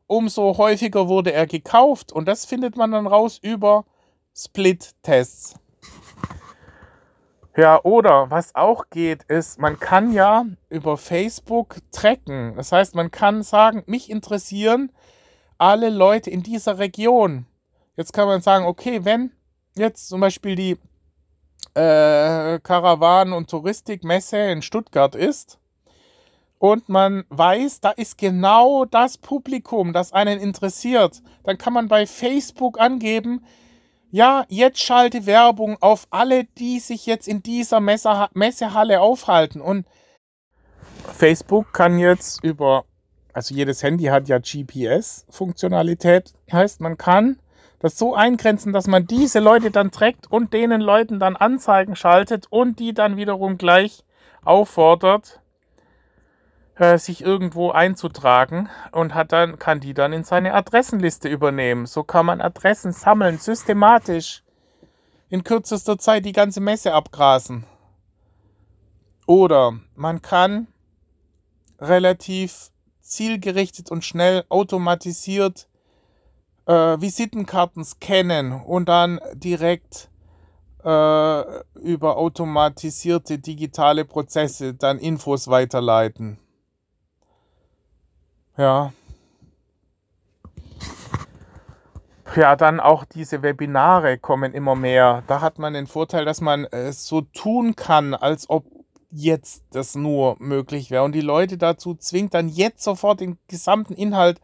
umso 0.07 0.57
häufiger 0.59 1.09
wurde 1.09 1.33
er 1.33 1.47
gekauft 1.47 2.13
und 2.13 2.27
das 2.27 2.45
findet 2.45 2.77
man 2.77 2.93
dann 2.93 3.07
raus 3.07 3.39
über 3.43 3.85
Split-Tests. 4.35 5.55
Ja, 7.57 7.81
oder 7.85 8.31
was 8.31 8.55
auch 8.57 8.91
geht, 8.91 9.23
ist, 9.25 9.61
man 9.61 9.79
kann 9.79 10.13
ja 10.13 10.45
über 10.71 10.97
Facebook 10.97 11.77
tracken. 11.93 12.57
Das 12.57 12.73
heißt, 12.73 12.97
man 12.97 13.13
kann 13.13 13.45
sagen, 13.45 13.85
mich 13.87 14.11
interessieren 14.11 14.91
alle 15.57 15.91
Leute 15.91 16.31
in 16.31 16.43
dieser 16.43 16.79
Region. 16.79 17.47
Jetzt 17.97 18.13
kann 18.13 18.27
man 18.27 18.41
sagen, 18.41 18.67
okay, 18.67 19.05
wenn 19.05 19.31
jetzt 19.77 20.09
zum 20.09 20.21
Beispiel 20.21 20.57
die 20.57 20.79
äh, 21.75 22.59
Karawanen- 22.59 23.33
und 23.33 23.49
Touristikmesse 23.49 24.37
in 24.37 24.63
Stuttgart 24.63 25.15
ist 25.15 25.61
und 26.65 26.89
man 26.89 27.25
weiß, 27.29 27.83
da 27.83 27.91
ist 27.91 28.17
genau 28.17 28.87
das 28.87 29.19
Publikum, 29.19 29.93
das 29.93 30.15
einen 30.15 30.41
interessiert, 30.41 31.23
dann 31.43 31.59
kann 31.59 31.75
man 31.75 31.89
bei 31.89 32.07
Facebook 32.07 32.81
angeben, 32.81 33.45
ja, 34.11 34.47
jetzt 34.49 34.81
schalte 34.81 35.27
Werbung 35.27 35.77
auf 35.83 36.07
alle, 36.09 36.45
die 36.45 36.81
sich 36.81 37.05
jetzt 37.05 37.29
in 37.29 37.43
dieser 37.43 37.81
Messe 37.81 38.29
Messehalle 38.33 39.03
aufhalten. 39.03 39.61
Und 39.61 39.87
Facebook 41.13 41.75
kann 41.75 41.99
jetzt 41.99 42.43
über, 42.43 42.87
also 43.35 43.55
jedes 43.55 43.83
Handy 43.83 44.05
hat 44.05 44.27
ja 44.29 44.39
GPS-Funktionalität, 44.39 46.33
heißt 46.51 46.81
man 46.81 46.97
kann 46.97 47.39
das 47.79 47.99
so 47.99 48.15
eingrenzen, 48.15 48.73
dass 48.73 48.87
man 48.87 49.07
diese 49.07 49.41
Leute 49.41 49.71
dann 49.71 49.91
trägt 49.91 50.33
und 50.33 50.55
denen 50.55 50.81
Leuten 50.81 51.21
dann 51.21 51.37
Anzeigen 51.37 51.95
schaltet 51.95 52.47
und 52.49 52.79
die 52.79 52.95
dann 52.95 53.19
wiederum 53.19 53.59
gleich 53.59 54.03
auffordert, 54.47 55.43
äh, 56.77 56.99
sich 56.99 57.23
irgendwo 57.23 57.71
einzutragen 57.71 58.69
und 58.93 59.15
hat 59.15 59.33
dann, 59.33 59.59
kann 59.59 59.81
die 59.81 59.95
dann 59.95 60.13
in 60.13 60.25
seine 60.25 60.55
Adressenliste 60.55 61.29
übernehmen. 61.29 61.87
So 61.87 62.03
kann 62.03 62.27
man 62.27 62.41
Adressen 62.41 62.93
sammeln, 62.93 63.39
systematisch 63.39 64.43
in 65.29 65.45
kürzester 65.45 65.99
Zeit 65.99 66.25
die 66.25 66.33
ganze 66.33 66.61
Messe 66.61 66.93
abgrasen. 66.93 67.65
Oder 69.27 69.79
man 69.95 70.21
kann 70.21 70.67
relativ 71.81 72.71
zielgerichtet 73.01 73.91
und 73.91 74.05
schnell 74.05 74.45
automatisiert 74.49 75.69
äh, 76.67 76.73
Visitenkarten 76.73 77.85
scannen 77.85 78.53
und 78.53 78.89
dann 78.89 79.21
direkt 79.35 80.11
äh, 80.85 81.43
über 81.79 82.17
automatisierte 82.17 83.39
digitale 83.39 84.05
Prozesse 84.05 84.75
dann 84.75 84.99
Infos 84.99 85.49
weiterleiten. 85.49 86.39
Ja. 88.57 88.93
Ja, 92.37 92.57
dann 92.57 92.81
auch 92.81 93.05
diese 93.05 93.43
Webinare 93.43 94.19
kommen 94.19 94.55
immer 94.55 94.75
mehr. 94.75 95.23
Da 95.27 95.41
hat 95.41 95.59
man 95.59 95.75
den 95.75 95.87
Vorteil, 95.87 96.25
dass 96.25 96.41
man 96.41 96.65
es 96.65 97.07
so 97.07 97.21
tun 97.21 97.77
kann, 97.77 98.15
als 98.15 98.51
ob 98.51 98.65
jetzt 99.11 99.63
das 99.71 99.95
nur 99.95 100.37
möglich 100.41 100.91
wäre. 100.91 101.05
Und 101.05 101.13
die 101.13 101.21
Leute 101.21 101.57
dazu 101.57 101.95
zwingt 101.95 102.35
dann 102.35 102.49
jetzt 102.49 102.83
sofort 102.83 103.21
den 103.21 103.39
gesamten 103.47 103.95
Inhalt 103.95 104.41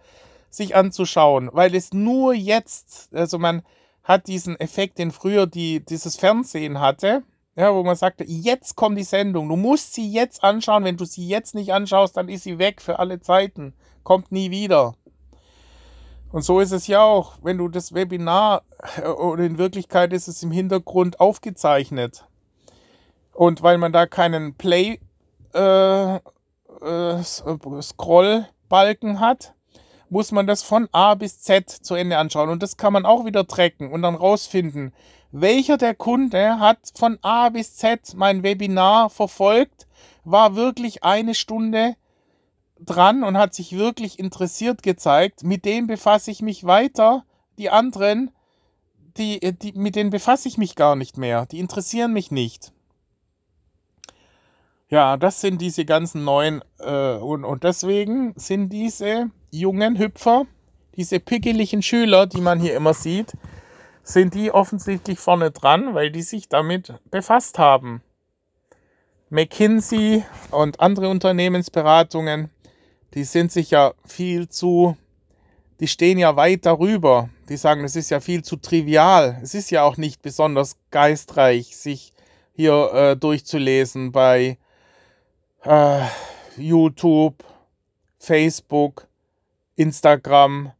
sich 0.50 0.76
anzuschauen, 0.76 1.50
weil 1.52 1.74
es 1.74 1.92
nur 1.92 2.34
jetzt, 2.34 3.14
also 3.14 3.38
man 3.38 3.62
hat 4.02 4.28
diesen 4.28 4.58
Effekt, 4.58 4.98
den 4.98 5.10
früher 5.10 5.46
die, 5.46 5.84
dieses 5.84 6.16
Fernsehen 6.16 6.80
hatte, 6.80 7.22
ja, 7.56 7.74
wo 7.74 7.82
man 7.82 7.96
sagte, 7.96 8.24
jetzt 8.24 8.76
kommt 8.76 8.98
die 8.98 9.04
Sendung, 9.04 9.48
du 9.48 9.56
musst 9.56 9.94
sie 9.94 10.10
jetzt 10.10 10.42
anschauen, 10.42 10.84
wenn 10.84 10.96
du 10.96 11.04
sie 11.04 11.26
jetzt 11.26 11.54
nicht 11.54 11.72
anschaust, 11.72 12.16
dann 12.16 12.28
ist 12.28 12.44
sie 12.44 12.58
weg 12.58 12.80
für 12.80 12.98
alle 12.98 13.20
Zeiten, 13.20 13.74
kommt 14.02 14.32
nie 14.32 14.50
wieder. 14.50 14.94
Und 16.32 16.42
so 16.42 16.60
ist 16.60 16.72
es 16.72 16.86
ja 16.86 17.02
auch, 17.02 17.38
wenn 17.42 17.58
du 17.58 17.68
das 17.68 17.92
Webinar, 17.92 18.62
äh, 18.96 19.08
oder 19.08 19.44
in 19.44 19.58
Wirklichkeit 19.58 20.12
ist 20.12 20.28
es 20.28 20.42
im 20.42 20.52
Hintergrund 20.52 21.20
aufgezeichnet. 21.20 22.24
Und 23.32 23.62
weil 23.62 23.78
man 23.78 23.92
da 23.92 24.06
keinen 24.06 24.54
Play 24.54 25.00
äh, 25.54 26.16
äh, 26.16 27.22
Scrollbalken 27.22 29.20
hat, 29.20 29.54
muss 30.08 30.32
man 30.32 30.46
das 30.46 30.62
von 30.62 30.88
A 30.92 31.14
bis 31.14 31.40
Z 31.40 31.70
zu 31.70 31.94
Ende 31.94 32.18
anschauen. 32.18 32.50
Und 32.50 32.62
das 32.62 32.76
kann 32.76 32.92
man 32.92 33.06
auch 33.06 33.24
wieder 33.24 33.46
tracken 33.46 33.90
und 33.90 34.02
dann 34.02 34.14
rausfinden, 34.14 34.92
welcher 35.32 35.78
der 35.78 35.94
Kunde 35.94 36.58
hat 36.58 36.78
von 36.94 37.18
A 37.22 37.48
bis 37.50 37.76
Z 37.76 38.14
mein 38.16 38.42
Webinar 38.42 39.10
verfolgt, 39.10 39.86
war 40.24 40.56
wirklich 40.56 41.04
eine 41.04 41.34
Stunde 41.34 41.94
dran 42.84 43.22
und 43.24 43.36
hat 43.36 43.54
sich 43.54 43.76
wirklich 43.76 44.18
interessiert 44.18 44.82
gezeigt. 44.82 45.42
Mit 45.42 45.64
dem 45.64 45.86
befasse 45.86 46.30
ich 46.30 46.42
mich 46.42 46.64
weiter. 46.64 47.24
Die 47.58 47.70
anderen, 47.70 48.30
die, 49.16 49.40
die, 49.40 49.72
mit 49.72 49.96
denen 49.96 50.10
befasse 50.10 50.48
ich 50.48 50.58
mich 50.58 50.76
gar 50.76 50.96
nicht 50.96 51.18
mehr. 51.18 51.46
Die 51.46 51.58
interessieren 51.58 52.12
mich 52.12 52.30
nicht. 52.30 52.72
Ja, 54.88 55.16
das 55.16 55.40
sind 55.40 55.60
diese 55.60 55.84
ganzen 55.84 56.24
neuen 56.24 56.62
äh, 56.80 57.14
und, 57.14 57.44
und 57.44 57.62
deswegen 57.62 58.34
sind 58.36 58.70
diese 58.70 59.30
jungen 59.52 59.98
Hüpfer, 59.98 60.46
diese 60.96 61.20
pickeligen 61.20 61.82
Schüler, 61.82 62.26
die 62.26 62.40
man 62.40 62.58
hier 62.58 62.74
immer 62.74 62.92
sieht, 62.92 63.34
sind 64.02 64.34
die 64.34 64.50
offensichtlich 64.50 65.20
vorne 65.20 65.52
dran, 65.52 65.94
weil 65.94 66.10
die 66.10 66.22
sich 66.22 66.48
damit 66.48 66.94
befasst 67.10 67.58
haben. 67.58 68.02
McKinsey 69.28 70.24
und 70.50 70.80
andere 70.80 71.08
Unternehmensberatungen, 71.08 72.50
die 73.14 73.24
sind 73.24 73.52
sich 73.52 73.70
ja 73.70 73.94
viel 74.06 74.48
zu, 74.48 74.96
die 75.80 75.88
stehen 75.88 76.18
ja 76.18 76.36
weit 76.36 76.66
darüber. 76.66 77.30
Die 77.48 77.56
sagen, 77.56 77.84
es 77.84 77.96
ist 77.96 78.10
ja 78.10 78.20
viel 78.20 78.42
zu 78.42 78.56
trivial. 78.56 79.38
Es 79.42 79.54
ist 79.54 79.70
ja 79.70 79.82
auch 79.82 79.96
nicht 79.96 80.22
besonders 80.22 80.76
geistreich, 80.90 81.76
sich 81.76 82.12
hier 82.52 82.92
äh, 82.92 83.16
durchzulesen 83.16 84.12
bei 84.12 84.58
äh, 85.64 86.02
YouTube, 86.56 87.42
Facebook, 88.18 89.08
Instagram, 89.76 90.72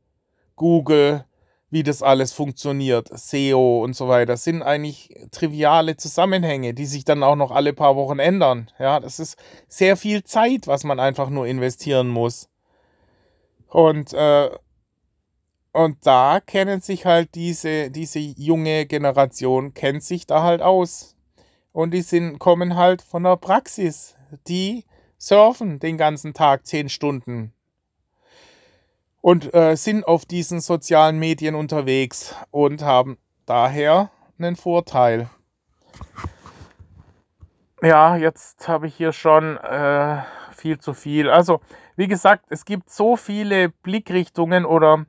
Google, 0.56 1.24
wie 1.70 1.84
das 1.84 2.02
alles 2.02 2.32
funktioniert, 2.32 3.08
SEO 3.16 3.82
und 3.82 3.94
so 3.94 4.08
weiter, 4.08 4.36
sind 4.36 4.62
eigentlich 4.62 5.14
triviale 5.30 5.96
Zusammenhänge, 5.96 6.74
die 6.74 6.86
sich 6.86 7.04
dann 7.04 7.22
auch 7.22 7.36
noch 7.36 7.52
alle 7.52 7.72
paar 7.72 7.94
Wochen 7.96 8.18
ändern. 8.18 8.70
Ja, 8.78 8.98
das 8.98 9.20
ist 9.20 9.38
sehr 9.68 9.96
viel 9.96 10.24
Zeit, 10.24 10.66
was 10.66 10.82
man 10.84 10.98
einfach 10.98 11.30
nur 11.30 11.46
investieren 11.46 12.08
muss. 12.08 12.48
Und, 13.68 14.12
äh, 14.12 14.50
und 15.72 16.04
da 16.04 16.40
kennen 16.40 16.80
sich 16.80 17.06
halt 17.06 17.36
diese, 17.36 17.90
diese 17.92 18.18
junge 18.18 18.86
Generation, 18.86 19.72
kennt 19.72 20.02
sich 20.02 20.26
da 20.26 20.42
halt 20.42 20.62
aus. 20.62 21.14
Und 21.72 21.94
die 21.94 22.02
sind, 22.02 22.40
kommen 22.40 22.74
halt 22.74 23.00
von 23.00 23.22
der 23.22 23.36
Praxis. 23.36 24.16
Die 24.48 24.84
surfen 25.18 25.78
den 25.78 25.96
ganzen 25.96 26.34
Tag 26.34 26.66
zehn 26.66 26.88
Stunden 26.88 27.52
und 29.20 29.54
äh, 29.54 29.76
sind 29.76 30.06
auf 30.06 30.24
diesen 30.24 30.60
sozialen 30.60 31.18
Medien 31.18 31.54
unterwegs 31.54 32.34
und 32.50 32.82
haben 32.82 33.18
daher 33.46 34.10
einen 34.38 34.56
Vorteil. 34.56 35.28
Ja, 37.82 38.16
jetzt 38.16 38.68
habe 38.68 38.86
ich 38.86 38.94
hier 38.94 39.12
schon 39.12 39.56
äh, 39.56 40.22
viel 40.54 40.78
zu 40.78 40.94
viel. 40.94 41.30
Also, 41.30 41.60
wie 41.96 42.08
gesagt, 42.08 42.46
es 42.50 42.64
gibt 42.64 42.90
so 42.90 43.16
viele 43.16 43.70
Blickrichtungen 43.70 44.64
oder 44.64 45.06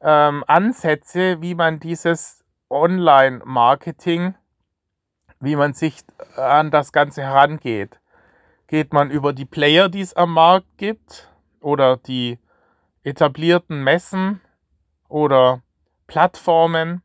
ähm, 0.00 0.44
Ansätze, 0.46 1.40
wie 1.42 1.54
man 1.54 1.80
dieses 1.80 2.44
Online-Marketing, 2.70 4.34
wie 5.40 5.56
man 5.56 5.74
sich 5.74 6.00
an 6.36 6.70
das 6.70 6.92
Ganze 6.92 7.22
herangeht. 7.22 8.00
Geht 8.66 8.92
man 8.92 9.10
über 9.10 9.32
die 9.32 9.46
Player, 9.46 9.88
die 9.88 10.00
es 10.00 10.14
am 10.14 10.32
Markt 10.32 10.66
gibt, 10.76 11.30
oder 11.60 11.96
die 11.96 12.38
etablierten 13.08 13.82
Messen 13.82 14.40
oder 15.08 15.62
Plattformen 16.06 17.02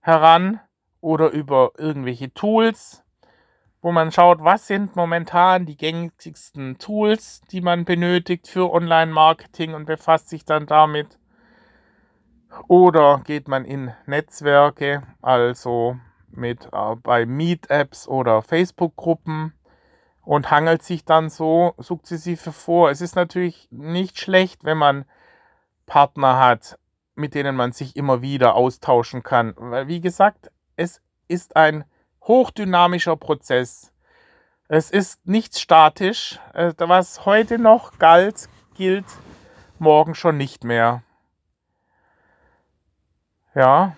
heran 0.00 0.60
oder 1.00 1.30
über 1.30 1.72
irgendwelche 1.78 2.32
Tools, 2.34 3.02
wo 3.80 3.90
man 3.92 4.12
schaut, 4.12 4.44
was 4.44 4.66
sind 4.66 4.96
momentan 4.96 5.64
die 5.64 5.76
gängigsten 5.76 6.78
Tools, 6.78 7.40
die 7.50 7.62
man 7.62 7.86
benötigt 7.86 8.48
für 8.48 8.70
Online-Marketing 8.70 9.72
und 9.74 9.86
befasst 9.86 10.28
sich 10.28 10.44
dann 10.44 10.66
damit. 10.66 11.18
Oder 12.68 13.22
geht 13.24 13.48
man 13.48 13.64
in 13.64 13.94
Netzwerke, 14.06 15.04
also 15.22 15.96
mit 16.30 16.68
äh, 16.72 16.96
bei 16.96 17.24
Meet-Apps 17.24 18.08
oder 18.08 18.42
Facebook-Gruppen 18.42 19.54
und 20.22 20.50
hangelt 20.50 20.82
sich 20.82 21.04
dann 21.04 21.30
so 21.30 21.74
sukzessive 21.78 22.52
vor. 22.52 22.90
Es 22.90 23.00
ist 23.00 23.16
natürlich 23.16 23.68
nicht 23.70 24.18
schlecht, 24.18 24.64
wenn 24.64 24.76
man 24.76 25.06
Partner 25.90 26.38
hat, 26.38 26.78
mit 27.16 27.34
denen 27.34 27.56
man 27.56 27.72
sich 27.72 27.96
immer 27.96 28.22
wieder 28.22 28.54
austauschen 28.54 29.24
kann. 29.24 29.54
Weil, 29.56 29.88
wie 29.88 30.00
gesagt, 30.00 30.48
es 30.76 31.02
ist 31.26 31.56
ein 31.56 31.84
hochdynamischer 32.22 33.16
Prozess. 33.16 33.92
Es 34.68 34.92
ist 34.92 35.26
nichts 35.26 35.60
statisch. 35.60 36.38
Äh, 36.54 36.74
was 36.78 37.26
heute 37.26 37.58
noch 37.58 37.98
galt, 37.98 38.48
gilt 38.74 39.04
morgen 39.80 40.14
schon 40.14 40.36
nicht 40.36 40.62
mehr. 40.62 41.02
Ja. 43.56 43.96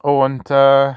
Und 0.00 0.48
äh, 0.48 0.94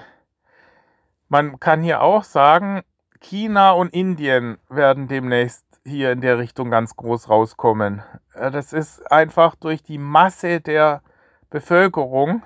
man 1.27 1.59
kann 1.59 1.81
hier 1.81 2.03
auch 2.03 2.23
sagen, 2.23 2.83
China 3.19 3.71
und 3.71 3.95
Indien 3.95 4.59
werden 4.69 5.07
demnächst 5.07 5.64
hier 5.85 6.11
in 6.11 6.21
der 6.21 6.39
Richtung 6.39 6.71
ganz 6.71 6.95
groß 6.95 7.29
rauskommen. 7.29 8.01
Äh, 8.33 8.51
das 8.51 8.73
ist 8.73 9.11
einfach 9.11 9.55
durch 9.55 9.83
die 9.83 9.97
Masse 9.97 10.61
der 10.61 11.01
Bevölkerung. 11.49 12.43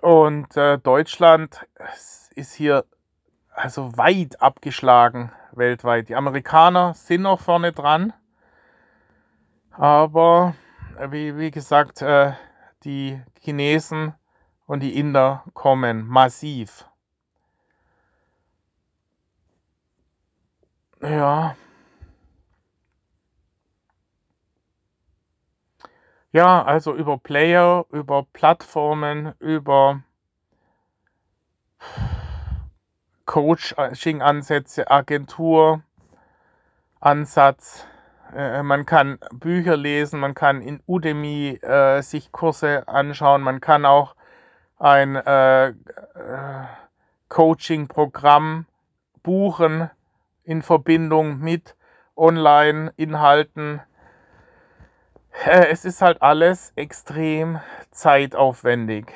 Und 0.00 0.56
äh, 0.56 0.78
Deutschland 0.78 1.66
ist 2.34 2.54
hier 2.54 2.84
also 3.50 3.96
weit 3.96 4.40
abgeschlagen 4.40 5.30
weltweit. 5.52 6.08
Die 6.08 6.16
Amerikaner 6.16 6.94
sind 6.94 7.22
noch 7.22 7.40
vorne 7.40 7.72
dran. 7.72 8.12
Aber 9.70 10.54
wie, 11.10 11.36
wie 11.36 11.50
gesagt, 11.50 12.02
äh, 12.02 12.32
die 12.84 13.20
Chinesen 13.40 14.14
und 14.66 14.80
die 14.80 14.98
Inder 14.98 15.44
kommen 15.54 16.06
massiv. 16.06 16.86
Ja, 21.00 21.56
Ja, 26.34 26.62
also 26.62 26.94
über 26.94 27.18
Player, 27.18 27.84
über 27.90 28.26
Plattformen, 28.32 29.34
über 29.38 30.00
Coaching-Ansätze, 33.26 34.90
Agentur, 34.90 35.82
Ansatz. 37.00 37.86
Äh, 38.34 38.62
man 38.62 38.86
kann 38.86 39.18
Bücher 39.34 39.76
lesen, 39.76 40.20
man 40.20 40.32
kann 40.32 40.62
in 40.62 40.80
Udemy 40.86 41.58
äh, 41.60 42.00
sich 42.00 42.32
Kurse 42.32 42.88
anschauen, 42.88 43.42
man 43.42 43.60
kann 43.60 43.84
auch 43.84 44.16
ein 44.78 45.16
äh, 45.16 45.68
äh 45.68 45.74
Coaching-Programm 47.28 48.64
buchen 49.22 49.90
in 50.44 50.62
Verbindung 50.62 51.40
mit 51.40 51.76
Online-Inhalten 52.16 53.80
äh, 53.80 53.91
es 55.46 55.84
ist 55.84 56.02
halt 56.02 56.22
alles 56.22 56.72
extrem 56.76 57.60
zeitaufwendig. 57.90 59.12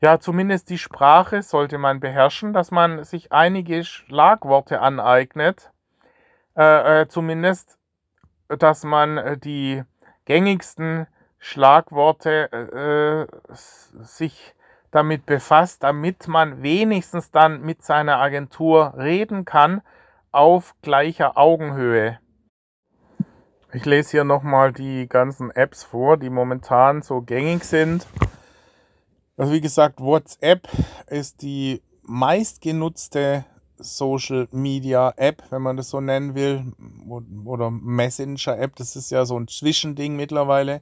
Ja, 0.00 0.20
zumindest 0.20 0.68
die 0.68 0.78
Sprache 0.78 1.42
sollte 1.42 1.78
man 1.78 2.00
beherrschen, 2.00 2.52
dass 2.52 2.70
man 2.70 3.02
sich 3.04 3.32
einige 3.32 3.82
Schlagworte 3.82 4.80
aneignet. 4.80 5.72
Äh, 6.54 7.02
äh, 7.02 7.08
zumindest, 7.08 7.78
dass 8.48 8.84
man 8.84 9.16
äh, 9.16 9.38
die 9.38 9.82
gängigsten 10.26 11.06
Schlagworte 11.38 13.28
äh, 13.50 13.54
sich 14.02 14.54
damit 14.90 15.26
befasst, 15.26 15.82
damit 15.82 16.28
man 16.28 16.62
wenigstens 16.62 17.30
dann 17.30 17.62
mit 17.62 17.82
seiner 17.82 18.18
Agentur 18.18 18.94
reden 18.96 19.44
kann 19.44 19.82
auf 20.30 20.74
gleicher 20.82 21.36
Augenhöhe. 21.38 22.18
Ich 23.72 23.84
lese 23.84 24.12
hier 24.12 24.24
nochmal 24.24 24.72
die 24.72 25.08
ganzen 25.08 25.50
Apps 25.50 25.82
vor, 25.82 26.16
die 26.16 26.30
momentan 26.30 27.02
so 27.02 27.20
gängig 27.20 27.64
sind. 27.64 28.06
Also 29.36 29.52
wie 29.52 29.60
gesagt, 29.60 30.00
WhatsApp 30.00 30.68
ist 31.08 31.42
die 31.42 31.82
meistgenutzte 32.02 33.44
Social 33.76 34.46
Media 34.52 35.12
App, 35.16 35.42
wenn 35.50 35.62
man 35.62 35.76
das 35.76 35.90
so 35.90 36.00
nennen 36.00 36.36
will, 36.36 36.72
oder 37.44 37.70
Messenger 37.70 38.56
App, 38.56 38.76
das 38.76 38.94
ist 38.94 39.10
ja 39.10 39.26
so 39.26 39.38
ein 39.38 39.48
Zwischending 39.48 40.14
mittlerweile. 40.14 40.80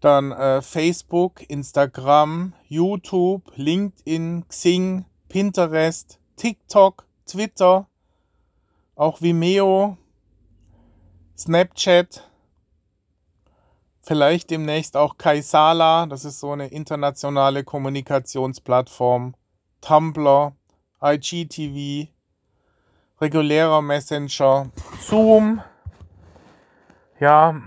Dann 0.00 0.30
äh, 0.30 0.60
Facebook, 0.60 1.48
Instagram, 1.48 2.52
YouTube, 2.68 3.50
LinkedIn, 3.56 4.44
Xing, 4.46 5.06
Pinterest, 5.28 6.18
TikTok, 6.36 7.06
Twitter, 7.26 7.86
auch 8.94 9.22
Vimeo, 9.22 9.96
Snapchat, 11.36 12.28
vielleicht 14.02 14.50
demnächst 14.50 14.96
auch 14.96 15.16
Kaisala, 15.16 16.06
das 16.06 16.24
ist 16.24 16.40
so 16.40 16.52
eine 16.52 16.68
internationale 16.68 17.64
Kommunikationsplattform, 17.64 19.34
Tumblr, 19.80 20.52
IGTV, 21.02 22.10
regulärer 23.20 23.80
Messenger, 23.80 24.70
Zoom, 25.00 25.62
ja, 27.18 27.60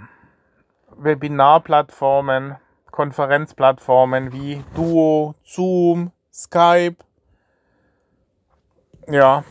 Webinarplattformen, 0.96 2.58
Konferenzplattformen 2.92 4.32
wie 4.32 4.64
Duo, 4.76 5.36
Zoom, 5.44 6.12
Skype. 6.32 6.98
Ja, 9.08 9.44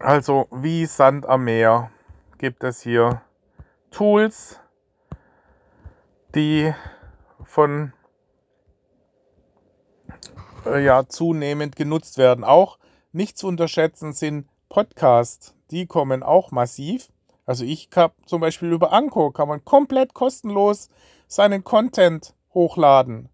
also 0.00 0.48
wie 0.50 0.86
Sand 0.86 1.24
am 1.24 1.44
Meer 1.44 1.90
gibt 2.38 2.64
es 2.64 2.82
hier 2.82 3.22
Tools, 3.90 4.60
die 6.34 6.72
von 7.44 7.92
äh, 10.66 10.84
ja, 10.84 11.08
zunehmend 11.08 11.76
genutzt 11.76 12.18
werden. 12.18 12.44
Auch 12.44 12.78
nicht 13.12 13.38
zu 13.38 13.46
unterschätzen 13.46 14.12
sind 14.12 14.48
Podcasts, 14.68 15.54
die 15.70 15.86
kommen 15.86 16.22
auch 16.22 16.50
massiv. 16.50 17.08
Also 17.46 17.64
ich 17.64 17.88
habe 17.94 18.14
zum 18.26 18.40
Beispiel 18.40 18.72
über 18.72 18.92
Anko 18.92 19.30
kann 19.30 19.48
man 19.48 19.64
komplett 19.64 20.14
kostenlos 20.14 20.90
seinen 21.28 21.64
Content 21.64 22.34
hochladen. 22.52 23.28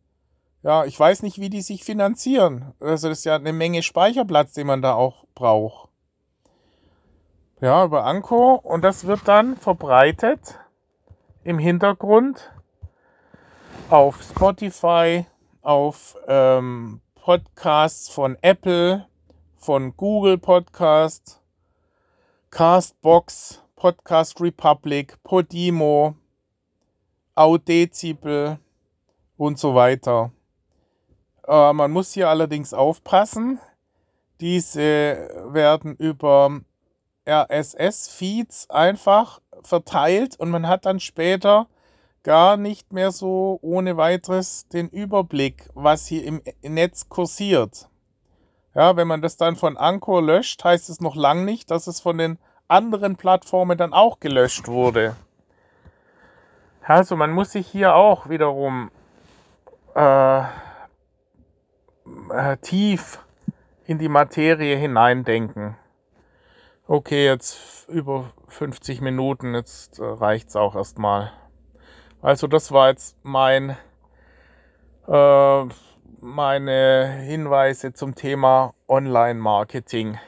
Ja, 0.63 0.85
ich 0.85 0.99
weiß 0.99 1.23
nicht, 1.23 1.41
wie 1.41 1.51
die 1.51 1.63
sich 1.63 1.83
finanzieren. 1.83 2.75
Also 2.79 3.09
das 3.09 3.19
ist 3.19 3.25
ja 3.25 3.35
eine 3.35 3.53
Menge 3.53 3.83
Speicherplatz, 3.83 4.53
den 4.53 4.67
man 4.67 4.83
da 4.83 4.95
auch 4.95 5.25
braucht. 5.35 5.89
Ja, 7.63 7.85
über 7.85 8.05
Anchor 8.05 8.67
und 8.67 8.83
das 8.83 9.07
wird 9.07 9.29
dann 9.29 9.57
verbreitet 9.57 10.59
im 11.45 11.61
Hintergrund 11.61 12.51
auf 13.89 14.21
Spotify, 14.21 15.27
auf 15.61 16.17
ähm, 16.27 17.01
Podcasts 17.15 18.09
von 18.09 18.37
Apple, 18.43 19.07
von 19.59 19.97
Google 19.97 20.39
Podcast, 20.39 21.41
Castbox, 22.51 23.63
Podcast 23.77 24.41
Republic, 24.41 25.23
Podimo, 25.23 26.17
Audezibel 27.37 28.59
und 29.37 29.61
so 29.61 29.77
weiter. 29.77 30.33
Äh, 31.47 31.73
man 31.73 31.93
muss 31.93 32.13
hier 32.13 32.29
allerdings 32.29 32.75
aufpassen. 32.75 33.61
Diese 34.41 35.31
werden 35.53 35.95
über 35.95 36.61
RSS-Feeds 37.27 38.71
einfach 38.71 39.41
verteilt 39.63 40.37
und 40.39 40.51
man 40.51 40.67
hat 40.67 40.87
dann 40.87 41.01
später 41.01 41.67
gar 42.23 42.57
nicht 42.57 42.93
mehr 42.93 43.11
so 43.11 43.59
ohne 43.63 43.97
weiteres 43.97 44.69
den 44.69 44.89
Überblick, 44.89 45.69
was 45.75 46.07
hier 46.07 46.25
im 46.25 46.43
Netz 46.63 47.09
kursiert. 47.09 47.89
Ja, 48.75 48.97
wenn 48.97 49.09
man 49.09 49.23
das 49.23 49.37
dann 49.37 49.57
von 49.57 49.77
Anchor 49.77 50.23
löscht, 50.23 50.65
heißt 50.65 50.89
es 50.89 51.01
noch 51.01 51.15
lang 51.15 51.45
nicht, 51.45 51.71
dass 51.71 51.87
es 51.87 52.01
von 52.01 52.19
den 52.19 52.39
anderen 52.69 53.17
Plattformen 53.17 53.77
dann 53.77 53.93
auch 53.93 54.19
gelöscht 54.19 54.69
wurde. 54.69 55.17
Also 56.85 57.17
man 57.17 57.33
muss 57.33 57.53
sich 57.53 57.67
hier 57.67 57.95
auch 57.95 58.29
wiederum 58.29 58.91
äh, 59.95 60.41
äh, 62.31 62.57
tief 62.63 63.19
in 63.85 63.99
die 63.99 64.09
Materie 64.09 64.77
hineindenken. 64.77 65.77
Okay, 66.95 67.25
jetzt 67.25 67.89
über 67.89 68.35
50 68.49 69.01
Minuten, 69.01 69.55
jetzt 69.55 69.99
äh, 69.99 70.05
reicht 70.05 70.51
es 70.51 70.57
auch 70.57 70.77
erstmal. 70.77 71.33
Also 72.21 72.47
das 72.47 72.71
war 72.71 72.91
jetzt 72.91 73.17
mein, 73.23 73.79
äh, 75.09 75.65
meine 76.21 77.13
Hinweise 77.23 77.95
zum 77.95 78.15
Thema 78.15 78.75
Online-Marketing. 78.89 80.19